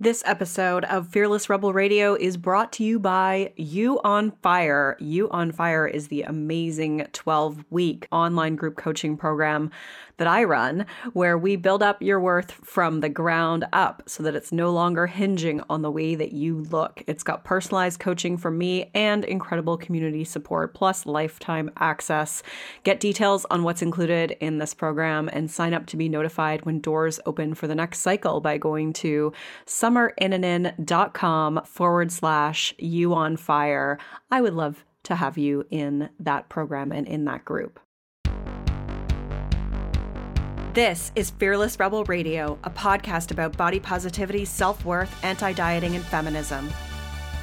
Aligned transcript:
This 0.00 0.22
episode 0.24 0.84
of 0.84 1.08
Fearless 1.08 1.50
Rebel 1.50 1.72
Radio 1.72 2.14
is 2.14 2.36
brought 2.36 2.72
to 2.74 2.84
you 2.84 3.00
by 3.00 3.52
You 3.56 4.00
on 4.04 4.30
Fire. 4.30 4.96
You 5.00 5.28
on 5.30 5.50
Fire 5.50 5.88
is 5.88 6.06
the 6.06 6.22
amazing 6.22 7.08
12 7.12 7.64
week 7.70 8.06
online 8.12 8.54
group 8.54 8.76
coaching 8.76 9.16
program 9.16 9.72
that 10.18 10.28
I 10.28 10.44
run, 10.44 10.86
where 11.14 11.38
we 11.38 11.56
build 11.56 11.82
up 11.82 12.02
your 12.02 12.20
worth 12.20 12.52
from 12.52 13.00
the 13.00 13.08
ground 13.08 13.64
up 13.72 14.02
so 14.06 14.22
that 14.22 14.34
it's 14.34 14.52
no 14.52 14.70
longer 14.70 15.06
hinging 15.08 15.62
on 15.68 15.82
the 15.82 15.90
way 15.90 16.14
that 16.14 16.32
you 16.32 16.60
look. 16.70 17.02
It's 17.06 17.22
got 17.24 17.44
personalized 17.44 17.98
coaching 17.98 18.36
from 18.36 18.58
me 18.58 18.90
and 18.94 19.24
incredible 19.24 19.76
community 19.76 20.24
support, 20.24 20.74
plus 20.74 21.06
lifetime 21.06 21.70
access. 21.76 22.42
Get 22.84 23.00
details 23.00 23.46
on 23.50 23.62
what's 23.64 23.82
included 23.82 24.36
in 24.40 24.58
this 24.58 24.74
program 24.74 25.28
and 25.32 25.50
sign 25.50 25.74
up 25.74 25.86
to 25.86 25.96
be 25.96 26.08
notified 26.08 26.64
when 26.64 26.80
doors 26.80 27.18
open 27.26 27.54
for 27.54 27.66
the 27.66 27.74
next 27.74 28.00
cycle 28.00 28.40
by 28.40 28.58
going 28.58 28.92
to 28.94 29.32
summerinnanen.com 29.88 31.62
forward 31.64 32.12
slash 32.12 32.74
you 32.78 33.14
on 33.14 33.36
fire. 33.36 33.98
I 34.30 34.40
would 34.40 34.54
love 34.54 34.84
to 35.04 35.14
have 35.14 35.38
you 35.38 35.64
in 35.70 36.10
that 36.20 36.48
program 36.48 36.92
and 36.92 37.06
in 37.06 37.24
that 37.24 37.44
group. 37.44 37.80
This 40.74 41.10
is 41.16 41.30
Fearless 41.30 41.80
Rebel 41.80 42.04
Radio, 42.04 42.58
a 42.62 42.70
podcast 42.70 43.30
about 43.30 43.56
body 43.56 43.80
positivity, 43.80 44.44
self 44.44 44.84
worth, 44.84 45.12
anti 45.24 45.52
dieting, 45.52 45.96
and 45.96 46.04
feminism. 46.04 46.68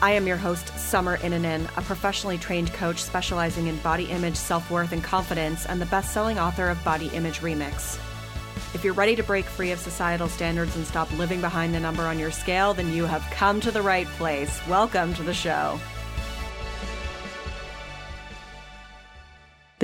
I 0.02 0.12
am 0.12 0.28
your 0.28 0.38
host, 0.38 0.68
Summer 0.78 1.18
Innanen, 1.18 1.66
a 1.78 1.82
professionally 1.82 2.38
trained 2.38 2.72
coach 2.74 3.02
specializing 3.02 3.68
in 3.68 3.78
body 3.80 4.06
image, 4.06 4.36
self 4.36 4.70
worth, 4.70 4.92
and 4.92 5.04
confidence, 5.04 5.66
and 5.66 5.82
the 5.82 5.86
best 5.88 6.14
selling 6.14 6.40
author 6.40 6.70
of 6.70 6.82
Body 6.84 7.08
Image 7.08 7.40
Remix. 7.40 8.00
If 8.76 8.84
you're 8.84 8.94
ready 8.94 9.16
to 9.16 9.24
break 9.24 9.46
free 9.46 9.72
of 9.72 9.80
societal 9.80 10.28
standards 10.28 10.76
and 10.76 10.86
stop 10.86 11.10
living 11.18 11.40
behind 11.40 11.74
the 11.74 11.80
number 11.80 12.04
on 12.04 12.20
your 12.20 12.30
scale, 12.30 12.74
then 12.74 12.92
you 12.92 13.06
have 13.06 13.22
come 13.32 13.62
to 13.62 13.72
the 13.72 13.82
right 13.82 14.06
place. 14.18 14.60
Welcome 14.68 15.14
to 15.14 15.24
the 15.24 15.34
show. 15.34 15.80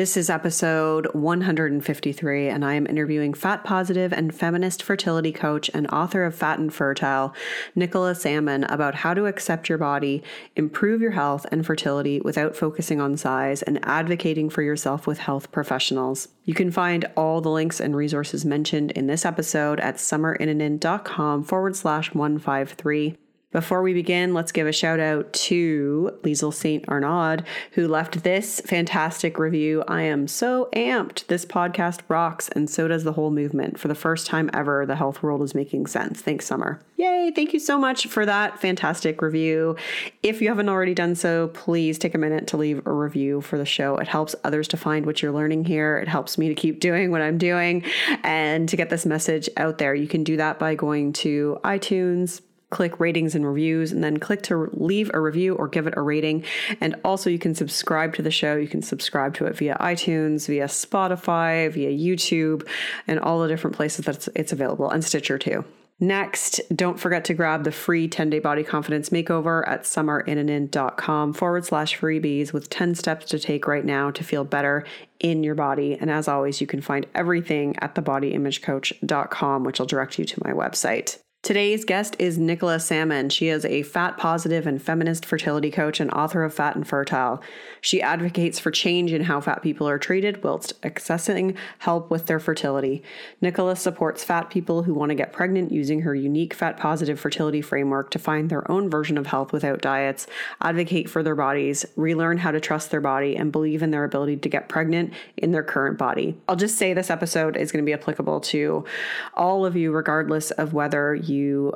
This 0.01 0.17
is 0.17 0.31
episode 0.31 1.13
153, 1.13 2.49
and 2.49 2.65
I 2.65 2.73
am 2.73 2.87
interviewing 2.87 3.35
fat 3.35 3.63
positive 3.63 4.11
and 4.11 4.33
feminist 4.33 4.81
fertility 4.81 5.31
coach 5.31 5.69
and 5.75 5.85
author 5.91 6.25
of 6.25 6.33
Fat 6.33 6.57
and 6.57 6.73
Fertile, 6.73 7.35
Nicola 7.75 8.15
Salmon, 8.15 8.63
about 8.63 8.95
how 8.95 9.13
to 9.13 9.27
accept 9.27 9.69
your 9.69 9.77
body, 9.77 10.23
improve 10.55 11.03
your 11.03 11.11
health 11.11 11.45
and 11.51 11.63
fertility 11.63 12.19
without 12.19 12.55
focusing 12.55 12.99
on 12.99 13.15
size, 13.15 13.61
and 13.61 13.77
advocating 13.83 14.49
for 14.49 14.63
yourself 14.63 15.05
with 15.05 15.19
health 15.19 15.51
professionals. 15.51 16.29
You 16.45 16.55
can 16.55 16.71
find 16.71 17.05
all 17.15 17.39
the 17.39 17.51
links 17.51 17.79
and 17.79 17.95
resources 17.95 18.43
mentioned 18.43 18.89
in 18.89 19.05
this 19.05 19.23
episode 19.23 19.79
at 19.81 19.97
summerinnanen.com 19.97 21.43
forward 21.43 21.75
slash 21.75 22.11
153. 22.11 23.17
Before 23.51 23.81
we 23.81 23.93
begin, 23.93 24.33
let's 24.33 24.53
give 24.53 24.65
a 24.65 24.71
shout 24.71 25.01
out 25.01 25.33
to 25.33 26.17
Liesel 26.23 26.53
St. 26.53 26.87
Arnaud, 26.87 27.43
who 27.73 27.85
left 27.85 28.23
this 28.23 28.61
fantastic 28.61 29.37
review. 29.37 29.83
I 29.89 30.03
am 30.03 30.29
so 30.29 30.69
amped. 30.73 31.27
This 31.27 31.45
podcast 31.45 31.99
rocks, 32.07 32.47
and 32.49 32.69
so 32.69 32.87
does 32.87 33.03
the 33.03 33.11
whole 33.11 33.29
movement. 33.29 33.77
For 33.77 33.89
the 33.89 33.95
first 33.95 34.25
time 34.25 34.49
ever, 34.53 34.85
the 34.85 34.95
health 34.95 35.21
world 35.21 35.41
is 35.41 35.53
making 35.53 35.87
sense. 35.87 36.21
Thanks, 36.21 36.45
Summer. 36.45 36.79
Yay! 36.95 37.33
Thank 37.35 37.51
you 37.51 37.59
so 37.59 37.77
much 37.77 38.07
for 38.07 38.25
that 38.25 38.61
fantastic 38.61 39.21
review. 39.21 39.75
If 40.23 40.41
you 40.41 40.47
haven't 40.47 40.69
already 40.69 40.93
done 40.93 41.15
so, 41.15 41.49
please 41.49 41.99
take 41.99 42.15
a 42.15 42.17
minute 42.17 42.47
to 42.47 42.57
leave 42.57 42.85
a 42.87 42.93
review 42.93 43.41
for 43.41 43.57
the 43.57 43.65
show. 43.65 43.97
It 43.97 44.07
helps 44.07 44.33
others 44.45 44.69
to 44.69 44.77
find 44.77 45.05
what 45.05 45.21
you're 45.21 45.33
learning 45.33 45.65
here. 45.65 45.97
It 45.97 46.07
helps 46.07 46.37
me 46.37 46.47
to 46.47 46.55
keep 46.55 46.79
doing 46.79 47.11
what 47.11 47.21
I'm 47.21 47.37
doing 47.37 47.83
and 48.23 48.69
to 48.69 48.77
get 48.77 48.89
this 48.89 49.05
message 49.05 49.49
out 49.57 49.77
there. 49.77 49.93
You 49.93 50.07
can 50.07 50.23
do 50.23 50.37
that 50.37 50.57
by 50.57 50.75
going 50.75 51.11
to 51.13 51.59
iTunes, 51.65 52.39
click 52.71 52.99
ratings 52.99 53.35
and 53.35 53.45
reviews, 53.45 53.91
and 53.91 54.03
then 54.03 54.17
click 54.17 54.41
to 54.43 54.69
leave 54.73 55.11
a 55.13 55.19
review 55.19 55.53
or 55.55 55.67
give 55.67 55.85
it 55.85 55.93
a 55.95 56.01
rating. 56.01 56.43
And 56.79 56.95
also, 57.05 57.29
you 57.29 57.37
can 57.37 57.53
subscribe 57.53 58.15
to 58.15 58.23
the 58.23 58.31
show. 58.31 58.55
You 58.55 58.67
can 58.67 58.81
subscribe 58.81 59.35
to 59.35 59.45
it 59.45 59.55
via 59.55 59.77
iTunes, 59.79 60.47
via 60.47 60.65
Spotify, 60.65 61.71
via 61.71 61.91
YouTube, 61.91 62.67
and 63.07 63.19
all 63.19 63.39
the 63.39 63.47
different 63.47 63.75
places 63.75 64.05
that 64.05 64.27
it's 64.35 64.51
available, 64.51 64.89
and 64.89 65.05
Stitcher 65.05 65.37
too. 65.37 65.63
Next, 66.03 66.59
don't 66.75 66.99
forget 66.99 67.25
to 67.25 67.35
grab 67.35 67.63
the 67.63 67.71
free 67.71 68.07
10 68.07 68.31
day 68.31 68.39
body 68.39 68.63
confidence 68.63 69.11
makeover 69.11 69.67
at 69.67 69.83
summerinnanen.com 69.83 71.33
forward 71.33 71.63
slash 71.63 71.95
freebies 71.95 72.51
with 72.51 72.71
10 72.71 72.95
steps 72.95 73.27
to 73.27 73.37
take 73.37 73.67
right 73.67 73.85
now 73.85 74.09
to 74.09 74.23
feel 74.23 74.43
better 74.43 74.83
in 75.19 75.43
your 75.43 75.53
body. 75.53 75.93
And 75.93 76.09
as 76.09 76.27
always, 76.27 76.59
you 76.59 76.65
can 76.65 76.81
find 76.81 77.05
everything 77.13 77.75
at 77.79 77.93
thebodyimagecoach.com, 77.93 79.63
which 79.63 79.77
will 79.77 79.85
direct 79.85 80.17
you 80.17 80.25
to 80.25 80.41
my 80.43 80.53
website. 80.53 81.19
Today's 81.43 81.85
guest 81.85 82.15
is 82.19 82.37
Nicola 82.37 82.79
Salmon. 82.79 83.29
She 83.29 83.47
is 83.47 83.65
a 83.65 83.81
fat 83.81 84.15
positive 84.15 84.67
and 84.67 84.79
feminist 84.79 85.25
fertility 85.25 85.71
coach 85.71 85.99
and 85.99 86.11
author 86.11 86.43
of 86.43 86.53
Fat 86.53 86.75
and 86.75 86.87
Fertile. 86.87 87.41
She 87.81 87.99
advocates 87.99 88.59
for 88.59 88.69
change 88.69 89.11
in 89.11 89.23
how 89.23 89.41
fat 89.41 89.63
people 89.63 89.89
are 89.89 89.97
treated 89.97 90.43
whilst 90.43 90.79
accessing 90.83 91.57
help 91.79 92.11
with 92.11 92.27
their 92.27 92.39
fertility. 92.39 93.01
Nicola 93.41 93.75
supports 93.75 94.23
fat 94.23 94.51
people 94.51 94.83
who 94.83 94.93
want 94.93 95.09
to 95.09 95.15
get 95.15 95.33
pregnant 95.33 95.71
using 95.71 96.01
her 96.01 96.13
unique 96.13 96.53
fat 96.53 96.77
positive 96.77 97.19
fertility 97.19 97.59
framework 97.59 98.11
to 98.11 98.19
find 98.19 98.51
their 98.51 98.69
own 98.69 98.87
version 98.87 99.17
of 99.17 99.25
health 99.25 99.51
without 99.51 99.81
diets, 99.81 100.27
advocate 100.61 101.09
for 101.09 101.23
their 101.23 101.33
bodies, 101.33 101.87
relearn 101.95 102.37
how 102.37 102.51
to 102.51 102.59
trust 102.59 102.91
their 102.91 103.01
body, 103.01 103.35
and 103.35 103.51
believe 103.51 103.81
in 103.81 103.89
their 103.89 104.03
ability 104.03 104.37
to 104.37 104.47
get 104.47 104.69
pregnant 104.69 105.11
in 105.37 105.53
their 105.53 105.63
current 105.63 105.97
body. 105.97 106.39
I'll 106.47 106.55
just 106.55 106.77
say 106.77 106.93
this 106.93 107.09
episode 107.09 107.57
is 107.57 107.71
going 107.71 107.83
to 107.83 107.89
be 107.89 107.93
applicable 107.93 108.41
to 108.41 108.85
all 109.33 109.65
of 109.65 109.75
you, 109.75 109.91
regardless 109.91 110.51
of 110.51 110.73
whether 110.73 111.15
you 111.15 111.30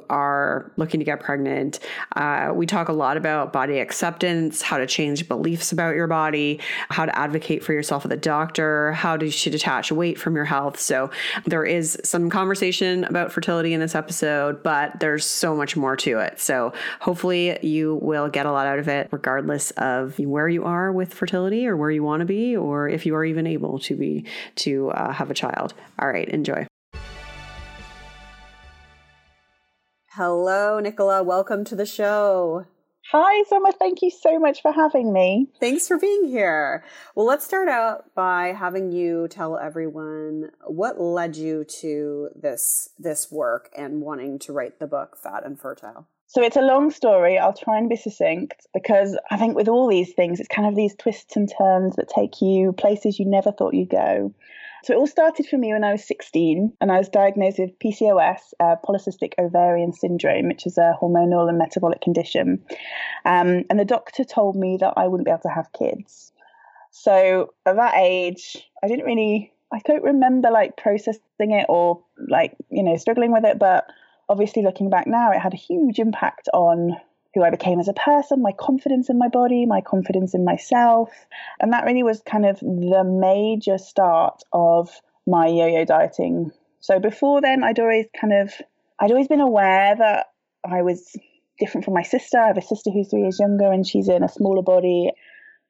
are 0.10 0.72
looking 0.78 1.00
to 1.00 1.06
get 1.06 1.20
pregnant. 1.20 1.80
Uh, 2.16 2.52
we 2.54 2.66
talk 2.66 2.90
a 2.90 2.94
lot 2.94 3.18
about 3.18 3.54
body 3.54 3.80
acceptance, 3.80 4.62
how 4.62 4.78
to 4.78 4.86
change 4.86 5.28
beliefs 5.28 5.72
about 5.72 5.96
your 5.96 6.08
body, 6.08 6.60
how 6.90 7.06
to 7.06 7.18
advocate 7.18 7.64
for 7.64 7.74
yourself 7.74 8.04
with 8.04 8.12
a 8.12 8.18
doctor, 8.18 8.92
how 8.94 9.18
to, 9.18 9.30
to 9.30 9.50
detach 9.50 9.92
weight 9.92 10.20
from 10.20 10.36
your 10.36 10.46
health. 10.46 10.80
So 10.80 11.10
there 11.46 11.64
is 11.64 11.98
some 12.04 12.30
conversation 12.30 13.04
about 13.06 13.32
fertility 13.32 13.74
in 13.74 13.80
this 13.80 13.96
episode, 13.96 14.64
but 14.64 15.00
there's 15.00 15.26
so 15.26 15.56
much 15.56 15.76
more 15.76 15.96
to 15.98 16.20
it. 16.20 16.40
So 16.40 16.74
hopefully 17.00 17.58
you 17.62 17.96
will 18.02 18.30
get 18.30 18.46
a 18.46 18.52
lot 18.52 18.68
out 18.68 18.80
of 18.80 18.88
it, 18.88 19.10
regardless 19.12 19.72
of 19.72 20.18
where 20.20 20.50
you 20.50 20.64
are 20.64 20.92
with 20.92 21.14
fertility 21.14 21.68
or 21.68 21.78
where 21.78 21.92
you 21.92 22.04
want 22.04 22.22
to 22.22 22.26
be, 22.26 22.56
or 22.56 22.90
if 22.90 23.06
you 23.06 23.16
are 23.16 23.26
even 23.26 23.48
able 23.48 23.80
to 23.80 23.96
be 23.96 24.26
to 24.56 24.90
uh, 24.92 25.12
have 25.12 25.32
a 25.32 25.34
child. 25.34 25.74
All 26.00 26.08
right, 26.08 26.28
enjoy. 26.30 26.68
Hello, 30.18 30.80
Nicola. 30.80 31.24
Welcome 31.24 31.66
to 31.66 31.76
the 31.76 31.86
show. 31.86 32.66
Hi, 33.12 33.44
Summer. 33.50 33.74
Thank 33.74 34.02
you 34.02 34.10
so 34.10 34.40
much 34.40 34.62
for 34.62 34.72
having 34.72 35.12
me. 35.12 35.50
Thanks 35.60 35.90
for 35.90 36.00
being 36.00 36.30
here. 36.30 36.86
Well, 37.16 37.26
let's 37.26 37.44
start 37.44 37.68
out 37.68 38.16
by 38.16 38.54
having 38.58 38.94
you 38.94 39.28
tell 39.28 39.58
everyone 39.58 40.52
what 40.64 41.02
led 41.02 41.36
you 41.36 41.66
to 41.82 42.30
this 42.34 42.92
this 42.98 43.30
work 43.30 43.70
and 43.78 44.00
wanting 44.00 44.40
to 44.40 44.54
write 44.54 44.80
the 44.80 44.88
book 44.88 45.18
Fat 45.22 45.46
and 45.46 45.60
Fertile. 45.60 46.08
So 46.28 46.42
it's 46.42 46.56
a 46.56 46.62
long 46.62 46.92
story. 46.92 47.38
I'll 47.38 47.52
try 47.52 47.78
and 47.78 47.90
be 47.90 47.98
succinct 47.98 48.68
because 48.74 49.18
I 49.30 49.36
think 49.36 49.58
with 49.58 49.68
all 49.68 49.90
these 49.90 50.14
things, 50.14 50.40
it's 50.40 50.48
kind 50.48 50.70
of 50.70 50.78
these 50.78 50.96
twists 50.96 51.36
and 51.36 51.52
turns 51.58 51.98
that 51.98 52.08
take 52.08 52.42
you 52.42 52.72
places 52.72 53.20
you 53.20 53.26
never 53.26 53.52
thought 53.52 53.74
you'd 53.74 53.90
go. 53.90 54.34
So 54.86 54.94
it 54.94 54.98
all 54.98 55.08
started 55.08 55.48
for 55.48 55.58
me 55.58 55.74
when 55.74 55.84
I 55.84 55.94
was 55.94 56.06
16 56.06 56.74
and 56.80 56.92
I 56.92 57.00
was 57.00 57.10
diagnosed 57.10 57.58
with 57.58 57.80
PCOS, 57.80 58.38
uh, 58.60 58.76
polycystic 58.88 59.34
ovarian 59.40 59.94
syndrome, 59.94 60.48
which 60.48 60.68
is 60.68 60.78
a 60.78 60.94
hormonal 61.02 61.50
and 61.50 61.58
metabolic 61.58 62.02
condition. 62.02 62.64
Um, 63.26 63.64
and 63.72 63.80
the 63.80 63.86
doctor 63.86 64.24
told 64.24 64.56
me 64.56 64.78
that 64.80 64.94
I 64.96 65.08
wouldn't 65.08 65.26
be 65.26 65.32
able 65.32 65.42
to 65.42 65.50
have 65.50 65.74
kids. 65.74 66.32
So 66.92 67.56
at 67.66 67.78
that 67.78 67.96
age, 67.96 68.70
I 68.84 68.88
didn't 68.88 69.06
really, 69.06 69.52
I 69.74 69.80
don't 69.86 70.04
remember 70.04 70.52
like 70.52 70.78
processing 70.78 71.20
it 71.40 71.66
or 71.68 72.04
like, 72.30 72.56
you 72.70 72.84
know, 72.84 72.96
struggling 72.96 73.32
with 73.32 73.44
it. 73.44 73.58
But 73.58 73.88
obviously 74.30 74.62
looking 74.62 74.92
back 74.92 75.08
now, 75.08 75.32
it 75.32 75.40
had 75.40 75.56
a 75.56 75.58
huge 75.58 75.98
impact 75.98 76.48
on 76.54 76.96
who 77.36 77.44
I 77.44 77.52
became 77.52 77.80
as 77.80 77.90
a 77.90 77.94
person, 77.94 78.42
my 78.42 78.54
confidence 78.54 79.10
in 79.10 79.20
my 79.20 79.28
body, 79.28 79.66
my 79.66 79.82
confidence 79.82 80.34
in 80.34 80.46
myself. 80.46 81.12
And 81.60 81.74
that 81.74 81.86
really 81.86 82.02
was 82.02 82.22
kind 82.22 82.46
of 82.46 82.60
the 82.62 83.04
major 83.04 83.78
start 83.78 84.42
of 84.54 84.90
my 85.28 85.48
yo 85.48 85.68
yo 85.68 85.84
dieting. 85.84 86.52
So 86.80 87.00
before 87.00 87.42
then, 87.42 87.64
I'd 87.64 87.80
always 87.80 88.06
kind 88.20 88.34
of, 88.34 88.54
I'd 89.00 89.12
always 89.12 89.28
been 89.28 89.42
aware 89.42 89.96
that 89.96 90.28
I 90.64 90.82
was 90.82 91.16
different 91.60 91.84
from 91.84 91.94
my 91.94 92.04
sister. 92.04 92.40
I 92.40 92.48
have 92.48 92.58
a 92.58 92.62
sister 92.62 92.90
who's 92.90 93.10
three 93.10 93.22
years 93.22 93.40
younger 93.40 93.72
and 93.72 93.86
she's 93.86 94.08
in 94.08 94.24
a 94.24 94.30
smaller 94.30 94.64
body. 94.64 95.12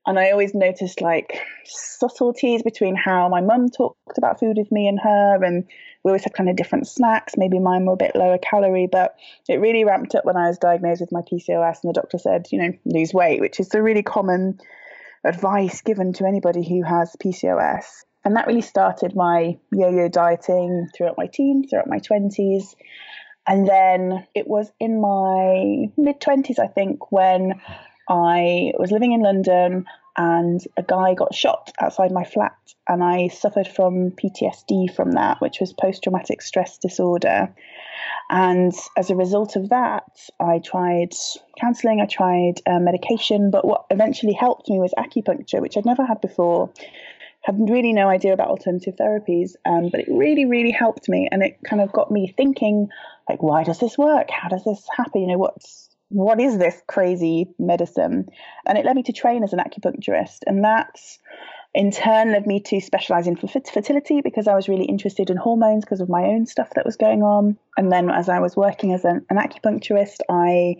And 0.07 0.19
I 0.19 0.31
always 0.31 0.54
noticed 0.54 1.02
like 1.02 1.42
subtleties 1.66 2.62
between 2.62 2.96
how 2.96 3.28
my 3.28 3.42
mum 3.42 3.69
talked 3.69 4.18
about 4.18 4.40
food 4.40 4.57
with 4.57 4.72
me 4.72 4.88
and 4.88 5.00
her. 5.00 5.44
And 5.44 5.66
we 6.04 6.10
always 6.10 6.24
had 6.24 6.34
kind 6.34 6.50
of 6.50 6.56
different 6.56 6.88
snacks. 6.88 7.34
Maybe 7.38 7.60
mine 7.60 7.86
were 7.86 7.94
a 7.94 7.98
bit 7.98 8.16
lower 8.16 8.38
calorie, 8.38 8.88
but 8.92 9.16
it 9.50 9.60
really 9.60 9.84
ramped 9.84 10.13
up 10.13 10.24
when 10.24 10.38
I 10.38 10.48
was 10.48 10.60
diagnosed 10.60 11.02
with 11.02 11.12
my 11.12 11.22
PCOS. 11.22 11.80
And 11.84 11.90
the 11.90 12.00
doctor 12.00 12.19
said, 12.19 12.46
you 12.52 12.60
know, 12.60 12.72
lose 12.86 13.13
weight, 13.13 13.42
which 13.42 13.60
is 13.60 13.69
the 13.69 13.81
really 13.81 14.04
common 14.04 14.60
advice 15.24 15.81
given 15.81 16.13
to 16.13 16.28
anybody 16.28 16.68
who 16.68 16.84
has 16.84 17.16
PCOS. 17.24 17.86
And 18.24 18.36
that 18.36 18.48
really 18.48 18.62
started 18.62 19.16
my 19.16 19.57
yo 19.72 19.90
yo 19.90 20.07
dieting 20.07 20.88
throughout 20.96 21.18
my 21.18 21.28
teens, 21.28 21.68
throughout 21.69 21.88
my 21.88 22.00
20s. 22.00 22.75
And 23.48 23.68
then 23.68 24.28
it 24.34 24.48
was 24.48 24.72
in 24.80 25.02
my 25.02 25.92
mid 25.98 26.19
20s, 26.19 26.60
I 26.60 26.68
think, 26.68 27.12
when 27.12 27.62
I 28.07 28.74
was 28.78 28.92
living 28.92 29.13
in 29.13 29.22
London 29.22 29.86
and 30.18 30.62
a 30.78 30.84
guy 30.84 31.13
got 31.13 31.36
shot 31.36 31.72
outside 31.80 32.12
my 32.12 32.24
flat 32.24 32.56
and 32.88 33.04
I 33.04 33.28
suffered 33.28 33.68
from 33.68 34.12
PTSD 34.12 34.96
from 34.96 35.13
that, 35.13 35.42
which 35.42 35.60
was 35.60 35.74
post 35.74 36.04
traumatic 36.04 36.42
stress 36.42 36.78
disorder. 36.78 37.54
And 38.30 38.74
as 38.98 39.10
a 39.10 39.16
result 39.16 39.56
of 39.56 39.69
that, 39.69 40.04
I 40.40 40.60
tried 40.60 41.13
counseling, 41.60 42.02
I 42.02 42.06
tried 42.06 42.62
uh, 42.66 42.80
medication, 42.80 43.52
but 43.52 43.66
what 43.66 43.86
eventually 43.90 44.34
helped 44.34 44.69
me 44.69 44.80
was 44.80 44.94
acupuncture, 44.98 45.62
which 45.62 45.78
I'd 45.78 45.86
never 45.86 46.06
had 46.06 46.22
before. 46.22 46.72
Had 47.42 47.69
really 47.69 47.94
no 47.94 48.10
idea 48.10 48.34
about 48.34 48.48
alternative 48.48 48.96
therapies, 48.96 49.52
um, 49.66 49.90
but 49.92 50.00
it 50.00 50.07
really, 50.10 50.46
really 50.46 50.72
helped 50.72 51.07
me, 51.07 51.30
and 51.31 51.44
it 51.44 51.60
kind 51.63 51.80
of 51.80 51.92
got 51.92 52.10
me 52.10 52.34
thinking, 52.36 52.90
like, 53.30 53.44
why 53.44 53.63
does 53.63 53.80
this 53.80 54.00
work? 54.00 54.31
How 54.31 54.50
does 54.50 54.63
this 54.63 54.88
happen? 54.96 55.22
You 55.22 55.28
know, 55.28 55.38
what's 55.38 55.84
what 56.10 56.40
is 56.40 56.57
this 56.57 56.81
crazy 56.88 57.50
medicine? 57.60 58.28
And 58.66 58.78
it 58.78 58.86
led 58.86 58.96
me 58.96 59.04
to 59.04 59.13
train 59.13 59.44
as 59.44 59.54
an 59.54 59.60
acupuncturist. 59.60 60.40
And 60.46 60.63
that's 60.63 61.19
in 61.74 61.92
turn 61.92 62.31
led 62.31 62.48
me 62.48 62.62
to 62.62 62.80
specialize 62.80 63.28
in 63.28 63.36
fertility 63.36 64.22
because 64.22 64.48
I 64.48 64.56
was 64.56 64.69
really 64.69 64.86
interested 64.86 65.30
in 65.30 65.38
hormones 65.38 65.84
because 65.84 66.00
of 66.00 66.10
my 66.10 66.24
own 66.24 66.46
stuff 66.46 66.69
that 66.75 66.86
was 66.86 66.96
going 66.96 67.22
on. 67.22 67.57
And 67.75 67.92
then 67.92 68.10
as 68.10 68.30
I 68.30 68.40
was 68.40 68.56
working 68.56 68.94
as 68.94 69.04
an, 69.04 69.25
an 69.30 69.38
acupuncturist, 69.38 70.19
I 70.30 70.78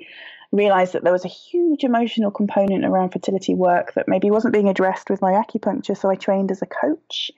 realized 0.51 0.94
that 0.94 1.04
there 1.04 1.12
was 1.12 1.25
a 1.25 1.30
huge 1.30 1.83
emotional 1.83 2.31
component 2.31 2.86
around 2.86 3.12
fertility 3.12 3.56
work 3.56 3.94
that 3.95 4.07
maybe 4.07 4.31
wasn't 4.31 4.54
being 4.54 4.69
addressed 4.69 5.10
with 5.10 5.22
my 5.22 5.33
acupuncture. 5.33 5.98
So 5.98 6.10
I 6.10 6.16
trained 6.16 6.51
as 6.51 6.62
a 6.62 6.66
coach. 6.66 7.30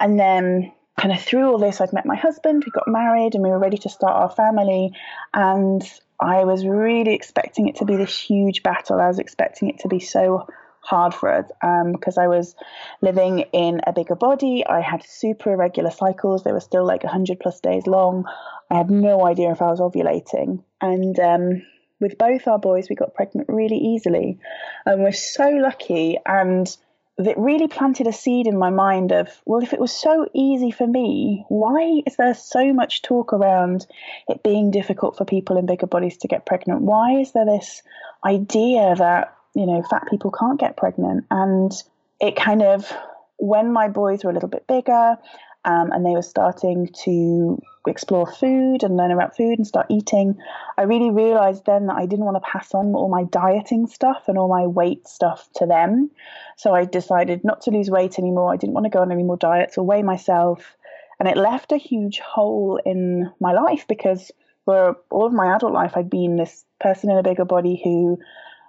And 0.00 0.18
then 0.18 0.72
kind 0.98 1.12
of 1.12 1.22
through 1.22 1.50
all 1.50 1.58
this, 1.58 1.80
I'd 1.80 1.92
met 1.92 2.06
my 2.06 2.16
husband, 2.16 2.64
we 2.64 2.72
got 2.72 2.88
married, 2.88 3.34
and 3.34 3.44
we 3.44 3.50
were 3.50 3.58
ready 3.58 3.78
to 3.78 3.88
start 3.88 4.16
our 4.16 4.30
family. 4.30 4.90
And 5.34 5.82
I 6.20 6.44
was 6.44 6.66
really 6.66 7.14
expecting 7.14 7.68
it 7.68 7.76
to 7.76 7.84
be 7.84 7.96
this 7.96 8.18
huge 8.18 8.62
battle. 8.62 9.00
I 9.00 9.08
was 9.08 9.18
expecting 9.18 9.68
it 9.70 9.80
to 9.80 9.88
be 9.88 10.00
so 10.00 10.46
hard 10.80 11.14
for 11.14 11.28
us 11.28 11.44
because 11.92 12.18
um, 12.18 12.24
I 12.24 12.28
was 12.28 12.54
living 13.02 13.40
in 13.52 13.80
a 13.86 13.92
bigger 13.92 14.14
body. 14.14 14.64
I 14.66 14.80
had 14.80 15.04
super 15.04 15.52
irregular 15.52 15.90
cycles. 15.90 16.42
They 16.42 16.52
were 16.52 16.60
still 16.60 16.84
like 16.84 17.04
100 17.04 17.38
plus 17.40 17.60
days 17.60 17.86
long. 17.86 18.24
I 18.70 18.76
had 18.76 18.90
no 18.90 19.26
idea 19.26 19.52
if 19.52 19.62
I 19.62 19.70
was 19.70 19.80
ovulating. 19.80 20.62
And 20.80 21.18
um, 21.20 21.62
with 22.00 22.18
both 22.18 22.46
our 22.48 22.58
boys, 22.58 22.88
we 22.88 22.96
got 22.96 23.14
pregnant 23.14 23.48
really 23.48 23.78
easily. 23.78 24.38
And 24.86 25.02
we're 25.02 25.12
so 25.12 25.48
lucky. 25.48 26.18
And 26.24 26.74
that 27.18 27.36
really 27.36 27.66
planted 27.66 28.06
a 28.06 28.12
seed 28.12 28.46
in 28.46 28.56
my 28.56 28.70
mind 28.70 29.10
of, 29.10 29.28
well, 29.44 29.60
if 29.60 29.72
it 29.72 29.80
was 29.80 29.92
so 29.92 30.28
easy 30.34 30.70
for 30.70 30.86
me, 30.86 31.44
why 31.48 32.02
is 32.06 32.14
there 32.16 32.34
so 32.34 32.72
much 32.72 33.02
talk 33.02 33.32
around 33.32 33.86
it 34.28 34.44
being 34.44 34.70
difficult 34.70 35.16
for 35.16 35.24
people 35.24 35.58
in 35.58 35.66
bigger 35.66 35.88
bodies 35.88 36.16
to 36.18 36.28
get 36.28 36.46
pregnant? 36.46 36.82
Why 36.82 37.18
is 37.18 37.32
there 37.32 37.44
this 37.44 37.82
idea 38.24 38.94
that, 38.96 39.34
you 39.54 39.66
know, 39.66 39.82
fat 39.82 40.06
people 40.08 40.30
can't 40.30 40.60
get 40.60 40.76
pregnant? 40.76 41.26
And 41.28 41.72
it 42.20 42.36
kind 42.36 42.62
of, 42.62 42.90
when 43.38 43.72
my 43.72 43.88
boys 43.88 44.22
were 44.22 44.30
a 44.30 44.34
little 44.34 44.48
bit 44.48 44.68
bigger 44.68 45.18
um, 45.64 45.90
and 45.90 46.06
they 46.06 46.10
were 46.10 46.22
starting 46.22 46.88
to 47.04 47.60
explore 47.88 48.30
food 48.30 48.82
and 48.82 48.96
learn 48.96 49.10
about 49.10 49.36
food 49.36 49.58
and 49.58 49.66
start 49.66 49.86
eating, 49.90 50.38
I 50.76 50.82
really 50.82 51.10
realized 51.10 51.64
then 51.66 51.86
that 51.86 51.96
I 51.96 52.06
didn't 52.06 52.24
want 52.24 52.36
to 52.36 52.48
pass 52.48 52.74
on 52.74 52.94
all 52.94 53.08
my 53.08 53.24
dieting 53.24 53.86
stuff 53.86 54.24
and 54.28 54.38
all 54.38 54.48
my 54.48 54.66
weight 54.66 55.06
stuff 55.06 55.48
to 55.56 55.66
them. 55.66 56.10
So 56.56 56.74
I 56.74 56.84
decided 56.84 57.44
not 57.44 57.62
to 57.62 57.70
lose 57.70 57.90
weight 57.90 58.18
anymore. 58.18 58.52
I 58.52 58.56
didn't 58.56 58.74
want 58.74 58.84
to 58.84 58.90
go 58.90 59.00
on 59.00 59.12
any 59.12 59.22
more 59.22 59.36
diets 59.36 59.78
or 59.78 59.84
weigh 59.84 60.02
myself. 60.02 60.76
And 61.18 61.28
it 61.28 61.36
left 61.36 61.72
a 61.72 61.76
huge 61.76 62.20
hole 62.20 62.80
in 62.84 63.30
my 63.40 63.52
life 63.52 63.86
because 63.88 64.30
for 64.64 64.96
all 65.10 65.26
of 65.26 65.32
my 65.32 65.54
adult 65.54 65.72
life, 65.72 65.96
I'd 65.96 66.10
been 66.10 66.36
this 66.36 66.64
person 66.80 67.10
in 67.10 67.16
a 67.16 67.22
bigger 67.22 67.44
body 67.44 67.80
who 67.82 68.18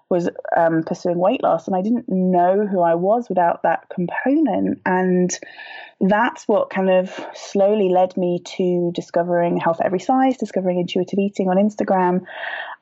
was 0.10 0.30
um, 0.58 0.84
pursuing 0.84 1.20
weight 1.20 1.44
loss, 1.44 1.68
and 1.68 1.76
I 1.76 1.82
didn't 1.82 2.06
know 2.10 2.66
who 2.66 2.82
I 2.82 2.96
was 2.96 3.30
without 3.30 3.64
that 3.64 3.88
component. 3.90 4.82
And 4.86 5.38
that's 6.02 6.48
what 6.48 6.70
kind 6.70 6.90
of 6.90 7.14
slowly 7.34 7.90
led 7.90 8.18
me 8.18 8.42
to 8.58 8.92
discovering 8.94 9.58
health 9.58 9.80
every 9.84 10.00
size, 10.00 10.38
discovering 10.38 10.80
intuitive 10.80 11.20
eating 11.20 11.50
on 11.50 11.58
Instagram. 11.58 12.26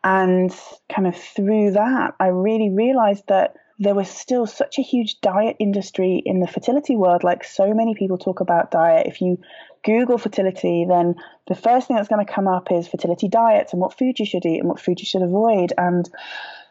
And 0.04 0.56
kind 0.94 1.08
of 1.08 1.16
through 1.16 1.72
that, 1.72 2.16
I 2.20 2.28
really 2.28 2.70
realized 2.70 3.28
that 3.28 3.56
there 3.80 3.94
was 3.94 4.10
still 4.10 4.48
such 4.48 4.80
a 4.80 4.82
huge 4.82 5.22
diet 5.22 5.56
industry 5.60 6.22
in 6.26 6.40
the 6.40 6.48
fertility 6.48 6.96
world. 6.96 7.24
Like 7.24 7.44
so 7.44 7.74
many 7.74 7.94
people 7.94 8.18
talk 8.18 8.40
about 8.40 8.72
diet. 8.72 9.06
If 9.06 9.22
you 9.22 9.38
Google 9.84 10.18
fertility, 10.18 10.86
then 10.88 11.16
the 11.48 11.56
first 11.56 11.88
thing 11.88 11.96
that's 11.96 12.10
going 12.10 12.26
to 12.26 12.32
come 12.32 12.48
up 12.48 12.72
is 12.72 12.88
fertility 12.88 13.28
diets 13.30 13.74
and 13.74 13.82
what 13.82 13.98
food 13.98 14.20
you 14.20 14.26
should 14.26 14.46
eat 14.46 14.60
and 14.60 14.68
what 14.68 14.80
food 14.80 15.00
you 15.00 15.06
should 15.06 15.22
avoid. 15.22 15.74
And 15.78 16.10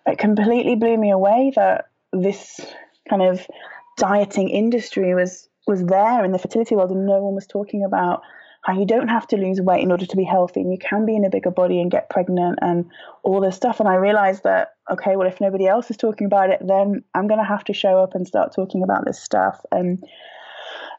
it 0.07 0.19
completely 0.19 0.77
blew 0.77 0.97
me 0.97 1.11
away 1.11 1.53
that 1.57 1.91
this 2.13 2.61
kind 3.09 3.23
of 3.23 3.47
dieting 3.99 4.49
industry 4.49 5.15
was 5.15 5.49
was 5.67 5.85
there 5.85 6.25
in 6.25 6.33
the 6.33 6.39
fertility 6.39 6.77
world 6.77 6.91
and 6.91 7.07
no 7.07 7.21
one 7.23 7.35
was 7.35 7.47
talking 7.47 7.85
about 7.85 8.23
how 8.63 8.73
you 8.79 8.87
don't 8.87 9.09
have 9.09 9.27
to 9.29 9.37
lose 9.37 9.61
weight 9.61 9.83
in 9.83 9.91
order 9.91 10.07
to 10.07 10.17
be 10.17 10.25
healthy 10.25 10.61
and 10.61 10.73
you 10.73 10.79
can 10.79 11.07
be 11.07 11.15
in 11.15 11.25
a 11.25 11.31
bigger 11.31 11.51
body 11.51 11.81
and 11.81 11.91
get 11.91 12.11
pregnant 12.11 12.59
and 12.63 12.85
all 13.23 13.41
this 13.41 13.57
stuff. 13.57 13.81
And 13.81 13.89
i 13.89 13.95
realized 13.95 14.45
that 14.45 14.75
okay 14.91 15.17
well 15.17 15.29
if 15.29 15.41
nobody 15.41 15.67
else 15.67 15.91
is 15.91 15.97
talking 15.97 16.27
about 16.27 16.51
it 16.51 16.61
then 16.67 17.03
i'm 17.15 17.27
going 17.27 17.41
to 17.41 17.47
have 17.47 17.65
to 17.65 17.73
show 17.73 17.99
up 17.99 18.15
and 18.15 18.27
start 18.27 18.55
talking 18.55 18.83
about 18.83 19.05
this 19.05 19.21
stuff. 19.21 19.61
And 19.73 20.05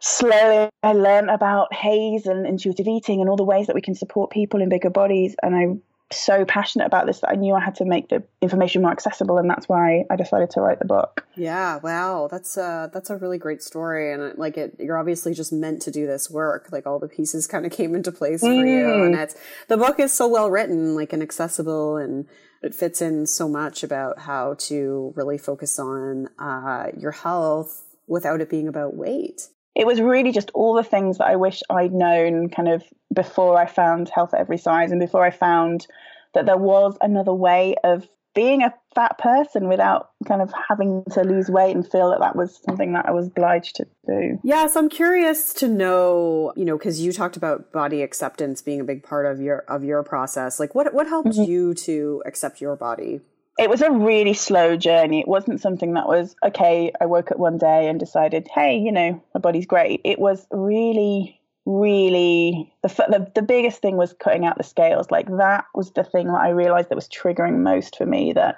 slowly 0.01 0.69
i 0.83 0.93
learned 0.93 1.29
about 1.29 1.73
HAES 1.73 2.25
and 2.25 2.45
intuitive 2.45 2.87
eating 2.87 3.21
and 3.21 3.29
all 3.29 3.37
the 3.37 3.43
ways 3.43 3.67
that 3.67 3.75
we 3.75 3.81
can 3.81 3.95
support 3.95 4.31
people 4.31 4.61
in 4.61 4.69
bigger 4.69 4.89
bodies. 4.89 5.35
And 5.43 5.55
i 5.55 5.65
so 6.11 6.45
passionate 6.45 6.85
about 6.85 7.05
this 7.05 7.19
that 7.19 7.31
I 7.31 7.35
knew 7.35 7.53
I 7.53 7.59
had 7.59 7.75
to 7.75 7.85
make 7.85 8.09
the 8.09 8.23
information 8.41 8.81
more 8.81 8.91
accessible, 8.91 9.37
and 9.37 9.49
that's 9.49 9.67
why 9.67 10.05
I 10.09 10.15
decided 10.15 10.49
to 10.51 10.61
write 10.61 10.79
the 10.79 10.85
book. 10.85 11.25
Yeah, 11.35 11.77
wow, 11.77 12.27
that's 12.29 12.57
a 12.57 12.89
that's 12.93 13.09
a 13.09 13.17
really 13.17 13.37
great 13.37 13.61
story, 13.61 14.13
and 14.13 14.37
like 14.37 14.57
it, 14.57 14.75
you're 14.79 14.97
obviously 14.97 15.33
just 15.33 15.51
meant 15.51 15.81
to 15.83 15.91
do 15.91 16.07
this 16.07 16.29
work. 16.29 16.69
Like 16.71 16.87
all 16.87 16.99
the 16.99 17.07
pieces 17.07 17.47
kind 17.47 17.65
of 17.65 17.71
came 17.71 17.95
into 17.95 18.11
place 18.11 18.41
for 18.41 18.47
mm. 18.47 18.67
you, 18.67 19.03
and 19.03 19.15
it's 19.15 19.35
the 19.67 19.77
book 19.77 19.99
is 19.99 20.13
so 20.13 20.27
well 20.27 20.49
written, 20.49 20.95
like 20.95 21.13
and 21.13 21.21
accessible, 21.21 21.97
and 21.97 22.27
it 22.61 22.73
fits 22.73 23.01
in 23.01 23.25
so 23.25 23.49
much 23.49 23.83
about 23.83 24.19
how 24.19 24.55
to 24.59 25.13
really 25.15 25.37
focus 25.37 25.77
on 25.77 26.29
uh, 26.39 26.87
your 26.97 27.11
health 27.11 27.83
without 28.07 28.39
it 28.39 28.49
being 28.49 28.67
about 28.67 28.95
weight 28.95 29.41
it 29.77 29.85
was 29.85 30.01
really 30.01 30.31
just 30.31 30.49
all 30.55 30.73
the 30.73 30.83
things 30.83 31.19
that 31.19 31.27
I 31.27 31.35
wish 31.35 31.61
I'd 31.69 31.93
known 31.93 32.49
kind 32.49 32.67
of 32.67 32.83
before 33.13 33.57
I 33.57 33.65
found 33.65 34.09
health 34.13 34.33
at 34.33 34.39
every 34.39 34.57
size 34.57 34.91
and 34.91 34.99
before 34.99 35.23
I 35.23 35.31
found 35.31 35.87
that 36.33 36.45
there 36.45 36.57
was 36.57 36.97
another 37.01 37.33
way 37.33 37.75
of 37.83 38.07
being 38.35 38.61
a 38.61 38.71
fat 38.93 39.17
person 39.17 39.67
without 39.67 40.11
kind 40.27 40.43
of 40.43 40.53
having 40.69 41.03
to 41.11 41.23
lose 41.23 41.49
weight 41.49 41.75
and 41.75 41.89
feel 41.89 42.11
that 42.11 42.19
that 42.19 42.35
was 42.35 42.61
something 42.63 42.93
that 42.93 43.07
I 43.07 43.11
was 43.11 43.27
obliged 43.27 43.77
to 43.77 43.87
do. 44.05 44.39
Yeah, 44.43 44.67
so 44.67 44.79
I'm 44.79 44.89
curious 44.89 45.53
to 45.55 45.67
know, 45.67 46.53
you 46.55 46.63
know, 46.63 46.77
because 46.77 47.01
you 47.01 47.11
talked 47.11 47.35
about 47.35 47.71
body 47.71 48.03
acceptance 48.03 48.61
being 48.61 48.79
a 48.79 48.83
big 48.83 49.01
part 49.01 49.25
of 49.25 49.41
your 49.41 49.59
of 49.67 49.83
your 49.83 50.03
process. 50.03 50.59
Like, 50.59 50.75
what 50.75 50.93
what 50.93 51.07
helped 51.07 51.29
mm-hmm. 51.29 51.49
you 51.49 51.73
to 51.73 52.21
accept 52.27 52.61
your 52.61 52.75
body? 52.75 53.21
it 53.57 53.69
was 53.69 53.81
a 53.81 53.91
really 53.91 54.33
slow 54.33 54.77
journey. 54.77 55.19
It 55.19 55.27
wasn't 55.27 55.61
something 55.61 55.93
that 55.93 56.07
was, 56.07 56.35
okay, 56.45 56.91
I 57.01 57.07
woke 57.07 57.31
up 57.31 57.39
one 57.39 57.57
day 57.57 57.87
and 57.87 57.99
decided, 57.99 58.47
hey, 58.53 58.77
you 58.77 58.91
know, 58.91 59.23
my 59.33 59.39
body's 59.39 59.65
great. 59.65 60.01
It 60.03 60.19
was 60.19 60.45
really, 60.51 61.36
really, 61.67 62.73
the, 62.81 62.87
the, 62.87 63.31
the 63.35 63.41
biggest 63.41 63.81
thing 63.81 63.97
was 63.97 64.15
cutting 64.23 64.45
out 64.45 64.57
the 64.57 64.63
scales. 64.63 65.11
Like 65.11 65.27
that 65.37 65.65
was 65.75 65.91
the 65.91 66.03
thing 66.03 66.27
that 66.27 66.41
I 66.41 66.49
realized 66.49 66.89
that 66.89 66.95
was 66.95 67.09
triggering 67.09 67.59
most 67.59 67.97
for 67.97 68.05
me 68.05 68.33
that 68.33 68.55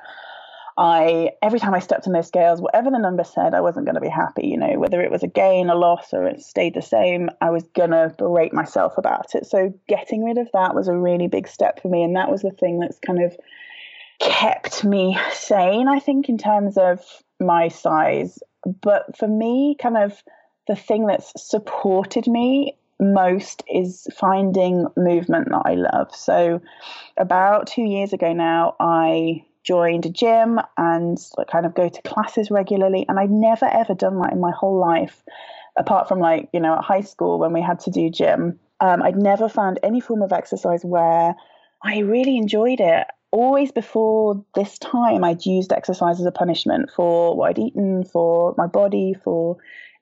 I, 0.77 1.31
every 1.41 1.59
time 1.59 1.73
I 1.73 1.79
stepped 1.79 2.07
on 2.07 2.13
those 2.13 2.27
scales, 2.27 2.61
whatever 2.61 2.89
the 2.89 2.99
number 2.99 3.23
said, 3.23 3.53
I 3.53 3.61
wasn't 3.61 3.85
going 3.85 3.95
to 3.95 4.01
be 4.01 4.07
happy, 4.07 4.47
you 4.47 4.57
know, 4.57 4.79
whether 4.79 5.01
it 5.01 5.11
was 5.11 5.23
a 5.23 5.27
gain, 5.27 5.69
a 5.69 5.75
loss, 5.75 6.13
or 6.13 6.25
it 6.27 6.41
stayed 6.41 6.75
the 6.75 6.81
same, 6.81 7.29
I 7.41 7.49
was 7.49 7.63
going 7.75 7.91
to 7.91 8.13
berate 8.17 8.53
myself 8.53 8.97
about 8.97 9.35
it. 9.35 9.45
So 9.45 9.73
getting 9.89 10.23
rid 10.23 10.37
of 10.37 10.47
that 10.53 10.75
was 10.75 10.87
a 10.87 10.95
really 10.95 11.27
big 11.27 11.47
step 11.47 11.81
for 11.81 11.89
me. 11.89 12.03
And 12.03 12.15
that 12.15 12.31
was 12.31 12.43
the 12.43 12.51
thing 12.51 12.79
that's 12.79 12.99
kind 12.99 13.21
of, 13.21 13.35
kept 14.19 14.83
me 14.83 15.17
sane, 15.31 15.87
I 15.87 15.99
think, 15.99 16.27
in 16.27 16.37
terms 16.37 16.77
of 16.77 16.99
my 17.39 17.69
size. 17.69 18.37
But 18.81 19.17
for 19.17 19.29
me, 19.29 19.77
kind 19.81 19.97
of 19.97 20.21
the 20.67 20.75
thing 20.75 21.07
that's 21.07 21.31
supported 21.37 22.27
me 22.27 22.75
most 22.99 23.63
is 23.73 24.07
finding 24.15 24.87
movement 24.97 25.49
that 25.49 25.61
I 25.65 25.75
love. 25.75 26.13
So, 26.15 26.61
about 27.17 27.67
two 27.67 27.83
years 27.83 28.13
ago 28.13 28.33
now, 28.33 28.75
I 28.79 29.45
joined 29.63 30.05
a 30.05 30.09
gym 30.09 30.59
and 30.77 31.17
kind 31.51 31.65
of 31.65 31.75
go 31.75 31.89
to 31.89 32.01
classes 32.03 32.49
regularly. 32.49 33.05
And 33.07 33.19
I'd 33.19 33.31
never 33.31 33.65
ever 33.65 33.93
done 33.93 34.19
that 34.21 34.33
in 34.33 34.39
my 34.39 34.51
whole 34.51 34.79
life, 34.79 35.23
apart 35.77 36.07
from 36.07 36.19
like, 36.19 36.49
you 36.53 36.59
know, 36.59 36.75
at 36.75 36.83
high 36.83 37.01
school 37.01 37.39
when 37.39 37.53
we 37.53 37.61
had 37.61 37.79
to 37.81 37.91
do 37.91 38.09
gym. 38.09 38.59
Um, 38.81 39.03
I'd 39.03 39.17
never 39.17 39.49
found 39.49 39.79
any 39.83 39.99
form 39.99 40.21
of 40.21 40.31
exercise 40.31 40.85
where 40.85 41.35
I 41.83 41.99
really 41.99 42.37
enjoyed 42.37 42.79
it 42.79 43.07
always 43.31 43.71
before 43.71 44.43
this 44.55 44.77
time, 44.79 45.23
I'd 45.23 45.45
used 45.45 45.71
exercise 45.71 46.19
as 46.19 46.25
a 46.25 46.31
punishment 46.31 46.89
for 46.95 47.35
what 47.35 47.49
I'd 47.49 47.59
eaten, 47.59 48.03
for 48.03 48.55
my 48.57 48.67
body, 48.67 49.15
for 49.23 49.57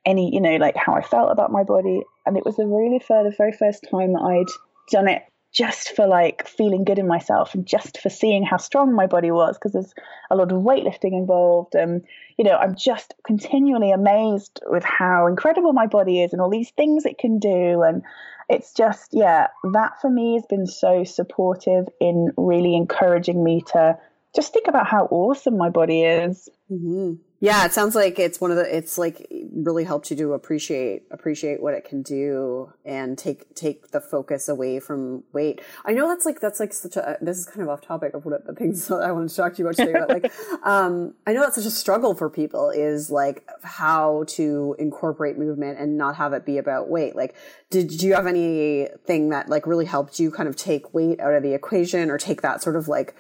any, 0.06 0.34
you 0.34 0.40
know, 0.40 0.56
like 0.56 0.76
how 0.76 0.94
I 0.94 1.02
felt 1.02 1.32
about 1.32 1.52
my 1.52 1.64
body. 1.64 2.04
And 2.28 2.38
it 2.38 2.46
was 2.46 2.58
the 2.58 2.68
really 2.68 3.00
for 3.00 3.24
the 3.24 3.36
very 3.36 3.52
first 3.52 3.86
time 3.90 4.14
that 4.14 4.22
I'd 4.22 4.92
done 4.92 5.08
it 5.08 5.24
just 5.54 5.96
for 5.96 6.06
like 6.06 6.48
feeling 6.48 6.84
good 6.84 7.00
in 7.00 7.08
myself 7.08 7.56
and 7.56 7.66
just 7.66 8.00
for 8.00 8.10
seeing 8.10 8.44
how 8.44 8.58
strong 8.58 8.94
my 8.94 9.08
body 9.08 9.32
was 9.32 9.58
because 9.58 9.72
there's 9.72 9.94
a 10.30 10.36
lot 10.36 10.52
of 10.52 10.62
weightlifting 10.62 11.14
involved 11.14 11.74
and 11.74 12.04
you 12.38 12.44
know 12.44 12.56
i'm 12.58 12.76
just 12.76 13.14
continually 13.26 13.92
amazed 13.92 14.60
with 14.68 14.84
how 14.84 15.26
incredible 15.26 15.74
my 15.74 15.88
body 15.88 16.22
is 16.22 16.32
and 16.34 16.42
all 16.42 16.50
these 16.50 16.72
things 16.72 17.06
it 17.06 17.18
can 17.18 17.40
do. 17.40 17.82
And 17.82 18.04
it's 18.50 18.74
just 18.74 19.10
yeah 19.14 19.48
that 19.74 20.00
for 20.02 20.10
me 20.10 20.36
has 20.36 20.46
been 20.46 20.68
so 20.68 21.04
supportive 21.04 21.88
in 22.00 22.32
really 22.38 22.76
encouraging 22.76 23.44
me 23.44 23.62
to 23.74 23.98
just 24.36 24.54
think 24.54 24.68
about 24.68 24.88
how 24.88 25.06
awesome 25.06 25.58
my 25.58 25.70
body 25.70 26.04
is 26.04 26.50
mm-hmm. 26.72 27.14
Yeah, 27.40 27.66
it 27.66 27.74
sounds 27.74 27.94
like 27.94 28.18
it's 28.18 28.42
one 28.42 28.50
of 28.50 28.58
the 28.58 28.76
it's 28.76 28.98
like 28.98 29.28
really 29.54 29.84
helped 29.84 30.10
you 30.10 30.18
to 30.18 30.34
appreciate 30.34 31.04
appreciate 31.12 31.62
what 31.62 31.76
it 31.76 31.86
can 31.86 32.02
do 32.02 32.74
and 32.84 33.16
take 33.16 33.54
take 33.54 33.90
the 33.90 34.02
focus 34.02 34.50
away 34.50 34.80
from 34.80 35.24
weight. 35.34 35.62
I 35.86 35.94
know 35.94 36.08
that's 36.08 36.26
like 36.26 36.40
that's 36.40 36.60
like 36.60 36.74
such 36.74 36.96
a 36.96 37.18
this 37.22 37.38
is 37.38 37.46
kind 37.46 37.62
of 37.62 37.70
off 37.70 37.82
topic 37.82 38.16
of 38.16 38.26
what 38.26 38.48
the 38.48 38.54
things 38.54 38.88
that 38.88 39.02
I 39.02 39.12
wanted 39.12 39.30
to 39.30 39.36
talk 39.36 39.54
to 39.54 39.60
you 39.60 39.68
about 39.68 39.76
today, 39.76 39.94
but 39.94 40.10
like 40.10 40.34
um 40.64 41.14
I 41.28 41.34
know 41.34 41.42
that's 41.42 41.56
such 41.56 41.66
a 41.66 41.72
struggle 41.72 42.16
for 42.16 42.28
people 42.28 42.72
is 42.72 43.12
like 43.12 43.48
how 43.62 44.24
to 44.30 44.76
incorporate 44.80 45.38
movement 45.38 45.80
and 45.80 45.96
not 45.96 46.16
have 46.16 46.34
it 46.34 46.44
be 46.44 46.58
about 46.58 46.90
weight. 46.90 47.16
Like 47.16 47.36
did 47.70 48.02
you 48.02 48.16
have 48.16 48.26
anything 48.26 49.30
that 49.30 49.48
like 49.48 49.68
really 49.68 49.86
helped 49.86 50.20
you 50.20 50.32
kind 50.32 50.50
of 50.50 50.56
take 50.56 50.92
weight 50.92 51.20
out 51.20 51.36
of 51.36 51.44
the 51.44 51.54
equation 51.54 52.10
or 52.10 52.18
take 52.18 52.42
that 52.42 52.64
sort 52.64 52.78
of 52.78 52.88
like 52.88 53.14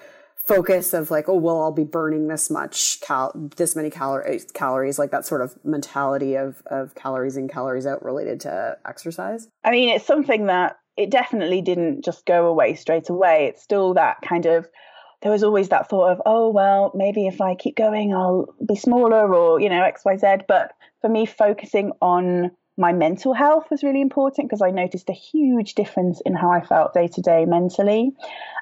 focus 0.47 0.93
of 0.93 1.11
like, 1.11 1.27
oh, 1.27 1.35
well, 1.35 1.61
I'll 1.61 1.71
be 1.71 1.83
burning 1.83 2.29
this 2.29 2.49
much 2.49 3.01
cal, 3.01 3.31
this 3.57 3.75
many 3.75 3.89
calories, 3.89 4.45
calories, 4.45 4.97
like 4.97 5.11
that 5.11 5.25
sort 5.25 5.41
of 5.41 5.57
mentality 5.65 6.35
of, 6.35 6.63
of 6.67 6.95
calories 6.95 7.35
in, 7.35 7.49
calories 7.49 7.85
out 7.85 8.03
related 8.03 8.39
to 8.41 8.77
exercise? 8.87 9.49
I 9.63 9.71
mean, 9.71 9.89
it's 9.89 10.05
something 10.05 10.45
that 10.45 10.77
it 10.95 11.11
definitely 11.11 11.61
didn't 11.61 12.03
just 12.03 12.25
go 12.25 12.47
away 12.47 12.75
straight 12.75 13.09
away. 13.09 13.47
It's 13.47 13.61
still 13.61 13.93
that 13.95 14.21
kind 14.21 14.45
of, 14.45 14.67
there 15.21 15.31
was 15.31 15.43
always 15.43 15.69
that 15.69 15.89
thought 15.89 16.11
of, 16.11 16.21
oh, 16.25 16.49
well, 16.49 16.91
maybe 16.95 17.27
if 17.27 17.41
I 17.41 17.55
keep 17.55 17.75
going, 17.75 18.13
I'll 18.13 18.47
be 18.65 18.75
smaller 18.75 19.33
or, 19.33 19.59
you 19.59 19.69
know, 19.69 19.83
X, 19.83 20.03
Y, 20.05 20.15
Z. 20.15 20.27
But 20.47 20.71
for 21.01 21.09
me, 21.09 21.25
focusing 21.25 21.91
on 22.01 22.51
my 22.77 22.93
mental 22.93 23.33
health 23.33 23.65
was 23.71 23.83
really 23.83 24.01
important 24.01 24.47
because 24.47 24.61
I 24.61 24.69
noticed 24.69 25.09
a 25.09 25.13
huge 25.13 25.73
difference 25.73 26.21
in 26.21 26.35
how 26.35 26.51
I 26.51 26.61
felt 26.61 26.93
day 26.93 27.07
to 27.07 27.21
day 27.21 27.45
mentally. 27.45 28.13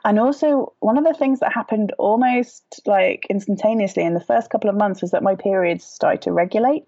And 0.05 0.19
also, 0.19 0.73
one 0.79 0.97
of 0.97 1.03
the 1.03 1.13
things 1.13 1.41
that 1.41 1.51
happened 1.51 1.91
almost 1.97 2.81
like 2.85 3.27
instantaneously 3.29 4.03
in 4.03 4.13
the 4.13 4.21
first 4.21 4.49
couple 4.49 4.69
of 4.69 4.77
months 4.77 5.01
was 5.01 5.11
that 5.11 5.21
my 5.21 5.35
periods 5.35 5.83
started 5.83 6.21
to 6.23 6.31
regulate. 6.31 6.85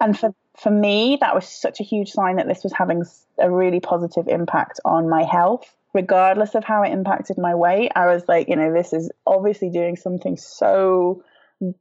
And 0.00 0.18
for, 0.18 0.34
for 0.56 0.70
me, 0.70 1.18
that 1.20 1.34
was 1.34 1.46
such 1.46 1.78
a 1.78 1.84
huge 1.84 2.10
sign 2.10 2.36
that 2.36 2.48
this 2.48 2.62
was 2.62 2.72
having 2.72 3.04
a 3.38 3.50
really 3.50 3.80
positive 3.80 4.26
impact 4.26 4.80
on 4.84 5.10
my 5.10 5.24
health. 5.24 5.74
Regardless 5.92 6.54
of 6.54 6.64
how 6.64 6.82
it 6.84 6.92
impacted 6.92 7.36
my 7.36 7.54
weight, 7.54 7.92
I 7.94 8.06
was 8.06 8.26
like, 8.26 8.48
you 8.48 8.56
know, 8.56 8.72
this 8.72 8.94
is 8.94 9.10
obviously 9.26 9.68
doing 9.68 9.96
something 9.96 10.38
so 10.38 11.22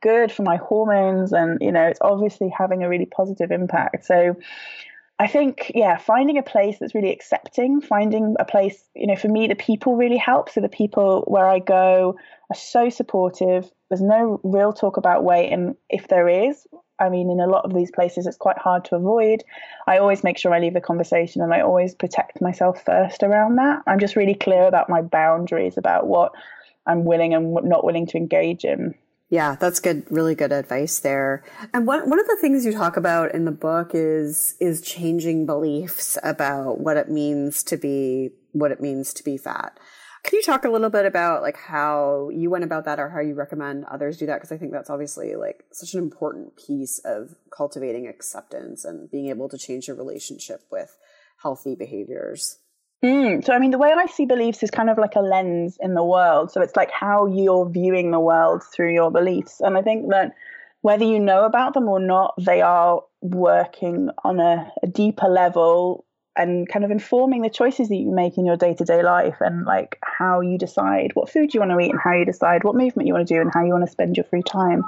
good 0.02 0.32
for 0.32 0.44
my 0.44 0.58
hormones 0.58 1.34
and 1.34 1.58
you 1.62 1.72
know 1.72 1.84
it's 1.84 2.00
obviously 2.02 2.50
having 2.50 2.84
a 2.84 2.90
really 2.90 3.06
positive 3.06 3.52
impact 3.52 4.06
so 4.06 4.36
I 5.22 5.28
think, 5.28 5.72
yeah, 5.76 5.98
finding 5.98 6.40
a 6.40 6.42
place 6.42 6.78
that's 6.80 6.96
really 6.96 7.12
accepting, 7.12 7.80
finding 7.80 8.36
a 8.40 8.44
place, 8.44 8.84
you 8.96 9.06
know, 9.06 9.16
for 9.16 9.28
me, 9.28 9.46
the 9.46 9.54
people 9.54 9.96
really 9.96 10.18
help. 10.18 10.50
So 10.50 10.62
the 10.62 10.68
people 10.68 11.26
where 11.28 11.46
I 11.46 11.60
go 11.60 12.18
are 12.50 12.56
so 12.56 12.90
supportive. 12.90 13.70
There's 13.90 14.02
no 14.02 14.42
real 14.44 14.74
talk 14.74 14.98
about 14.98 15.24
weight. 15.24 15.52
And 15.52 15.76
if 15.92 16.08
there 16.08 16.28
is, 16.28 16.66
I 17.00 17.10
mean, 17.10 17.30
in 17.30 17.40
a 17.40 17.46
lot 17.46 17.66
of 17.66 17.74
these 17.76 17.92
places, 17.92 18.26
it's 18.26 18.36
quite 18.36 18.58
hard 18.58 18.84
to 18.86 18.96
avoid. 18.96 19.44
I 19.86 20.00
always 20.00 20.24
make 20.24 20.40
sure 20.40 20.56
I 20.56 20.60
leave 20.60 20.74
the 20.74 20.82
conversation 20.82 21.44
and 21.44 21.54
I 21.54 21.62
always 21.62 21.94
protect 21.94 22.42
myself 22.42 22.84
first 22.84 23.22
around 23.22 23.58
that. 23.58 23.84
I'm 23.86 24.00
just 24.00 24.16
really 24.16 24.34
clear 24.34 24.64
about 24.64 24.90
my 24.90 25.04
boundaries, 25.04 25.78
about 25.78 26.08
what 26.08 26.32
I'm 26.88 27.06
willing 27.06 27.36
and 27.36 27.54
not 27.64 27.84
willing 27.84 28.08
to 28.08 28.18
engage 28.18 28.66
in. 28.66 28.96
Yeah, 29.32 29.56
that's 29.56 29.80
good. 29.80 30.04
Really 30.12 30.36
good 30.36 30.52
advice 30.52 31.00
there. 31.00 31.42
And 31.74 31.88
one 31.88 32.10
one 32.10 32.20
of 32.20 32.28
the 32.28 32.36
things 32.36 32.66
you 32.66 32.74
talk 32.74 32.98
about 32.98 33.34
in 33.34 33.46
the 33.46 33.52
book 33.52 33.92
is 33.94 34.56
is 34.60 34.82
changing 34.82 35.46
beliefs 35.46 36.18
about 36.22 36.82
what 36.82 36.98
it 36.98 37.10
means 37.10 37.64
to 37.64 37.78
be 37.78 38.32
what 38.52 38.72
it 38.72 38.82
means 38.82 39.14
to 39.14 39.24
be 39.24 39.38
fat. 39.38 39.80
Can 40.24 40.36
you 40.36 40.44
talk 40.44 40.66
a 40.66 40.70
little 40.70 40.90
bit 40.90 41.06
about 41.06 41.42
like 41.44 41.56
how 41.56 42.30
you 42.34 42.50
went 42.50 42.66
about 42.66 42.84
that 42.84 43.00
or 43.00 43.10
how 43.10 43.22
you 43.22 43.34
recommend 43.34 43.86
others 43.86 44.18
do 44.18 44.26
that? 44.26 44.36
Because 44.36 44.52
I 44.52 44.58
think 44.58 44.74
that's 44.74 44.90
obviously 44.90 45.34
like 45.36 45.64
such 45.72 45.94
an 45.94 46.02
important 46.02 46.58
piece 46.58 47.00
of 47.06 47.34
cultivating 47.56 48.08
acceptance 48.08 48.84
and 48.84 49.10
being 49.10 49.30
able 49.30 49.48
to 49.48 49.58
change 49.58 49.88
your 49.88 49.96
relationship 49.96 50.64
with 50.70 50.98
healthy 51.42 51.74
behaviors. 51.74 52.58
Mm, 53.04 53.44
so, 53.44 53.54
I 53.54 53.60
mean, 53.60 53.72
the 53.72 53.80
way 53.80 53.92
I 53.92 54.06
see 54.06 54.26
beliefs 54.26 54.62
is 54.62 54.70
kind 54.70 54.90
of 54.90 54.98
like 54.98 55.16
a 55.16 55.22
lens 55.22 55.78
in 55.82 55.96
the 55.96 56.04
world. 56.04 56.52
So, 56.52 56.62
it's 56.62 56.76
like 56.76 56.92
how 56.92 57.26
you're 57.26 57.68
viewing 57.68 58.12
the 58.12 58.20
world 58.20 58.64
through 58.64 58.94
your 58.94 59.10
beliefs. 59.10 59.60
And 59.60 59.76
I 59.78 59.82
think 59.82 60.10
that 60.10 60.36
whether 60.82 61.04
you 61.04 61.20
know 61.20 61.46
about 61.46 61.74
them 61.74 61.88
or 61.88 62.00
not, 62.00 62.36
they 62.40 62.62
are 62.62 63.02
working 63.22 64.10
on 64.24 64.40
a, 64.40 64.72
a 64.84 64.88
deeper 64.88 65.28
level 65.28 66.06
and 66.36 66.68
kind 66.70 66.86
of 66.86 66.92
informing 66.92 67.42
the 67.42 67.50
choices 67.50 67.90
that 67.90 67.96
you 67.96 68.10
make 68.10 68.38
in 68.38 68.46
your 68.46 68.56
day 68.56 68.74
to 68.74 68.86
day 68.86 69.04
life 69.04 69.36
and 69.42 69.66
like 69.66 70.00
how 70.02 70.40
you 70.40 70.58
decide 70.58 71.12
what 71.14 71.30
food 71.30 71.54
you 71.54 71.60
want 71.60 71.72
to 71.72 71.80
eat 71.80 71.92
and 71.92 72.00
how 72.02 72.14
you 72.14 72.24
decide 72.24 72.64
what 72.64 72.76
movement 72.76 73.08
you 73.08 73.14
want 73.14 73.28
to 73.28 73.34
do 73.34 73.42
and 73.42 73.52
how 73.54 73.64
you 73.64 73.74
want 73.74 73.86
to 73.86 73.92
spend 73.92 74.16
your 74.16 74.24
free 74.24 74.44
time 74.44 74.84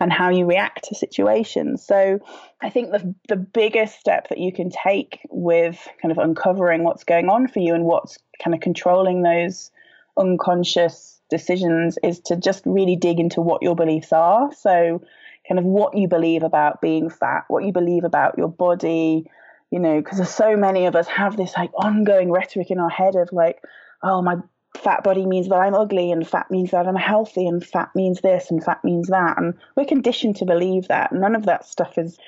and 0.00 0.12
how 0.12 0.30
you 0.30 0.46
react 0.46 0.84
to 0.84 0.94
situations. 0.94 1.84
So 1.84 2.18
I 2.60 2.70
think 2.70 2.90
the 2.90 3.14
the 3.28 3.36
biggest 3.36 4.00
step 4.00 4.28
that 4.28 4.38
you 4.38 4.52
can 4.52 4.70
take 4.70 5.20
with 5.30 5.78
kind 6.02 6.10
of 6.10 6.18
uncovering 6.18 6.82
what's 6.82 7.04
going 7.04 7.28
on 7.28 7.46
for 7.46 7.60
you 7.60 7.74
and 7.74 7.84
what's 7.84 8.18
kind 8.42 8.54
of 8.54 8.60
controlling 8.60 9.22
those 9.22 9.70
unconscious 10.16 11.20
decisions 11.30 11.98
is 12.02 12.18
to 12.20 12.36
just 12.36 12.62
really 12.66 12.96
dig 12.96 13.20
into 13.20 13.40
what 13.40 13.62
your 13.62 13.76
beliefs 13.76 14.12
are. 14.12 14.52
So 14.54 15.02
kind 15.48 15.58
of 15.58 15.64
what 15.64 15.96
you 15.96 16.08
believe 16.08 16.42
about 16.42 16.80
being 16.80 17.08
fat, 17.10 17.44
what 17.48 17.64
you 17.64 17.72
believe 17.72 18.04
about 18.04 18.36
your 18.36 18.48
body, 18.48 19.30
you 19.70 19.78
know, 19.78 20.00
because 20.00 20.28
so 20.28 20.56
many 20.56 20.86
of 20.86 20.96
us 20.96 21.06
have 21.06 21.36
this 21.36 21.54
like 21.56 21.70
ongoing 21.74 22.30
rhetoric 22.30 22.70
in 22.70 22.78
our 22.78 22.90
head 22.90 23.14
of 23.14 23.30
like, 23.32 23.62
oh, 24.02 24.20
my 24.20 24.36
fat 24.76 25.02
body 25.02 25.26
means 25.26 25.48
that 25.48 25.56
I'm 25.56 25.74
ugly, 25.74 26.10
and 26.10 26.26
fat 26.26 26.50
means 26.50 26.70
that 26.70 26.86
I'm 26.86 26.96
healthy, 26.96 27.46
and 27.46 27.64
fat 27.64 27.90
means 27.94 28.20
this, 28.20 28.50
and 28.50 28.62
fat 28.62 28.82
means 28.84 29.08
that. 29.08 29.38
And 29.38 29.54
we're 29.76 29.84
conditioned 29.84 30.36
to 30.36 30.44
believe 30.44 30.88
that. 30.88 31.12
None 31.12 31.34
of 31.34 31.46
that 31.46 31.66
stuff 31.66 31.98
is, 31.98 32.18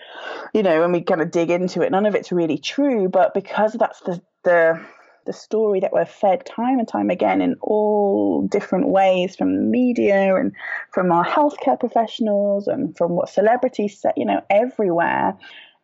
you 0.52 0.62
know, 0.62 0.80
when 0.80 0.92
we 0.92 1.00
kind 1.00 1.22
of 1.22 1.30
dig 1.30 1.50
into 1.50 1.82
it, 1.82 1.90
none 1.90 2.06
of 2.06 2.14
it's 2.14 2.32
really 2.32 2.58
true. 2.58 3.08
But 3.08 3.34
because 3.34 3.72
that's 3.74 4.00
the, 4.00 4.20
the, 4.44 4.84
the 5.24 5.32
story 5.32 5.80
that 5.80 5.92
we're 5.92 6.04
fed 6.04 6.44
time 6.44 6.78
and 6.78 6.88
time 6.88 7.10
again 7.10 7.40
in 7.40 7.56
all 7.60 8.46
different 8.48 8.88
ways 8.88 9.36
from 9.36 9.54
the 9.54 9.62
media 9.62 10.36
and 10.36 10.52
from 10.92 11.12
our 11.12 11.24
healthcare 11.24 11.78
professionals 11.78 12.66
and 12.66 12.96
from 12.96 13.12
what 13.12 13.28
celebrities 13.28 14.00
say, 14.00 14.10
you 14.16 14.24
know, 14.24 14.42
everywhere, 14.50 15.36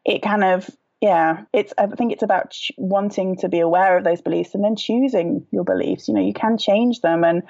it 0.04 0.22
kind 0.22 0.42
of 0.42 0.68
yeah 1.00 1.44
it's 1.52 1.72
i 1.78 1.86
think 1.86 2.12
it's 2.12 2.22
about 2.22 2.50
ch- 2.50 2.72
wanting 2.76 3.36
to 3.36 3.48
be 3.48 3.60
aware 3.60 3.96
of 3.96 4.04
those 4.04 4.20
beliefs 4.20 4.54
and 4.54 4.64
then 4.64 4.76
choosing 4.76 5.46
your 5.50 5.64
beliefs. 5.64 6.08
You 6.08 6.14
know 6.14 6.24
you 6.24 6.32
can 6.32 6.58
change 6.58 7.00
them 7.00 7.24
and 7.24 7.42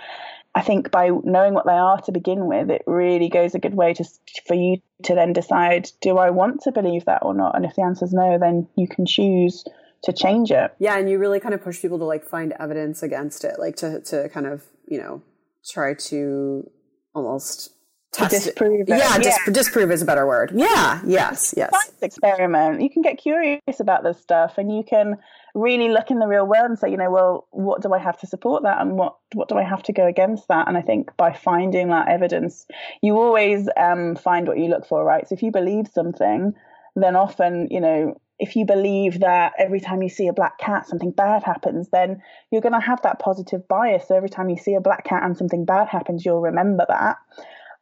i 0.55 0.62
think 0.62 0.90
by 0.90 1.11
knowing 1.25 1.55
what 1.55 1.67
they 1.67 1.73
are 1.73 2.00
to 2.02 2.12
begin 2.12 2.47
with 2.47 2.71
it 2.71 2.83
really 2.87 3.28
goes 3.28 3.55
a 3.55 3.59
good 3.59 3.75
way 3.75 3.95
to 3.95 4.05
for 4.47 4.55
you 4.55 4.76
to 5.05 5.14
then 5.14 5.33
decide 5.33 5.90
do 6.00 6.19
i 6.19 6.31
want 6.31 6.62
to 6.62 6.73
believe 6.73 7.05
that 7.07 7.23
or 7.23 7.35
not? 7.35 7.55
And 7.57 7.64
if 7.64 7.75
the 7.75 7.83
answer 7.83 8.05
is 8.05 8.12
no 8.12 8.38
then 8.38 8.69
you 8.76 8.88
can 8.88 9.07
choose 9.07 9.64
to 10.05 10.12
change 10.12 10.52
it. 10.52 10.73
Yeah 10.78 10.97
and 10.97 11.11
you 11.11 11.19
really 11.19 11.40
kind 11.40 11.55
of 11.55 11.62
push 11.62 11.81
people 11.81 11.99
to 11.99 12.05
like 12.05 12.25
find 12.25 12.52
evidence 12.61 13.02
against 13.02 13.45
it 13.45 13.59
like 13.59 13.76
to 13.76 14.00
to 14.02 14.28
kind 14.28 14.47
of 14.47 14.64
you 14.87 14.99
know 14.99 15.23
try 15.64 15.95
to 15.95 16.71
almost 17.14 17.71
test 18.18 18.44
disprove 18.44 18.80
it. 18.80 18.88
Yeah, 18.88 18.98
yeah. 18.98 19.18
Dis- 19.18 19.50
disprove 19.52 19.90
is 19.90 20.02
a 20.02 20.04
better 20.04 20.26
word. 20.26 20.52
Yeah, 20.54 21.00
yes, 21.06 21.54
yes. 21.56 21.70
Science 21.70 22.02
experiment. 22.02 22.82
You 22.82 22.90
can 22.90 23.02
get 23.02 23.18
curious 23.18 23.80
about 23.80 24.02
this 24.02 24.20
stuff, 24.20 24.58
and 24.58 24.75
you 24.75 24.82
can 24.82 25.16
really 25.54 25.88
look 25.88 26.10
in 26.10 26.18
the 26.18 26.26
real 26.26 26.46
world 26.46 26.66
and 26.66 26.78
say, 26.78 26.90
you 26.90 26.96
know, 26.96 27.10
well, 27.10 27.46
what 27.50 27.82
do 27.82 27.92
I 27.92 27.98
have 27.98 28.18
to 28.20 28.26
support 28.26 28.62
that, 28.64 28.80
and 28.80 28.92
what 28.92 29.16
what 29.34 29.48
do 29.48 29.56
I 29.56 29.62
have 29.62 29.82
to 29.84 29.92
go 29.92 30.06
against 30.06 30.48
that? 30.48 30.68
And 30.68 30.76
I 30.76 30.82
think 30.82 31.16
by 31.16 31.32
finding 31.32 31.88
that 31.88 32.08
evidence, 32.08 32.66
you 33.02 33.16
always 33.16 33.68
um, 33.76 34.16
find 34.16 34.46
what 34.46 34.58
you 34.58 34.68
look 34.68 34.87
for, 34.87 35.04
right? 35.04 35.28
So 35.28 35.34
if 35.34 35.42
you 35.42 35.50
believe 35.50 35.88
something, 35.88 36.52
then 36.96 37.16
often, 37.16 37.68
you 37.70 37.80
know, 37.80 38.20
if 38.38 38.54
you 38.54 38.64
believe 38.64 39.20
that 39.20 39.52
every 39.58 39.80
time 39.80 40.02
you 40.02 40.08
see 40.08 40.28
a 40.28 40.32
black 40.32 40.58
cat 40.58 40.87
something 40.87 41.10
bad 41.10 41.42
happens 41.42 41.88
then 41.90 42.22
you're 42.50 42.60
going 42.60 42.72
to 42.72 42.80
have 42.80 43.02
that 43.02 43.18
positive 43.18 43.66
bias 43.68 44.06
so 44.08 44.16
every 44.16 44.28
time 44.28 44.48
you 44.48 44.56
see 44.56 44.75
a 44.75 44.80
black 44.80 45.04
cat 45.04 45.22
and 45.25 45.37
something 45.37 45.64
bad 45.64 45.88
happens 45.88 46.25
you'll 46.25 46.40
remember 46.40 46.84
that 46.88 47.16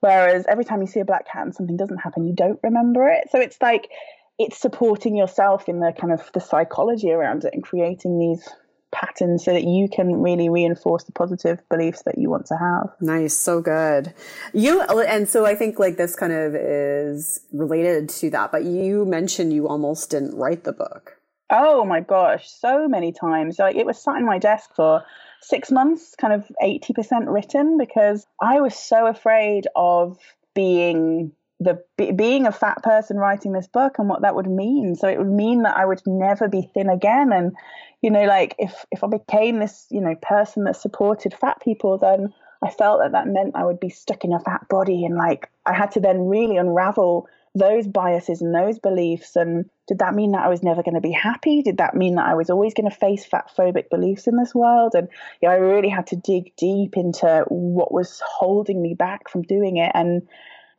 Whereas 0.07 0.47
every 0.49 0.65
time 0.65 0.81
you 0.81 0.87
see 0.87 1.01
a 1.01 1.05
black 1.05 1.27
cat 1.27 1.43
and 1.43 1.55
something 1.55 1.77
doesn't 1.77 1.99
happen, 1.99 2.27
you 2.27 2.33
don't 2.33 2.61
remember 2.63 3.09
it. 3.09 3.29
So 3.33 3.41
it's 3.41 3.61
like 3.61 3.91
it's 4.39 4.59
supporting 4.59 5.17
yourself 5.17 5.69
in 5.69 5.81
the 5.81 5.93
kind 5.99 6.13
of 6.13 6.31
the 6.33 6.41
psychology 6.41 7.11
around 7.11 7.45
it 7.45 7.53
and 7.53 7.63
creating 7.63 8.19
these 8.19 8.49
patterns 8.93 9.45
so 9.45 9.53
that 9.53 9.65
you 9.65 9.89
can 9.89 10.23
really 10.23 10.49
reinforce 10.49 11.05
the 11.05 11.13
positive 11.13 11.61
beliefs 11.69 12.03
that 12.07 12.19
you 12.19 12.31
want 12.31 12.47
to 12.47 12.57
have. 12.57 12.95
Nice, 13.01 13.37
so 13.37 13.61
good. 13.61 14.15
You 14.53 14.81
and 14.83 15.29
so 15.29 15.45
I 15.45 15.55
think 15.55 15.79
like 15.79 15.97
this 15.97 16.15
kind 16.15 16.33
of 16.33 16.55
is 16.55 17.41
related 17.53 18.09
to 18.21 18.31
that, 18.31 18.53
but 18.53 18.65
you 18.65 19.05
mentioned 19.05 19.53
you 19.53 19.67
almost 19.67 20.11
didn't 20.11 20.37
write 20.37 20.65
the 20.65 20.73
book. 20.73 21.19
Oh 21.50 21.85
my 21.85 22.00
gosh, 22.00 22.50
so 22.50 22.88
many 22.88 23.12
times. 23.12 23.59
Like 23.59 23.76
it 23.76 23.87
was 23.87 24.03
sat 24.03 24.17
in 24.17 24.26
my 24.26 24.38
desk 24.38 24.71
for 24.75 25.05
six 25.41 25.71
months, 25.71 26.15
kind 26.17 26.33
of 26.33 26.50
80% 26.62 27.33
written, 27.33 27.79
because 27.79 28.26
I 28.41 28.61
was 28.61 28.75
so 28.76 29.07
afraid 29.07 29.69
of 29.76 30.19
being 30.55 31.33
the 31.59 31.83
being 32.15 32.47
a 32.47 32.53
fat 32.53 32.83
person 32.83 33.17
writing 33.17 33.53
this 33.53 33.67
book 33.67 33.99
and 33.99 34.09
what 34.09 34.23
that 34.23 34.35
would 34.35 34.47
mean. 34.47 34.95
So 34.95 35.09
it 35.09 35.19
would 35.19 35.31
mean 35.31 35.62
that 35.62 35.76
i 35.76 35.87
would 35.87 36.03
never 36.07 36.49
be 36.49 36.71
thin 36.75 36.91
again. 36.91 37.33
And 37.33 37.57
you 38.03 38.11
know 38.11 38.25
like 38.25 38.55
if 38.59 38.85
if 38.91 39.03
i 39.03 39.07
became 39.07 39.59
this 39.59 39.87
you 39.91 40.00
know 40.00 40.15
person 40.21 40.65
that 40.65 40.76
supported 40.76 41.33
fat 41.33 41.61
people 41.62 41.97
then 41.97 42.33
i 42.62 42.69
felt 42.69 43.00
that 43.00 43.12
that 43.12 43.26
meant 43.26 43.57
i 43.57 43.65
would 43.65 43.81
be 43.81 43.88
stuck 43.88 44.25
in 44.25 44.35
a 44.35 44.41
fat 44.41 44.69
body. 44.69 45.05
And 45.07 45.17
like 45.17 45.50
i 45.65 45.73
had 45.73 45.93
to 45.93 46.00
then 46.00 46.29
really 46.29 46.59
unravel 46.59 47.26
those 47.57 47.87
biases 47.87 48.43
and 48.43 48.55
those 48.55 48.79
beliefs 48.79 49.35
and 49.35 49.65
did 49.89 49.99
that 50.01 50.15
mean 50.15 50.33
that 50.33 50.45
i 50.45 50.49
was 50.49 50.63
never 50.63 50.83
going 50.83 50.95
to 50.95 51.01
be 51.01 51.13
happy 51.13 51.63
did 51.63 51.79
that 51.79 51.95
mean 51.95 52.17
that 52.17 52.27
i 52.27 52.35
was 52.35 52.51
always 52.51 52.75
going 52.75 52.89
to 52.89 52.97
face 52.97 53.25
fat 53.25 53.51
phobic 53.57 53.89
beliefs 53.89 54.27
in 54.27 54.37
this 54.37 54.55
world 54.55 54.93
and 54.95 55.09
yeah, 55.41 55.51
i 55.51 55.55
really 55.55 55.89
had 55.89 56.07
to 56.07 56.17
dig 56.17 56.55
deep 56.57 56.97
into 56.97 57.45
what 57.49 57.93
was 57.93 58.23
holding 58.27 58.83
me 58.83 58.95
back 58.95 59.31
from 59.31 59.43
doing 59.43 59.79
it 59.79 59.91
and 59.95 60.29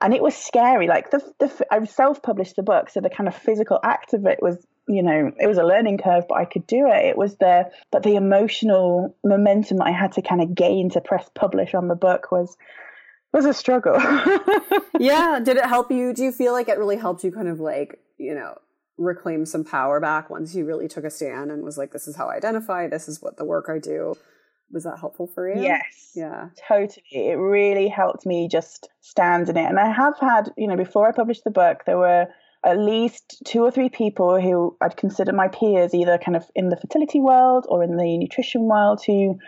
and 0.02 0.14
it 0.14 0.22
was 0.22 0.36
scary. 0.36 0.88
Like 0.88 1.10
the, 1.10 1.22
the 1.40 1.66
I 1.72 1.84
self-published 1.84 2.56
the 2.56 2.64
book, 2.64 2.90
so 2.90 3.02
the 3.02 3.10
kind 3.10 3.28
of 3.28 3.36
physical 3.36 3.80
act 3.84 4.14
of 4.14 4.26
it 4.26 4.40
was, 4.42 4.64
you 4.88 5.02
know, 5.02 5.32
it 5.40 5.48
was 5.48 5.58
a 5.58 5.64
learning 5.64 5.98
curve, 5.98 6.26
but 6.30 6.38
I 6.38 6.46
could 6.46 6.68
do 6.68 6.88
it. 6.88 7.06
It 7.06 7.18
was 7.18 7.36
the, 7.38 7.72
but 7.92 8.04
the 8.04 8.16
emotional 8.16 9.16
momentum 9.24 9.78
that 9.78 9.88
I 9.88 9.92
had 9.92 10.12
to 10.14 10.22
kind 10.22 10.42
of 10.42 10.54
gain 10.54 10.92
to 10.92 11.02
press 11.02 11.28
publish 11.34 11.74
on 11.74 11.88
the 11.88 11.96
book 11.96 12.32
was 12.32 12.56
was 13.34 13.46
a 13.46 13.54
struggle. 13.54 13.96
yeah. 15.00 15.40
Did 15.44 15.58
it 15.58 15.66
help 15.66 15.92
you? 15.92 16.14
Do 16.14 16.24
you 16.24 16.32
feel 16.32 16.54
like 16.54 16.70
it 16.70 16.78
really 16.78 16.98
helped 16.98 17.24
you 17.24 17.32
kind 17.32 17.48
of 17.48 17.60
like, 17.60 18.00
you 18.18 18.34
know, 18.34 18.58
reclaim 18.98 19.46
some 19.46 19.64
power 19.64 20.00
back 20.00 20.30
once 20.30 20.56
you 20.56 20.66
really 20.66 20.88
took 20.88 21.04
a 21.04 21.10
stand 21.10 21.52
and 21.52 21.64
was 21.64 21.78
like, 21.78 21.92
this 21.92 22.08
is 22.08 22.16
how 22.16 22.28
I 22.28 22.38
identify, 22.38 22.88
this 22.88 23.08
is 23.08 23.22
what 23.22 23.38
the 23.38 23.46
work 23.46 23.68
I 23.70 23.80
do 23.80 24.16
was 24.72 24.84
that 24.84 25.00
helpful 25.00 25.28
for 25.28 25.50
you? 25.54 25.62
Yes. 25.62 26.12
Yeah. 26.16 26.50
Totally. 26.68 27.04
It 27.12 27.36
really 27.36 27.88
helped 27.88 28.26
me 28.26 28.48
just 28.48 28.90
stand 29.02 29.50
in 29.50 29.58
it. 29.58 29.66
And 29.66 29.80
I 29.80 29.92
have 29.92 30.18
had, 30.20 30.52
you 30.58 30.68
know, 30.68 30.76
before 30.76 31.08
I 31.08 31.12
published 31.12 31.44
the 31.44 31.52
book, 31.52 31.84
there 31.86 31.98
were 31.98 32.28
at 32.66 32.78
least 32.78 33.42
two 33.46 33.62
or 33.62 33.72
three 33.72 33.90
people 33.90 34.42
who 34.42 34.76
I'd 34.82 34.98
consider 34.98 35.32
my 35.32 35.48
peers, 35.48 35.94
either 35.94 36.18
kind 36.18 36.36
of 36.36 36.46
in 36.56 36.70
the 36.70 36.76
fertility 36.76 37.22
world 37.22 37.66
or 37.70 37.84
in 37.84 37.98
the 37.98 38.18
nutrition 38.18 38.64
world, 38.64 39.02
who 39.06 39.40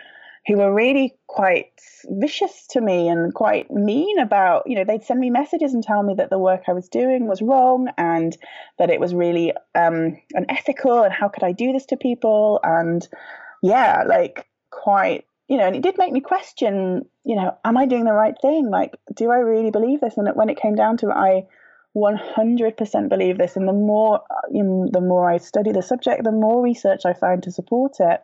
who 0.50 0.56
were 0.56 0.74
really 0.74 1.14
quite 1.28 1.70
vicious 2.06 2.66
to 2.66 2.80
me 2.80 3.08
and 3.08 3.32
quite 3.32 3.70
mean 3.70 4.18
about, 4.18 4.64
you 4.66 4.74
know, 4.74 4.82
they'd 4.82 5.04
send 5.04 5.20
me 5.20 5.30
messages 5.30 5.72
and 5.72 5.84
tell 5.84 6.02
me 6.02 6.14
that 6.14 6.28
the 6.28 6.40
work 6.40 6.64
I 6.66 6.72
was 6.72 6.88
doing 6.88 7.28
was 7.28 7.40
wrong 7.40 7.88
and 7.96 8.36
that 8.76 8.90
it 8.90 8.98
was 8.98 9.14
really 9.14 9.52
um, 9.76 10.16
unethical 10.34 11.04
and 11.04 11.12
how 11.12 11.28
could 11.28 11.44
I 11.44 11.52
do 11.52 11.72
this 11.72 11.86
to 11.86 11.96
people 11.96 12.58
and 12.64 13.06
yeah, 13.62 14.02
like 14.08 14.48
quite 14.70 15.24
you 15.46 15.56
know, 15.56 15.66
and 15.66 15.74
it 15.74 15.82
did 15.82 15.98
make 15.98 16.12
me 16.12 16.20
question, 16.20 17.04
you 17.24 17.34
know, 17.36 17.56
am 17.64 17.76
I 17.76 17.86
doing 17.86 18.04
the 18.04 18.12
right 18.12 18.34
thing? 18.40 18.70
Like, 18.70 18.94
do 19.14 19.30
I 19.30 19.38
really 19.38 19.72
believe 19.72 20.00
this? 20.00 20.16
And 20.16 20.28
when 20.34 20.48
it 20.48 20.60
came 20.60 20.76
down 20.76 20.96
to 20.98 21.10
it, 21.10 21.16
I 21.16 21.46
100% 21.96 23.08
believe 23.08 23.36
this. 23.36 23.56
And 23.56 23.66
the 23.66 23.72
more, 23.72 24.20
you 24.52 24.62
know, 24.62 24.88
the 24.92 25.00
more 25.00 25.28
I 25.28 25.38
study 25.38 25.72
the 25.72 25.82
subject, 25.82 26.22
the 26.22 26.30
more 26.30 26.62
research 26.62 27.02
I 27.04 27.14
find 27.14 27.42
to 27.42 27.50
support 27.50 27.96
it. 27.98 28.22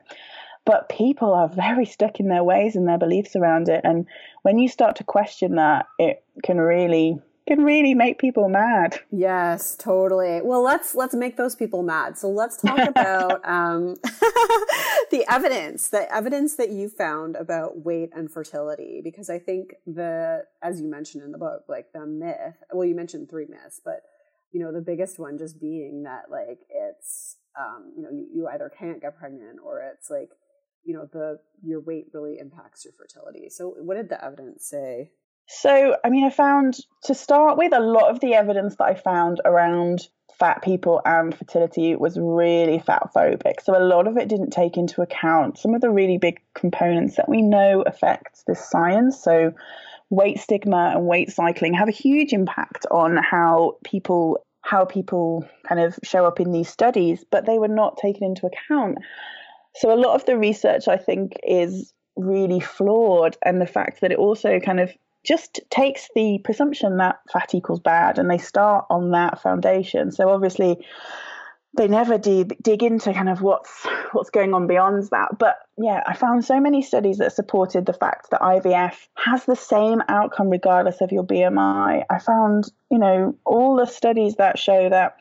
But 0.67 0.89
people 0.89 1.33
are 1.33 1.49
very 1.49 1.87
stuck 1.87 2.21
in 2.21 2.29
their 2.29 2.45
ways 2.45 2.77
and 2.77 2.87
their 2.87 2.99
beliefs 2.99 3.37
around 3.37 3.69
it. 3.69 3.81
And 3.85 4.07
when 4.43 4.59
you 4.59 4.69
start 4.69 4.97
to 4.97 5.05
question 5.05 5.55
that, 5.55 5.87
it 5.99 6.23
can 6.43 6.61
really 6.61 7.19
can 7.47 7.63
really 7.63 7.95
make 7.95 8.19
people 8.19 8.49
mad. 8.49 8.99
Yes, 9.13 9.77
totally. 9.77 10.41
Well, 10.43 10.63
let's 10.63 10.95
let's 10.95 11.15
make 11.15 11.37
those 11.37 11.55
people 11.55 11.83
mad. 11.83 12.19
So 12.19 12.29
let's 12.29 12.61
talk 12.61 12.79
about 12.89 13.49
um, 13.49 13.95
the 15.13 15.25
evidence, 15.29 15.89
the 15.89 16.13
evidence 16.13 16.57
that 16.57 16.71
you 16.71 16.89
found 16.89 17.37
about 17.37 17.85
weight 17.85 18.11
and 18.13 18.31
fertility, 18.31 19.01
because 19.03 19.31
I 19.31 19.39
think 19.39 19.75
the, 19.87 20.45
as 20.61 20.81
you 20.81 20.91
mentioned 20.91 21.23
in 21.23 21.31
the 21.31 21.39
book, 21.39 21.65
like 21.69 21.93
the 21.93 22.05
myth. 22.05 22.57
Well, 22.73 22.87
you 22.87 22.97
mentioned 22.97 23.31
three 23.31 23.47
myths, 23.49 23.81
but 23.85 24.03
you 24.53 24.61
know 24.61 24.73
the 24.73 24.81
biggest 24.81 25.19
one 25.19 25.39
just 25.39 25.61
being 25.61 26.05
that 26.05 26.31
like 26.31 26.61
it's 26.71 27.37
um, 27.59 27.93
you 27.97 28.03
know 28.03 28.11
you, 28.11 28.27
you 28.35 28.49
either 28.49 28.73
can't 28.77 29.01
get 29.01 29.17
pregnant 29.19 29.59
or 29.65 29.81
it's 29.81 30.11
like 30.11 30.31
you 30.87 30.95
know 30.95 31.09
the 31.13 31.39
your 31.63 31.81
weight 31.81 32.07
really 32.15 32.39
impacts 32.39 32.85
your 32.85 32.95
fertility. 32.95 33.51
So 33.51 33.75
what 33.81 33.97
did 33.97 34.09
the 34.09 34.25
evidence 34.25 34.67
say? 34.67 35.11
So, 35.49 35.97
I 36.05 36.11
mean, 36.11 36.25
I 36.25 36.31
found 36.31 36.77
to 37.05 37.15
start 37.15 37.57
with 37.57 37.73
a 37.73 37.81
lot 37.81 38.11
of 38.11 38.21
the 38.21 38.35
evidence 38.35 38.77
that 38.77 38.85
I 38.85 38.95
found 38.95 39.41
around 39.45 40.09
fat 40.39 40.61
people 40.63 41.01
and 41.05 41.35
fertility 41.35 41.95
was 41.95 42.19
really 42.19 42.79
fat 42.81 43.11
phobic. 43.15 43.63
So, 43.63 43.77
a 43.77 43.83
lot 43.83 44.09
of 44.09 44.17
it 44.17 44.29
didn't 44.29 44.51
take 44.51 44.77
into 44.77 45.03
account 45.03 45.59
some 45.59 45.75
of 45.75 45.81
the 45.81 45.91
really 45.91 46.19
big 46.19 46.41
components 46.55 47.17
that 47.17 47.29
we 47.29 47.43
know 47.43 47.83
affect 47.83 48.45
this 48.47 48.69
science. 48.69 49.23
So, 49.23 49.53
weight 50.11 50.41
stigma 50.41 50.93
and 50.97 51.07
weight 51.07 51.31
cycling 51.31 51.75
have 51.75 51.89
a 51.89 51.93
huge 51.93 52.33
impact 52.33 52.87
on 52.91 53.17
how 53.17 53.79
people 53.85 54.45
how 54.63 54.85
people 54.85 55.49
kind 55.69 55.81
of 55.81 55.97
show 56.03 56.27
up 56.27 56.41
in 56.41 56.51
these 56.51 56.69
studies, 56.69 57.25
but 57.31 57.47
they 57.47 57.57
were 57.57 57.69
not 57.69 57.99
taken 57.99 58.25
into 58.25 58.47
account. 58.47 58.99
So 59.77 59.93
a 59.93 59.97
lot 59.97 60.15
of 60.15 60.25
the 60.27 60.37
research 60.37 60.89
I 60.89 60.97
think 60.97 61.39
is 61.43 61.93
really 62.17 62.61
flawed 62.61 63.37
and 63.45 63.61
the 63.61 63.67
fact 63.67 64.01
that 64.01 64.13
it 64.13 64.19
also 64.19 64.59
kind 64.59 64.81
of 64.81 64.91
just 65.25 65.61
takes 65.71 66.09
the 66.15 66.39
presumption 66.45 66.99
that 66.99 67.17
fat 67.33 67.55
equals 67.55 67.81
bad 67.81 68.19
and 68.19 68.31
they 68.31 68.39
start 68.39 68.87
on 68.89 69.11
that 69.11 69.43
foundation. 69.43 70.13
So 70.13 70.31
obviously 70.31 70.87
they 71.77 71.89
never 71.89 72.17
dig, 72.17 72.57
dig 72.63 72.83
into 72.83 73.13
kind 73.13 73.29
of 73.29 73.43
what's 73.43 73.87
what's 74.13 74.31
going 74.31 74.55
on 74.55 74.67
beyond 74.67 75.09
that. 75.11 75.37
But 75.39 75.57
yeah, 75.77 76.03
I 76.07 76.15
found 76.15 76.45
so 76.45 76.59
many 76.59 76.81
studies 76.81 77.19
that 77.19 77.33
supported 77.33 77.85
the 77.85 77.93
fact 77.93 78.31
that 78.31 78.41
IVF 78.41 78.95
has 79.17 79.45
the 79.45 79.57
same 79.57 80.01
outcome 80.09 80.49
regardless 80.49 81.01
of 81.01 81.13
your 81.13 81.25
BMI. 81.25 82.05
I 82.09 82.19
found, 82.19 82.71
you 82.91 82.99
know, 82.99 83.37
all 83.45 83.77
the 83.77 83.87
studies 83.87 84.37
that 84.37 84.59
show 84.59 84.89
that 84.89 85.17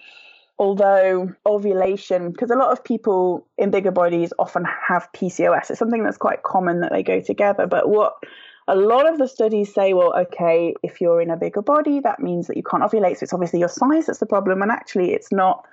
although 0.58 1.34
ovulation, 1.46 2.32
because 2.32 2.50
a 2.50 2.56
lot 2.56 2.72
of 2.72 2.84
people 2.84 3.46
in 3.58 3.72
bigger 3.72 3.92
bodies 3.92 4.32
often 4.40 4.66
have 4.88 5.08
PCOS, 5.14 5.70
it's 5.70 5.80
something 5.80 6.04
that's 6.04 6.18
quite 6.18 6.44
common 6.44 6.82
that 6.82 6.92
they 6.92 7.04
go 7.04 7.20
together. 7.20 7.68
But 7.68 7.90
what 7.90 8.16
a 8.68 8.76
lot 8.76 9.08
of 9.08 9.18
the 9.18 9.28
studies 9.28 9.74
say, 9.74 9.94
well, 9.94 10.16
okay, 10.18 10.74
if 10.82 11.02
you're 11.02 11.22
in 11.22 11.30
a 11.30 11.38
bigger 11.38 11.62
body, 11.62 12.00
that 12.00 12.20
means 12.20 12.48
that 12.48 12.58
you 12.58 12.64
can't 12.64 12.84
ovulate. 12.84 13.18
So 13.18 13.24
it's 13.24 13.34
obviously 13.34 13.60
your 13.60 13.70
size 13.70 14.06
that's 14.06 14.20
the 14.20 14.26
problem. 14.26 14.62
And 14.62 14.72
actually, 14.72 15.14
it's 15.14 15.32
not 15.32 15.66